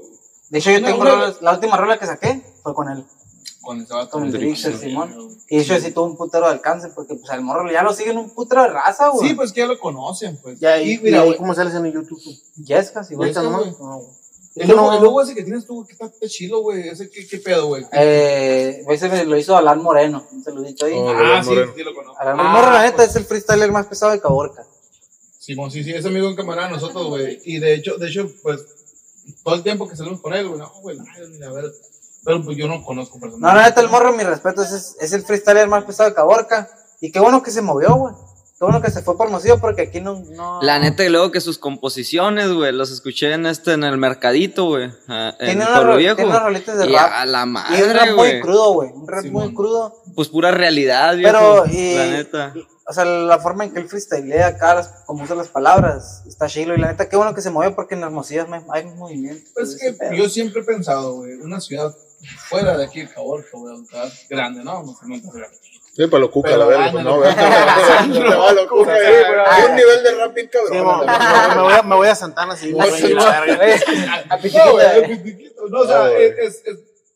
De 0.50 0.58
hecho, 0.60 0.70
yo 0.70 0.80
tengo 0.84 1.04
la 1.04 1.52
última 1.54 1.76
rola 1.76 1.98
que 1.98 2.06
saqué 2.06 2.40
fue 2.62 2.72
con 2.72 2.88
él, 2.88 3.04
con 3.62 3.80
ese 3.80 3.94
vato. 3.94 4.10
con 4.10 4.24
el 4.24 4.32
Drixer, 4.32 4.76
Simón. 4.76 5.14
Y 5.48 5.60
hecho, 5.60 5.78
sí 5.78 5.92
tuvo 5.92 6.06
un 6.06 6.16
putero 6.16 6.46
de 6.46 6.52
alcance, 6.52 6.88
porque 6.88 7.14
pues 7.14 7.30
al 7.30 7.42
morro 7.42 7.70
ya 7.70 7.82
lo 7.82 7.92
siguen 7.94 8.18
un 8.18 8.30
putero 8.30 8.62
de 8.62 8.68
raza, 8.68 9.08
güey. 9.08 9.28
Sí, 9.28 9.34
pues 9.34 9.52
que 9.52 9.60
ya 9.60 9.66
lo 9.66 9.78
conocen, 9.78 10.36
pues. 10.42 10.58
Ya, 10.60 10.80
y 10.80 10.92
y, 10.92 10.98
mira, 10.98 11.26
y 11.26 11.36
cómo 11.36 11.54
sales 11.54 11.74
en 11.74 11.86
el 11.86 11.92
YouTube. 11.92 12.20
Jessica, 12.64 13.04
sí, 13.04 13.14
güey. 13.14 13.32
¿no? 13.32 13.58
güey. 13.58 13.70
No, 13.78 13.96
güey. 13.98 14.08
el 14.56 14.68
logo, 14.68 14.92
el 14.92 15.02
logo 15.02 15.22
ese 15.22 15.34
que 15.34 15.42
tienes 15.44 15.64
tú, 15.64 15.84
que 15.86 15.92
está, 15.92 16.06
está 16.06 16.28
chilo, 16.28 16.60
güey. 16.60 16.88
Ese, 16.88 17.08
¿qué, 17.08 17.26
qué 17.26 17.38
pedo, 17.38 17.66
güey? 17.68 17.86
Eh, 17.92 18.84
ese 18.88 19.08
me 19.08 19.24
lo 19.24 19.38
hizo 19.38 19.56
Alan 19.56 19.82
Moreno, 19.82 20.26
un 20.32 20.42
saludito 20.44 20.86
ahí. 20.86 20.94
Oh, 20.94 21.08
ah, 21.08 21.18
Alan 21.18 21.44
sí, 21.44 21.54
sí 21.74 21.82
lo 21.82 21.94
conozco. 21.94 22.20
Alan 22.20 22.40
Ah, 22.40 22.52
Moreno, 22.52 22.72
la 22.72 22.82
neta, 22.82 23.04
es 23.04 23.16
el 23.16 23.24
freestyler 23.24 23.70
más 23.70 23.86
pesado 23.86 24.12
de 24.12 24.20
Caborca. 24.20 24.66
Simón, 25.38 25.70
sí, 25.70 25.82
sí, 25.82 25.92
es 25.92 26.04
amigo 26.06 26.28
en 26.28 26.36
camarada 26.36 26.68
de 26.68 26.74
nosotros, 26.74 27.06
güey. 27.08 27.40
Y 27.44 27.58
de 27.58 27.74
hecho, 27.74 27.96
de 27.98 28.08
hecho, 28.08 28.30
pues, 28.42 28.60
todo 29.42 29.54
el 29.54 29.62
tiempo 29.62 29.88
que 29.88 29.96
salimos 29.96 30.20
con 30.20 30.34
él, 30.34 30.46
güey, 30.48 30.60
no, 30.60 30.70
güey, 30.80 30.98
ay, 30.98 31.28
mira, 31.30 31.48
a 31.48 31.52
ver. 31.52 31.64
Pero 32.24 32.42
pues 32.44 32.56
yo 32.56 32.68
no 32.68 32.84
conozco 32.84 33.16
No, 33.16 33.20
personalmente. 33.22 33.62
la 33.62 33.68
neta, 33.68 33.80
el 33.80 33.88
morro, 33.88 34.12
mi 34.12 34.22
respeto, 34.22 34.62
es, 34.62 34.72
es, 34.72 34.96
es 35.00 35.12
el 35.12 35.22
freestyler 35.22 35.66
más 35.68 35.84
pesado 35.84 36.08
de 36.08 36.14
Caborca. 36.14 36.68
Y 37.00 37.10
qué 37.10 37.18
bueno 37.20 37.42
que 37.42 37.50
se 37.50 37.62
movió, 37.62 37.94
güey. 37.96 38.14
Qué 38.14 38.64
bueno 38.66 38.80
que 38.80 38.92
se 38.92 39.02
fue 39.02 39.16
por 39.16 39.28
Mocillo, 39.28 39.58
porque 39.58 39.82
aquí 39.82 40.00
no. 40.00 40.20
no... 40.36 40.62
La 40.62 40.78
neta, 40.78 41.02
y 41.04 41.08
luego 41.08 41.32
que 41.32 41.40
sus 41.40 41.58
composiciones, 41.58 42.52
güey, 42.52 42.70
los 42.72 42.92
escuché 42.92 43.32
en 43.32 43.44
este, 43.46 43.72
en 43.72 43.82
el 43.82 43.98
mercadito, 43.98 44.66
güey. 44.66 44.88
ah, 45.08 45.34
En 45.40 45.46
Tiene, 45.46 45.64
una, 45.64 45.74
Pueblo 45.74 45.96
Viejo. 45.96 46.14
tiene 46.14 46.30
unas 46.30 46.42
rolitas 46.44 46.78
de 46.78 46.86
Y 46.88 46.94
rap. 46.94 47.10
a 47.12 47.26
la 47.26 47.40
y 47.40 47.42
un 47.82 47.88
rap 47.90 47.94
madre, 47.96 48.12
muy 48.14 48.14
güey. 48.28 48.40
crudo, 48.40 48.72
güey. 48.74 48.90
Un 48.94 49.08
rap 49.08 49.22
Simón. 49.22 49.44
muy 49.46 49.54
crudo. 49.54 49.96
Pues 50.14 50.28
pura 50.28 50.52
realidad, 50.52 51.16
viejo. 51.16 51.32
Pero, 51.32 51.66
y, 51.66 51.96
La 51.96 52.06
neta. 52.06 52.54
o 52.86 52.92
sea, 52.92 53.04
la 53.04 53.40
forma 53.40 53.64
en 53.64 53.72
que 53.74 53.80
él 53.80 53.88
freestylea 53.88 54.46
acá, 54.46 54.74
las- 54.76 54.88
como 55.06 55.24
usa 55.24 55.34
las 55.34 55.48
palabras, 55.48 56.22
está 56.28 56.46
chilo. 56.46 56.76
Y 56.76 56.78
la 56.78 56.86
neta, 56.92 57.08
qué 57.08 57.16
bueno 57.16 57.34
que 57.34 57.42
se 57.42 57.50
movió 57.50 57.74
porque 57.74 57.96
en 57.96 58.02
Hermosillo 58.04 58.46
hay, 58.48 58.60
hay 58.70 58.84
movimiento. 58.94 59.50
Pues 59.54 59.70
es 59.70 59.80
que 59.80 59.92
pedo. 59.94 60.12
yo 60.12 60.28
siempre 60.28 60.60
he 60.62 60.64
pensado, 60.64 61.14
güey, 61.16 61.32
una 61.40 61.60
ciudad 61.60 61.92
fuera 62.48 62.76
de 62.76 62.84
aquí 62.84 63.00
de 63.00 63.08
Caborca, 63.08 63.56
una 63.56 63.84
ciudad 63.84 64.12
grande, 64.28 64.62
¿no? 64.64 64.82
No 64.82 64.94
sé, 64.94 65.06
no 65.06 65.16
sé. 65.16 65.22
Sí, 65.94 66.06
para 66.06 66.20
lo 66.20 66.30
cuca, 66.30 66.48
Pero 66.48 66.60
la 66.60 66.64
verga, 66.64 67.02
no, 67.02 67.20
va 67.20 67.28
Hay 67.28 67.34
un 69.68 69.76
nivel 69.76 70.02
de 70.02 70.14
rap 70.14 70.32
bien 70.34 70.48
Sí, 70.50 70.58
cabrón. 70.74 71.06
me, 71.88 71.96
voy 71.96 72.08
a, 72.08 72.14
Santana 72.14 72.56
verga. 72.56 72.72
A 74.30 74.38
eh. 74.38 74.38
el 74.38 75.52
no, 75.70 75.80
o 75.80 75.86
sea, 75.86 76.10
es 76.18 76.62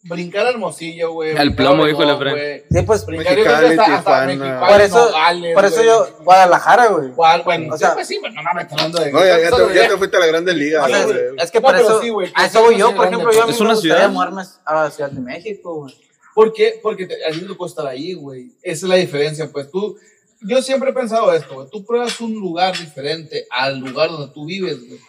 brincar 0.08 0.46
a 0.46 0.50
Hermosillo, 0.50 1.12
güey. 1.12 1.36
Al 1.36 1.54
plomo, 1.54 1.84
dijo 1.86 2.02
Efraín. 2.02 2.36
güey. 2.36 2.64
Sí, 2.70 2.82
pues, 2.86 3.04
Brincar, 3.06 3.34
Mexicali, 3.36 3.66
hasta, 3.78 3.96
hasta. 3.96 4.26
Mexicali, 4.26 4.72
por 4.72 4.80
eso, 4.80 5.06
Nogales, 5.06 5.54
por 5.54 5.64
eso 5.64 5.82
yo, 5.84 6.08
Guadalajara, 6.24 6.86
güey. 6.88 7.08
Guau, 7.10 7.42
Bueno, 7.44 7.74
O 7.74 7.78
sea- 7.78 7.88
sí, 7.90 7.94
pues 7.94 8.08
sí, 8.08 8.18
pero 8.22 8.34
no 8.34 8.42
mames, 8.42 8.64
está 8.64 8.74
hablando 8.76 9.00
de. 9.00 9.12
No, 9.12 9.18
ya, 9.20 9.38
ya, 9.38 9.50
te, 9.50 9.74
ya 9.74 9.88
te 9.88 9.96
fuiste 9.96 10.16
a 10.16 10.20
la 10.20 10.26
grande 10.26 10.54
liga. 10.54 10.84
O 10.84 10.88
sea, 10.88 11.04
güey. 11.04 11.16
es 11.38 11.50
que 11.50 11.60
No, 11.60 11.66
por 11.66 11.76
eso, 11.76 12.02
sí, 12.02 12.08
güey, 12.10 12.30
a 12.34 12.40
que 12.42 12.46
eso 12.46 12.60
voy 12.62 12.78
yo, 12.78 12.94
por 12.94 13.06
ejemplo, 13.06 13.32
yo 13.32 13.42
a 13.42 13.46
mí 13.46 13.52
Es 13.52 13.58
me 13.60 13.64
una 13.66 13.74
gustaría 13.74 13.96
ciudad. 13.96 14.10
mudarme 14.10 14.42
a 14.64 14.74
la 14.74 14.90
Ciudad 14.90 15.10
de 15.10 15.20
México, 15.20 15.74
güey. 15.74 15.94
¿Por 16.34 16.52
qué? 16.52 16.78
Porque 16.82 17.06
te, 17.06 17.14
a 17.24 17.30
ti 17.32 17.40
te 17.40 17.46
tocó 17.46 17.66
estar 17.66 17.86
ahí, 17.86 18.12
güey. 18.14 18.52
Esa 18.62 18.86
es 18.86 18.90
la 18.90 18.96
diferencia, 18.96 19.50
pues 19.50 19.70
tú. 19.70 19.96
Yo 20.42 20.60
siempre 20.60 20.90
he 20.90 20.92
pensado 20.92 21.32
esto, 21.32 21.54
güey. 21.54 21.68
Tú 21.72 21.84
pruebas 21.84 22.20
un 22.20 22.34
lugar 22.34 22.78
diferente 22.78 23.46
al 23.50 23.78
lugar 23.78 24.10
donde 24.10 24.32
tú 24.34 24.44
vives, 24.44 24.78
güey. 24.86 25.00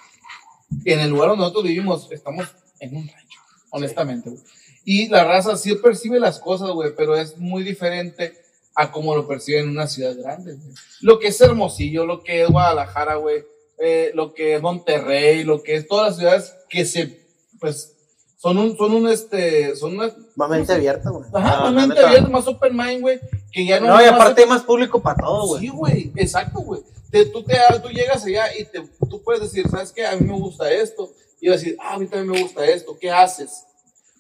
En 0.86 1.00
el 1.02 1.10
lugar 1.10 1.30
donde 1.30 1.42
nosotros 1.42 1.66
vivimos, 1.66 2.08
estamos 2.12 2.48
en 2.80 2.96
un 2.96 3.08
rancho, 3.08 3.40
honestamente, 3.72 4.30
güey. 4.30 4.42
Y 4.90 5.10
la 5.10 5.26
raza 5.26 5.58
sí 5.58 5.76
percibe 5.76 6.18
las 6.18 6.40
cosas, 6.40 6.70
güey, 6.70 6.96
pero 6.96 7.18
es 7.18 7.38
muy 7.38 7.62
diferente 7.62 8.38
a 8.74 8.90
cómo 8.90 9.14
lo 9.18 9.28
percibe 9.28 9.60
en 9.60 9.68
una 9.68 9.86
ciudad 9.86 10.16
grande, 10.16 10.54
güey. 10.54 10.74
Lo 11.02 11.20
que 11.20 11.28
es 11.28 11.42
Hermosillo, 11.42 12.06
lo 12.06 12.24
que 12.24 12.44
es 12.44 12.50
Guadalajara, 12.50 13.16
güey, 13.16 13.44
eh, 13.80 14.12
lo 14.14 14.34
que 14.34 14.56
es 14.56 14.62
Monterrey, 14.62 15.44
lo 15.44 15.62
que 15.62 15.76
es 15.76 15.90
todas 15.90 16.08
las 16.08 16.18
ciudades 16.18 16.56
que 16.70 16.86
se, 16.86 17.20
pues, 17.60 17.98
son 18.38 18.58
un, 18.60 18.78
son 18.78 18.94
un, 18.94 19.10
este, 19.10 19.76
son 19.76 19.96
una, 19.96 20.10
Más 20.38 20.50
mente 20.50 20.72
abierta, 20.72 21.10
güey. 21.10 21.26
Ajá, 21.34 21.58
Ah, 21.58 21.70
más 21.70 21.88
mente 21.88 22.06
abierta, 22.06 22.30
más 22.30 22.48
open 22.48 22.78
mind, 22.78 23.02
güey. 23.02 23.20
Que 23.52 23.66
ya 23.66 23.82
no. 23.82 23.88
No, 23.88 24.02
y 24.02 24.06
aparte 24.06 24.44
hay 24.44 24.48
más 24.48 24.64
público 24.64 25.02
para 25.02 25.18
todo, 25.18 25.48
güey. 25.48 25.64
Sí, 25.64 25.68
güey, 25.68 26.14
exacto, 26.16 26.60
güey. 26.62 26.80
Tú, 27.34 27.44
te, 27.44 27.58
tú 27.84 27.90
llegas 27.90 28.24
allá 28.24 28.56
y 28.58 28.64
te, 28.64 28.88
tú 29.10 29.22
puedes 29.22 29.42
decir, 29.42 29.68
¿sabes 29.70 29.92
qué? 29.92 30.08
A 30.08 30.16
mí 30.16 30.26
me 30.26 30.40
gusta 30.40 30.72
esto. 30.72 31.12
Y 31.42 31.50
vas 31.50 31.58
a 31.58 31.60
decir, 31.60 31.78
ah, 31.82 31.96
a 31.96 32.00
mí 32.00 32.06
también 32.06 32.32
me 32.32 32.42
gusta 32.42 32.66
esto. 32.66 32.98
¿Qué 32.98 33.12
haces? 33.12 33.66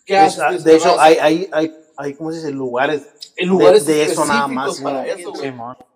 ¿Qué 0.08 0.14
De 0.16 0.20
haces? 0.22 0.66
hecho, 0.66 0.96
de 0.96 1.00
hay, 1.00 1.18
hay, 1.22 1.50
hay, 1.52 1.76
hay, 1.98 2.14
¿cómo 2.16 2.32
se 2.32 2.38
dice? 2.40 2.52
Lugares. 2.52 3.02
En 3.36 3.50
lugares 3.50 3.86
de, 3.86 3.94
de 3.94 4.04
eso 4.06 4.26
nada 4.26 4.48
más. 4.48 4.80
para 4.82 5.02
güey. 5.04 5.22
eso. 5.22 5.34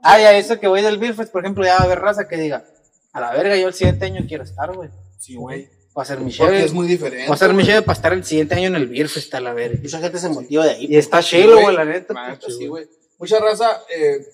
Ah, 0.03 0.20
y 0.22 0.24
a 0.26 0.38
eso 0.38 0.59
que 0.59 0.68
voy 0.68 0.84
del 0.84 0.99
Beer 0.99 1.16
Fest, 1.16 1.32
por 1.32 1.41
ejemplo, 1.43 1.64
ya 1.66 1.76
va 1.76 1.80
a 1.80 1.84
haber 1.86 1.99
raza 1.99 2.28
que 2.28 2.38
diga, 2.38 2.64
a 3.14 3.20
la 3.22 3.32
verga, 3.32 3.55
yo 3.57 3.68
el 3.68 3.74
siguiente 3.74 4.05
año 4.05 4.24
quiero 4.28 4.43
estar, 4.43 4.76
güey. 4.76 4.89
Sí, 5.18 5.36
güey. 5.36 5.68
Va 5.97 6.03
a 6.03 6.05
ser 6.05 6.20
mi 6.20 6.32
Porque 6.32 6.53
cheve. 6.53 6.64
es 6.66 6.74
muy 6.74 6.88
diferente. 6.88 7.28
Va 7.28 7.34
a 7.36 7.38
ser 7.38 7.53
mi 7.53 7.66
cheve 7.66 7.82
para 7.82 7.95
estar 7.95 8.14
el 8.14 8.24
siguiente 8.24 8.55
año 8.55 8.68
en 8.68 8.76
el 8.76 8.88
Beer 8.88 9.09
Fest, 9.09 9.34
a 9.34 9.39
la 9.41 9.53
verga. 9.53 9.80
Mucha 9.82 9.99
gente 9.99 10.20
se 10.20 10.30
motiva 10.30 10.66
de 10.66 10.72
ahí. 10.72 10.86
Y 10.89 10.97
está 10.97 11.22
Sí, 11.22 11.38
chilo, 11.38 11.53
güey. 11.53 11.64
güey, 11.64 11.76
la 11.78 11.86
neta. 11.86 12.14
La 12.14 12.30
neta, 12.32 12.47
sí, 12.47 12.68
güey. 12.68 12.88
Mucha 13.18 13.39
raza, 13.39 13.82
eh, 13.95 14.26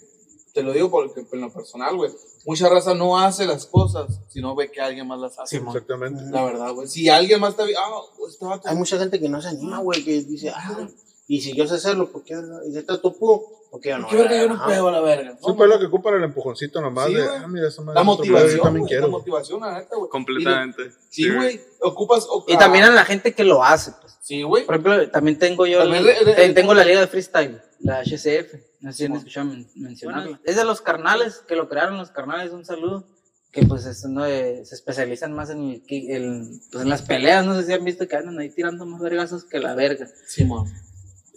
te 0.53 0.63
lo 0.63 0.73
digo 0.73 0.89
porque 0.91 1.21
en 1.31 1.41
lo 1.41 1.51
personal, 1.51 1.95
güey. 1.95 2.11
Mucha 2.47 2.69
raza 2.69 2.93
no 2.95 3.19
hace 3.19 3.45
las 3.45 3.65
cosas 3.65 4.21
si 4.29 4.39
no 4.41 4.55
ve 4.55 4.71
que 4.71 4.79
alguien 4.81 5.05
más 5.05 5.19
las 5.19 5.37
hace. 5.37 5.57
Exactamente. 5.57 6.23
La 6.31 6.43
verdad, 6.45 6.71
güey. 6.73 6.87
Si 6.87 7.09
alguien 7.09 7.39
más 7.41 7.51
está 7.51 7.65
vi- 7.65 7.73
ah, 7.77 8.01
vato- 8.41 8.67
Hay 8.69 8.75
mucha 8.77 8.97
gente 8.97 9.19
que 9.19 9.27
no 9.29 9.41
se 9.41 9.49
anima, 9.49 9.79
güey, 9.79 10.03
que 10.03 10.23
dice, 10.23 10.51
ah, 10.55 10.87
y 11.27 11.41
si 11.41 11.53
yo 11.53 11.67
sé 11.67 11.75
hacerlo, 11.75 12.09
¿por 12.09 12.23
qué? 12.23 12.35
Y 12.67 12.71
si 12.71 12.77
esto 12.77 13.01
tú 13.01 13.13
pudo, 13.17 13.43
¿por 13.69 13.81
qué 13.81 13.89
yo 13.89 13.97
no? 13.97 14.07
¿Qué 14.07 14.15
verga 14.15 14.41
yo 14.41 14.47
no 14.47 14.63
puedo 14.63 14.89
la 14.89 15.01
verga? 15.01 15.37
Sí, 15.45 15.51
pues 15.57 15.69
lo 15.69 15.77
que 15.77 15.87
ocupan 15.87 16.13
el 16.15 16.23
empujoncito 16.23 16.79
nomás 16.79 17.07
Sí, 17.07 17.15
de, 17.15 17.23
ah, 17.27 17.45
mira, 17.49 17.67
esa 17.67 17.81
madre 17.81 17.95
La 17.95 18.01
yo 18.01 18.05
motivación, 18.05 18.61
también 18.61 18.81
güey, 18.83 18.89
quiero. 18.91 19.07
la 19.07 19.11
motivación, 19.11 19.59
la 19.59 19.79
neta, 19.79 19.95
güey. 19.97 20.09
Completamente. 20.09 20.83
Sí, 21.09 21.29
güey. 21.29 21.59
Ocupas. 21.81 22.25
Y 22.47 22.55
también 22.57 22.85
a 22.85 22.91
la 22.91 23.03
gente 23.03 23.33
que 23.33 23.43
lo 23.43 23.61
hace, 23.61 23.91
pues. 23.99 24.17
Sí, 24.21 24.41
güey. 24.43 24.65
Por 24.65 24.75
ejemplo, 24.75 25.09
también 25.11 25.37
tengo 25.37 25.65
yo, 25.65 25.79
También 25.79 26.05
el- 26.07 26.33
te- 26.33 26.53
tengo 26.53 26.73
la 26.73 26.85
liga 26.85 27.01
de 27.01 27.07
freestyle, 27.07 27.61
la 27.79 27.99
HCF. 28.03 28.53
No 28.81 28.91
sé 28.91 28.97
si 28.99 29.05
han 29.05 29.13
escuchado 29.15 29.47
men- 29.47 29.67
mencionarla. 29.75 30.39
Es 30.43 30.55
de 30.55 30.63
los 30.65 30.81
carnales, 30.81 31.43
que 31.47 31.55
lo 31.55 31.67
crearon 31.69 31.97
los 31.97 32.11
carnales, 32.11 32.51
un 32.51 32.65
saludo. 32.65 33.05
Que 33.51 33.65
pues 33.65 33.85
es 33.85 34.03
uno 34.03 34.23
de- 34.25 34.65
se 34.65 34.75
especializan 34.75 35.33
más 35.33 35.49
en, 35.49 35.81
el, 35.87 36.59
pues, 36.71 36.83
en 36.83 36.89
las 36.89 37.01
peleas. 37.01 37.45
No 37.45 37.55
sé 37.59 37.65
si 37.65 37.73
han 37.73 37.83
visto 37.83 38.07
que 38.07 38.15
andan 38.15 38.37
ahí 38.39 38.49
tirando 38.49 38.85
más 38.85 39.01
vergazos 39.01 39.45
que 39.45 39.59
la 39.59 39.73
verga. 39.73 40.07
Simón. 40.27 40.71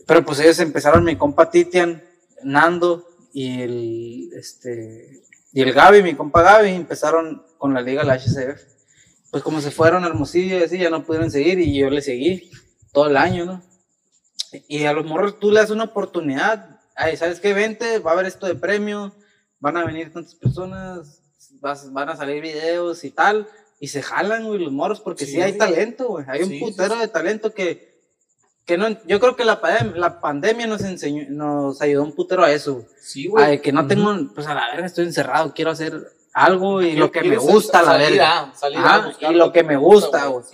Pero 0.07 0.24
pues 0.24 0.41
ellos 0.41 0.59
empezaron, 0.59 1.05
mi 1.05 1.16
compa 1.16 1.51
Titian, 1.51 2.03
Nando 2.43 3.07
y 3.32 3.61
el, 3.62 4.30
este, 4.34 5.22
y 5.53 5.61
el 5.62 5.72
Gaby, 5.72 6.03
mi 6.03 6.14
compa 6.14 6.43
Gaby, 6.43 6.70
empezaron 6.70 7.45
con 7.59 7.72
la 7.74 7.80
liga, 7.80 8.03
la 8.03 8.14
HCF. 8.18 8.61
Pues 9.30 9.43
como 9.45 9.61
se 9.61 9.70
fueron 9.70 10.03
a 10.05 10.09
Hermosillo 10.09 10.59
y 10.59 10.62
así, 10.64 10.78
ya 10.78 10.91
no 10.91 11.05
pudieron 11.05 11.30
seguir 11.30 11.61
y 11.61 11.78
yo 11.78 11.88
le 11.91 12.03
seguí 12.03 12.51
todo 12.93 13.07
el 13.09 13.16
año, 13.16 13.45
¿no? 13.45 13.62
Y 14.68 14.84
a 14.84 14.92
los 14.92 15.05
morros 15.07 15.38
tú 15.38 15.51
le 15.51 15.61
das 15.61 15.70
una 15.70 15.84
oportunidad. 15.84 16.80
Ay, 16.96 17.16
¿sabes 17.16 17.40
qué? 17.40 17.53
Vente, 17.55 17.98
va 18.01 18.11
a 18.11 18.14
haber 18.14 18.26
esto 18.26 18.46
de 18.46 18.55
premio, 18.55 19.12
van 19.61 19.76
a 19.76 19.84
venir 19.84 20.12
tantas 20.12 20.34
personas, 20.34 21.22
vas- 21.61 21.92
van 21.92 22.09
a 22.09 22.16
salir 22.16 22.42
videos 22.42 23.05
y 23.05 23.11
tal. 23.11 23.46
Y 23.78 23.88
se 23.88 24.03
jalan, 24.03 24.46
güey, 24.46 24.59
los 24.62 24.72
morros, 24.72 25.01
porque 25.01 25.24
sí, 25.24 25.32
Sí, 25.32 25.40
hay 25.40 25.57
talento, 25.57 26.09
güey. 26.09 26.24
Hay 26.28 26.42
un 26.42 26.48
Sí, 26.51 26.61
putero 26.61 26.94
sí. 26.94 27.01
de 27.01 27.09
talento 27.09 27.55
que, 27.55 27.98
que 28.66 28.76
no, 28.76 28.88
yo 29.07 29.18
creo 29.20 29.36
que 29.36 29.44
la, 29.44 29.59
la 29.94 30.20
pandemia 30.20 30.66
nos 30.66 30.82
enseñó, 30.82 31.24
nos 31.30 31.80
ayudó 31.80 32.03
un 32.05 32.12
putero 32.14 32.44
a 32.44 32.53
eso, 32.53 32.74
güey. 32.74 32.86
Sí, 33.01 33.26
güey. 33.28 33.44
Ay, 33.44 33.61
que 33.61 33.72
no 33.72 33.86
tengo, 33.86 34.14
pues 34.34 34.46
a 34.46 34.55
la 34.55 34.66
verga 34.70 34.86
estoy 34.86 35.07
encerrado, 35.07 35.55
quiero 35.55 35.70
hacer 35.70 35.94
algo 36.34 36.82
y 36.82 36.92
lo 36.94 37.11
que 37.11 37.22
me 37.22 37.36
gusta, 37.38 37.82
la 37.82 37.96
verga. 37.96 38.53
a- 38.62 39.07
a 39.22 39.32
y 39.32 39.34
lo 39.34 39.51
que 39.53 39.62
me 39.64 39.76
gusta, 39.76 40.26
güey. 40.26 40.44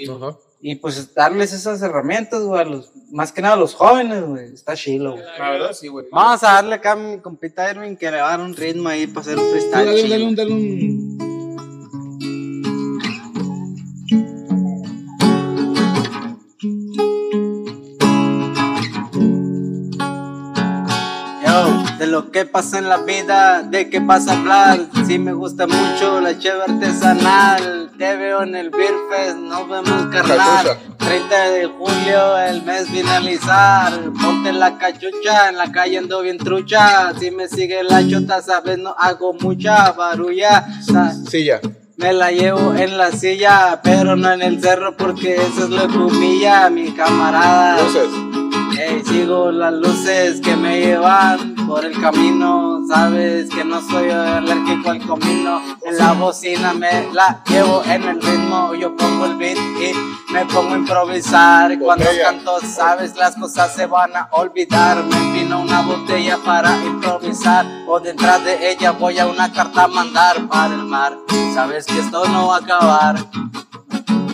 Y 0.60 0.76
pues 0.76 1.14
darles 1.14 1.52
esas 1.52 1.82
herramientas, 1.82 2.42
güey, 2.42 2.60
a 2.60 2.64
los, 2.64 2.92
más 3.10 3.32
que 3.32 3.42
nada 3.42 3.54
a 3.54 3.58
los 3.58 3.74
jóvenes, 3.74 4.24
güey. 4.24 4.52
Está 4.52 4.74
chilo, 4.74 5.12
güey. 5.12 5.24
La 5.38 5.50
verdad, 5.50 5.72
sí, 5.72 5.88
güey. 5.88 6.06
Vamos 6.10 6.42
a 6.42 6.52
darle 6.54 6.74
acá 6.74 6.92
a 6.92 6.96
mi 6.96 7.18
compita 7.18 7.70
Erwin 7.70 7.96
que 7.96 8.10
le 8.10 8.20
va 8.20 8.28
a 8.28 8.30
dar 8.30 8.40
un 8.40 8.54
ritmo 8.54 8.88
ahí 8.88 9.06
para 9.06 9.20
hacer 9.20 9.38
un 9.38 9.50
freestyle. 9.50 9.86
dale, 9.86 10.08
dale 10.08 10.26
un, 10.26 10.34
dale 10.34 10.52
un. 10.52 11.25
De 22.06 22.12
lo 22.12 22.30
que 22.30 22.44
pasa 22.44 22.78
en 22.78 22.88
la 22.88 22.98
vida, 22.98 23.62
de 23.62 23.90
qué 23.90 23.98
vas 23.98 24.28
a 24.28 24.32
hablar. 24.34 24.78
Sí 25.06 25.18
me 25.18 25.32
gusta 25.32 25.66
mucho 25.66 26.20
la 26.20 26.38
cheve 26.38 26.62
artesanal. 26.62 27.90
Te 27.98 28.16
veo 28.16 28.42
en 28.42 28.54
el 28.54 28.70
Beer 28.70 28.94
Fest, 29.10 29.36
nos 29.38 29.68
vemos 29.68 30.06
carnal. 30.12 30.38
Cachucha. 30.38 30.78
30 30.98 31.50
de 31.50 31.66
julio, 31.66 32.38
el 32.38 32.62
mes 32.62 32.86
finalizar. 32.88 33.92
Ponte 34.22 34.52
la 34.52 34.78
cachucha, 34.78 35.48
en 35.48 35.56
la 35.56 35.72
calle 35.72 35.98
ando 35.98 36.22
bien 36.22 36.38
trucha. 36.38 37.12
Si 37.18 37.30
me 37.32 37.48
sigue 37.48 37.82
la 37.82 38.06
chota, 38.06 38.40
sabes, 38.40 38.78
no 38.78 38.94
hago 38.96 39.32
mucha 39.34 39.90
barulla. 39.92 40.64
Silla. 41.28 41.60
Me 41.96 42.12
la 42.12 42.30
llevo 42.30 42.74
en 42.74 42.98
la 42.98 43.10
silla, 43.10 43.80
pero 43.82 44.14
no 44.14 44.30
en 44.30 44.42
el 44.42 44.60
cerro 44.62 44.96
porque 44.96 45.36
eso 45.36 45.64
es 45.64 45.70
lo 45.70 45.88
que 45.88 45.98
humilla 45.98 46.66
a 46.66 46.70
mi 46.70 46.92
camarada. 46.92 47.82
Luces. 47.82 48.45
Sigo 49.04 49.50
las 49.50 49.72
luces 49.72 50.40
que 50.40 50.54
me 50.54 50.80
llevan 50.80 51.54
por 51.66 51.84
el 51.84 52.00
camino. 52.00 52.80
Sabes 52.88 53.48
que 53.50 53.64
no 53.64 53.80
soy 53.80 54.10
alérgico 54.10 54.90
al 54.90 55.04
comino. 55.04 55.60
En 55.84 55.98
la 55.98 56.12
bocina 56.12 56.72
me 56.72 57.12
la 57.12 57.42
llevo 57.46 57.82
en 57.84 58.02
el 58.04 58.22
ritmo. 58.22 58.74
Yo 58.74 58.96
pongo 58.96 59.26
el 59.26 59.36
beat 59.36 59.56
y 59.56 60.32
me 60.32 60.46
pongo 60.46 60.74
a 60.74 60.78
improvisar. 60.78 61.78
Cuando 61.78 62.06
canto, 62.22 62.60
sabes, 62.60 63.16
las 63.16 63.34
cosas 63.34 63.74
se 63.74 63.86
van 63.86 64.14
a 64.16 64.28
olvidar. 64.32 65.02
Me 65.04 65.16
empino 65.16 65.60
una 65.60 65.82
botella 65.82 66.38
para 66.44 66.76
improvisar. 66.84 67.66
O 67.88 67.98
detrás 67.98 68.44
de 68.44 68.70
ella 68.70 68.92
voy 68.92 69.18
a 69.18 69.26
una 69.26 69.52
carta 69.52 69.84
a 69.84 69.88
mandar 69.88 70.46
para 70.48 70.74
el 70.74 70.84
mar. 70.84 71.16
Sabes 71.54 71.86
que 71.86 71.98
esto 71.98 72.26
no 72.28 72.48
va 72.48 72.56
a 72.56 72.58
acabar. 72.60 73.16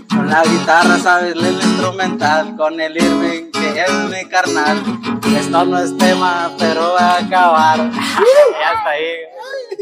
Con 0.08 0.28
la 0.28 0.42
guitarra, 0.42 0.98
sabes, 0.98 1.34
el 1.34 1.54
instrumental, 1.54 2.54
con 2.56 2.78
el 2.80 2.96
Irving, 2.96 3.51
es 3.76 4.10
mi 4.10 4.28
carnal. 4.28 4.82
Esto 5.36 5.64
no 5.64 5.78
es 5.78 5.96
tema, 5.98 6.54
pero 6.58 6.92
va 6.92 7.16
a 7.16 7.18
acabar. 7.18 7.78
ya 7.78 8.72
está 8.72 8.90
ahí. 8.90 9.14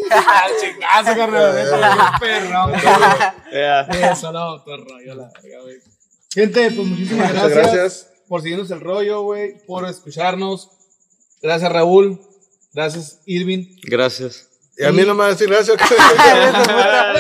Chingazo, 0.61 1.17
carnal. 1.17 2.13
Perrón. 2.21 2.73
Ya. 3.53 3.81
Eso 4.13 4.33
no, 4.33 4.63
tu 4.63 4.77
rollo, 4.77 5.15
la 5.15 5.31
verga, 5.43 5.63
güey. 5.63 5.77
Gente, 6.33 6.71
pues 6.71 6.87
muchísimas 6.87 7.33
gracias, 7.33 7.53
gracias. 7.55 8.13
por 8.29 8.43
seguirnos 8.43 8.71
el 8.71 8.81
rollo, 8.81 9.23
güey, 9.23 9.55
por 9.67 9.89
escucharnos. 9.89 10.71
Gracias, 11.43 11.73
Raúl. 11.73 12.21
Gracias, 12.73 13.21
Irving. 13.27 13.77
Gracias. 13.83 14.50
Y 14.81 14.85
a 14.85 14.93
mí 14.93 15.03
no 15.05 15.15
me 15.15 15.21
va 15.21 15.27
a 15.27 15.31
decir 15.31 15.49
gracias. 15.49 15.77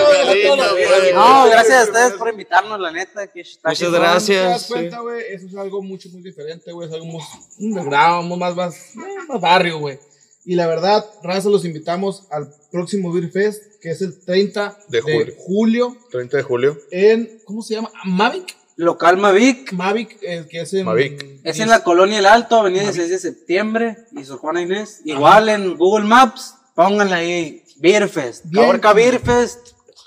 No, 1.14 1.46
gracias 1.46 1.80
a 1.80 1.84
ustedes 1.84 2.12
por 2.14 2.28
invitarnos, 2.30 2.80
la 2.80 2.90
neta. 2.90 3.26
que 3.26 3.40
está 3.40 3.68
Muchas 3.68 3.78
chingón. 3.78 3.94
¿Te 3.94 4.00
das 4.06 4.28
gracias. 4.28 4.66
cuenta, 4.68 5.00
güey? 5.00 5.22
Eso 5.32 5.46
es 5.46 5.56
algo 5.56 5.82
mucho, 5.82 6.08
muy 6.10 6.22
diferente, 6.22 6.72
güey. 6.72 6.88
Es 6.88 6.94
algo 6.94 7.06
más 7.06 7.26
underground, 7.58 8.36
más, 8.36 8.54
más, 8.54 8.74
eh, 8.94 8.98
más 9.28 9.40
barrio, 9.40 9.78
güey. 9.78 9.98
Y 10.44 10.54
la 10.54 10.66
verdad, 10.66 11.04
raza, 11.22 11.48
los 11.48 11.64
invitamos 11.64 12.26
al 12.30 12.52
próximo 12.70 13.12
Beer 13.12 13.30
Fest, 13.30 13.80
que 13.80 13.90
es 13.90 14.00
el 14.00 14.18
30 14.24 14.78
De 14.88 15.00
julio. 15.00 15.34
julio 15.38 15.96
30 16.10 16.36
de 16.38 16.42
julio. 16.42 16.78
en, 16.90 17.40
¿cómo 17.44 17.62
se 17.62 17.74
llama? 17.74 17.90
Mavic. 18.04 18.56
Local 18.76 19.18
Mavic. 19.18 19.72
Mavic, 19.72 20.16
eh, 20.22 20.46
que 20.48 20.62
es 20.62 20.72
en... 20.72 20.86
Mavic. 20.86 21.40
Es 21.44 21.60
en 21.60 21.68
la 21.68 21.84
colonia 21.84 22.18
El 22.18 22.26
Alto, 22.26 22.56
avenida 22.56 22.82
16 22.82 23.10
de 23.10 23.18
septiembre. 23.18 23.96
Y 24.12 24.24
Sor 24.24 24.38
Juana 24.38 24.62
Inés. 24.62 25.02
Igual 25.04 25.50
en 25.50 25.76
Google 25.76 26.06
Maps, 26.06 26.54
pónganle 26.88 27.14
ahí 27.14 27.62
Beer 27.76 28.08
Fest. 28.08 28.44
Bien. 28.46 28.62
Caborca 28.64 28.92
Beer 28.92 29.18
Fest. 29.20 29.58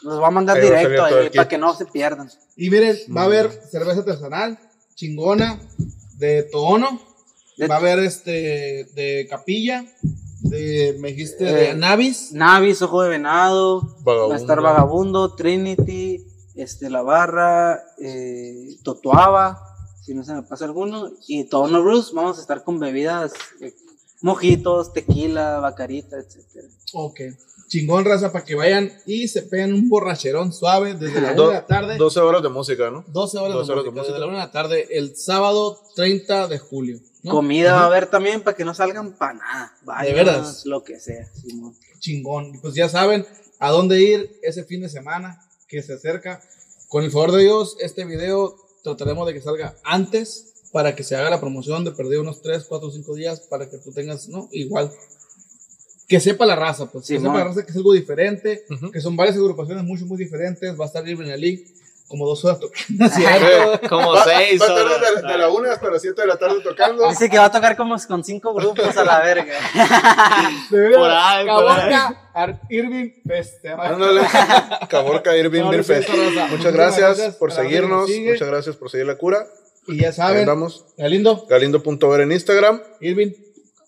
Los 0.01 0.21
va 0.21 0.28
a 0.28 0.32
mandar 0.32 0.57
Ahí 0.57 0.63
a 0.63 0.65
directo 0.65 1.05
ahí 1.05 1.30
para 1.30 1.47
que 1.47 1.57
no 1.57 1.74
se 1.76 1.86
pierdan. 1.86 2.30
Y 2.57 2.69
miren, 2.69 2.97
va 3.15 3.21
a 3.21 3.26
haber 3.26 3.51
cerveza 3.71 3.99
artesanal, 3.99 4.57
chingona, 4.95 5.59
de 6.17 6.43
Tono. 6.43 6.99
De- 7.57 7.67
Va 7.67 7.76
a 7.76 7.78
haber 7.78 7.99
este, 7.99 8.86
de 8.95 9.28
Capilla, 9.30 9.86
de, 10.41 10.97
me 10.99 11.09
dijiste, 11.09 11.43
de 11.45 11.69
Eh, 11.69 11.76
Navis. 11.76 12.32
Navis, 12.32 12.82
Ojo 12.82 13.03
de 13.03 13.09
Venado. 13.09 13.95
Va 14.07 14.34
a 14.34 14.38
estar 14.38 14.59
Vagabundo, 14.59 15.36
Trinity, 15.36 16.26
este, 16.55 16.89
La 16.89 17.03
Barra, 17.03 17.80
eh, 17.99 18.76
Totoaba, 18.84 19.61
si 20.03 20.13
no 20.15 20.24
se 20.24 20.34
me 20.34 20.41
pasa 20.41 20.65
alguno, 20.65 21.11
y 21.28 21.43
Tono 21.45 21.82
Bruce. 21.84 22.11
Vamos 22.15 22.39
a 22.39 22.41
estar 22.41 22.63
con 22.63 22.80
bebidas, 22.80 23.34
eh, 23.61 23.74
mojitos, 24.24 24.93
tequila, 24.93 25.59
bacarita, 25.59 26.17
etcétera. 26.17 26.67
Ok. 26.93 27.19
Chingón, 27.67 28.05
raza, 28.05 28.32
para 28.32 28.45
que 28.45 28.55
vayan 28.55 28.91
y 29.05 29.28
se 29.28 29.41
peguen 29.43 29.74
un 29.74 29.89
borracherón 29.89 30.53
suave 30.53 30.93
desde 30.95 31.21
la 31.21 31.32
1 31.34 31.36
Do- 31.36 31.47
de 31.49 31.53
la 31.55 31.65
tarde. 31.65 31.97
12 31.97 32.19
horas 32.19 32.41
de 32.43 32.49
música, 32.49 32.89
¿no? 32.91 33.03
12 33.07 33.38
horas, 33.38 33.53
12 33.53 33.67
de, 33.67 33.74
horas 33.74 33.84
de 33.86 33.91
música, 33.91 33.91
música. 33.91 34.13
desde 34.13 34.19
la 34.19 34.26
1 34.28 34.38
de 34.38 34.43
la 34.43 34.51
tarde, 34.51 34.88
el 34.91 35.15
sábado 35.15 35.80
30 35.95 36.47
de 36.47 36.59
julio. 36.59 36.99
¿no? 37.24 37.32
Comida 37.32 37.74
va 37.74 37.82
a 37.82 37.86
haber 37.88 38.07
también 38.07 38.41
para 38.41 38.55
que 38.55 38.63
no 38.65 38.74
salgan 38.74 39.13
para 39.13 39.34
nada. 39.34 39.74
Váyanos, 39.84 40.15
veras? 40.15 40.65
Lo 40.65 40.84
que 40.84 40.99
sea. 40.99 41.26
Simón. 41.34 41.76
Chingón. 41.99 42.59
Pues 42.61 42.76
ya 42.76 42.89
saben 42.89 43.26
a 43.59 43.71
dónde 43.71 44.01
ir 44.01 44.39
ese 44.43 44.63
fin 44.65 44.82
de 44.82 44.89
semana 44.89 45.41
que 45.67 45.82
se 45.82 45.93
acerca. 45.93 46.41
Con 46.89 47.03
el 47.03 47.11
favor 47.11 47.32
de 47.32 47.41
Dios, 47.43 47.76
este 47.80 48.05
video 48.05 48.55
trataremos 48.84 49.26
de 49.26 49.34
que 49.34 49.41
salga 49.41 49.76
antes 49.84 50.52
para 50.74 50.95
que 50.95 51.03
se 51.03 51.15
haga 51.15 51.30
la 51.30 51.39
promoción 51.39 51.86
de 51.86 51.91
perder 51.91 52.19
unos 52.19 52.41
3, 52.41 52.65
4, 52.67 52.89
5 52.91 53.13
días 53.15 53.39
para 53.41 53.69
que 53.69 53.78
tú 53.78 53.91
tengas, 53.93 54.28
¿no? 54.28 54.49
Igual. 54.51 54.91
Que 56.07 56.19
sepa 56.19 56.45
la 56.47 56.55
raza, 56.55 56.88
pues. 56.91 57.07
que 57.07 57.15
Simón. 57.17 57.32
sepa 57.34 57.38
la 57.38 57.43
raza 57.45 57.63
que 57.63 57.71
es 57.71 57.78
algo 57.78 57.93
diferente, 57.93 58.65
Ujú. 58.69 58.91
que 58.91 58.99
son 58.99 59.15
varias 59.15 59.38
agrupaciones 59.38 59.84
mucho, 59.84 60.05
muy 60.07 60.17
diferentes. 60.17 60.78
Va 60.78 60.86
a 60.86 60.88
estar 60.88 61.07
Irving 61.07 61.30
Ali 61.30 61.63
como 62.07 62.28
dos 62.28 62.43
horas 62.43 62.59
tocando. 62.59 63.07
¿cierto? 63.09 63.82
Como 63.89 64.13
Va, 64.13 64.24
seis 64.24 64.59
va 64.61 64.65
a 64.65 64.69
estar 64.69 65.21
de, 65.24 65.28
de 65.32 65.38
la 65.38 65.49
1 65.49 65.71
hasta 65.71 65.89
las 65.91 66.01
7 66.01 66.21
de 66.21 66.28
la 66.28 66.38
tarde 66.38 66.61
tocando. 66.63 67.07
Dice 67.09 67.30
que 67.30 67.38
va 67.38 67.45
a 67.45 67.51
tocar 67.51 67.78
como 67.78 67.95
con 68.07 68.24
cinco 68.24 68.53
grupos 68.53 68.97
a 68.97 69.03
la 69.03 69.19
verga. 69.21 69.53
Por 70.69 71.09
ahí, 71.09 71.45
por 71.45 71.65
Caborca, 71.65 72.61
Irving 72.69 73.09
Fest. 73.26 73.65
Ándale. 73.65 74.21
Caborca 74.89 75.38
Irving 75.38 75.61
No, 75.61 75.69
Beer 75.69 75.84
Fest. 75.84 76.09
Muchas 76.09 76.74
gracias 76.74 77.17
gracias 77.17 77.36
por 77.36 77.49
la 77.51 77.55
que 77.55 77.61
seguirnos. 77.61 78.09
Muchas 78.09 78.47
gracias 78.47 78.76
por 78.76 78.89
seguir 78.89 79.05
la 79.07 79.15
cura. 79.17 79.45
Y 79.88 79.97
ya 79.99 80.11
saben, 80.13 80.39
andamos. 80.41 80.86
Galindo, 80.97 81.45
Galindo.ver 81.49 82.21
en 82.21 82.31
Instagram. 82.31 82.81
Irving, 83.01 83.31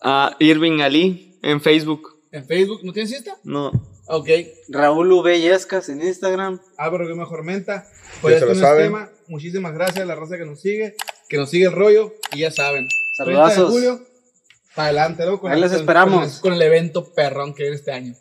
Ah, 0.01 0.35
Irving 0.39 0.81
Ali 0.81 1.37
en 1.41 1.61
Facebook. 1.61 2.19
en 2.31 2.45
Facebook. 2.45 2.81
¿No 2.83 2.91
tienes 2.93 3.11
Insta? 3.13 3.37
No. 3.43 3.71
Ok. 4.07 4.27
Raúl 4.69 5.11
V. 5.11 5.39
Yescas 5.41 5.89
en 5.89 6.01
Instagram. 6.01 6.59
Álvaro 6.77 7.07
que 7.07 7.15
mejor 7.15 7.43
menta. 7.43 7.85
Ya 7.85 8.21
Pues 8.21 8.33
se 8.33 8.35
este 8.39 8.45
lo 8.45 8.51
no 8.53 8.53
es 8.53 8.59
saben. 8.59 8.85
tema. 8.85 9.09
Muchísimas 9.27 9.73
gracias 9.73 9.99
a 9.99 10.05
la 10.05 10.15
raza 10.15 10.37
que 10.37 10.45
nos 10.45 10.61
sigue, 10.61 10.95
que 11.27 11.37
nos 11.37 11.49
sigue 11.49 11.65
el 11.65 11.71
rollo. 11.71 12.13
Y 12.33 12.39
ya 12.41 12.51
saben. 12.51 12.87
30 13.17 13.31
de 13.31 13.37
Saludazos. 13.55 13.71
julio, 13.71 14.01
para 14.75 14.89
adelante, 14.89 15.25
¿no? 15.25 15.39
Con 15.39 15.51
Ahí 15.51 15.57
el- 15.57 15.61
les 15.63 15.71
esperamos. 15.71 16.15
Con 16.19 16.23
el, 16.25 16.41
con 16.41 16.53
el 16.53 16.61
evento 16.61 17.13
perrón 17.13 17.53
que 17.55 17.63
viene 17.63 17.77
este 17.77 17.91
año. 17.93 18.13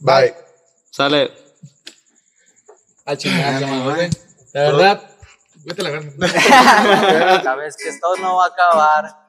Bye. 0.00 0.34
Sale. 0.90 1.30
Al 3.04 3.18
chingada, 3.18 3.84
güey. 3.84 4.10
La 4.52 4.62
verdad, 4.62 5.07
Sabes 7.42 7.76
que 7.82 7.88
esto 7.88 8.16
no 8.20 8.36
va 8.36 8.44
a 8.44 8.48
acabar. 8.48 9.28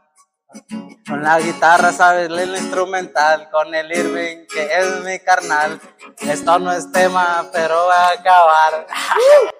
Con 1.07 1.23
la 1.23 1.39
guitarra, 1.39 1.91
sabes, 1.91 2.29
el 2.29 2.55
instrumental. 2.55 3.49
Con 3.49 3.73
el 3.73 3.91
Irving, 3.91 4.47
que 4.47 4.69
es 4.77 5.03
mi 5.03 5.19
carnal. 5.19 5.79
Esto 6.19 6.59
no 6.59 6.71
es 6.71 6.91
tema, 6.91 7.49
pero 7.51 7.87
va 7.87 8.07
a 8.07 8.11
acabar. 8.11 8.87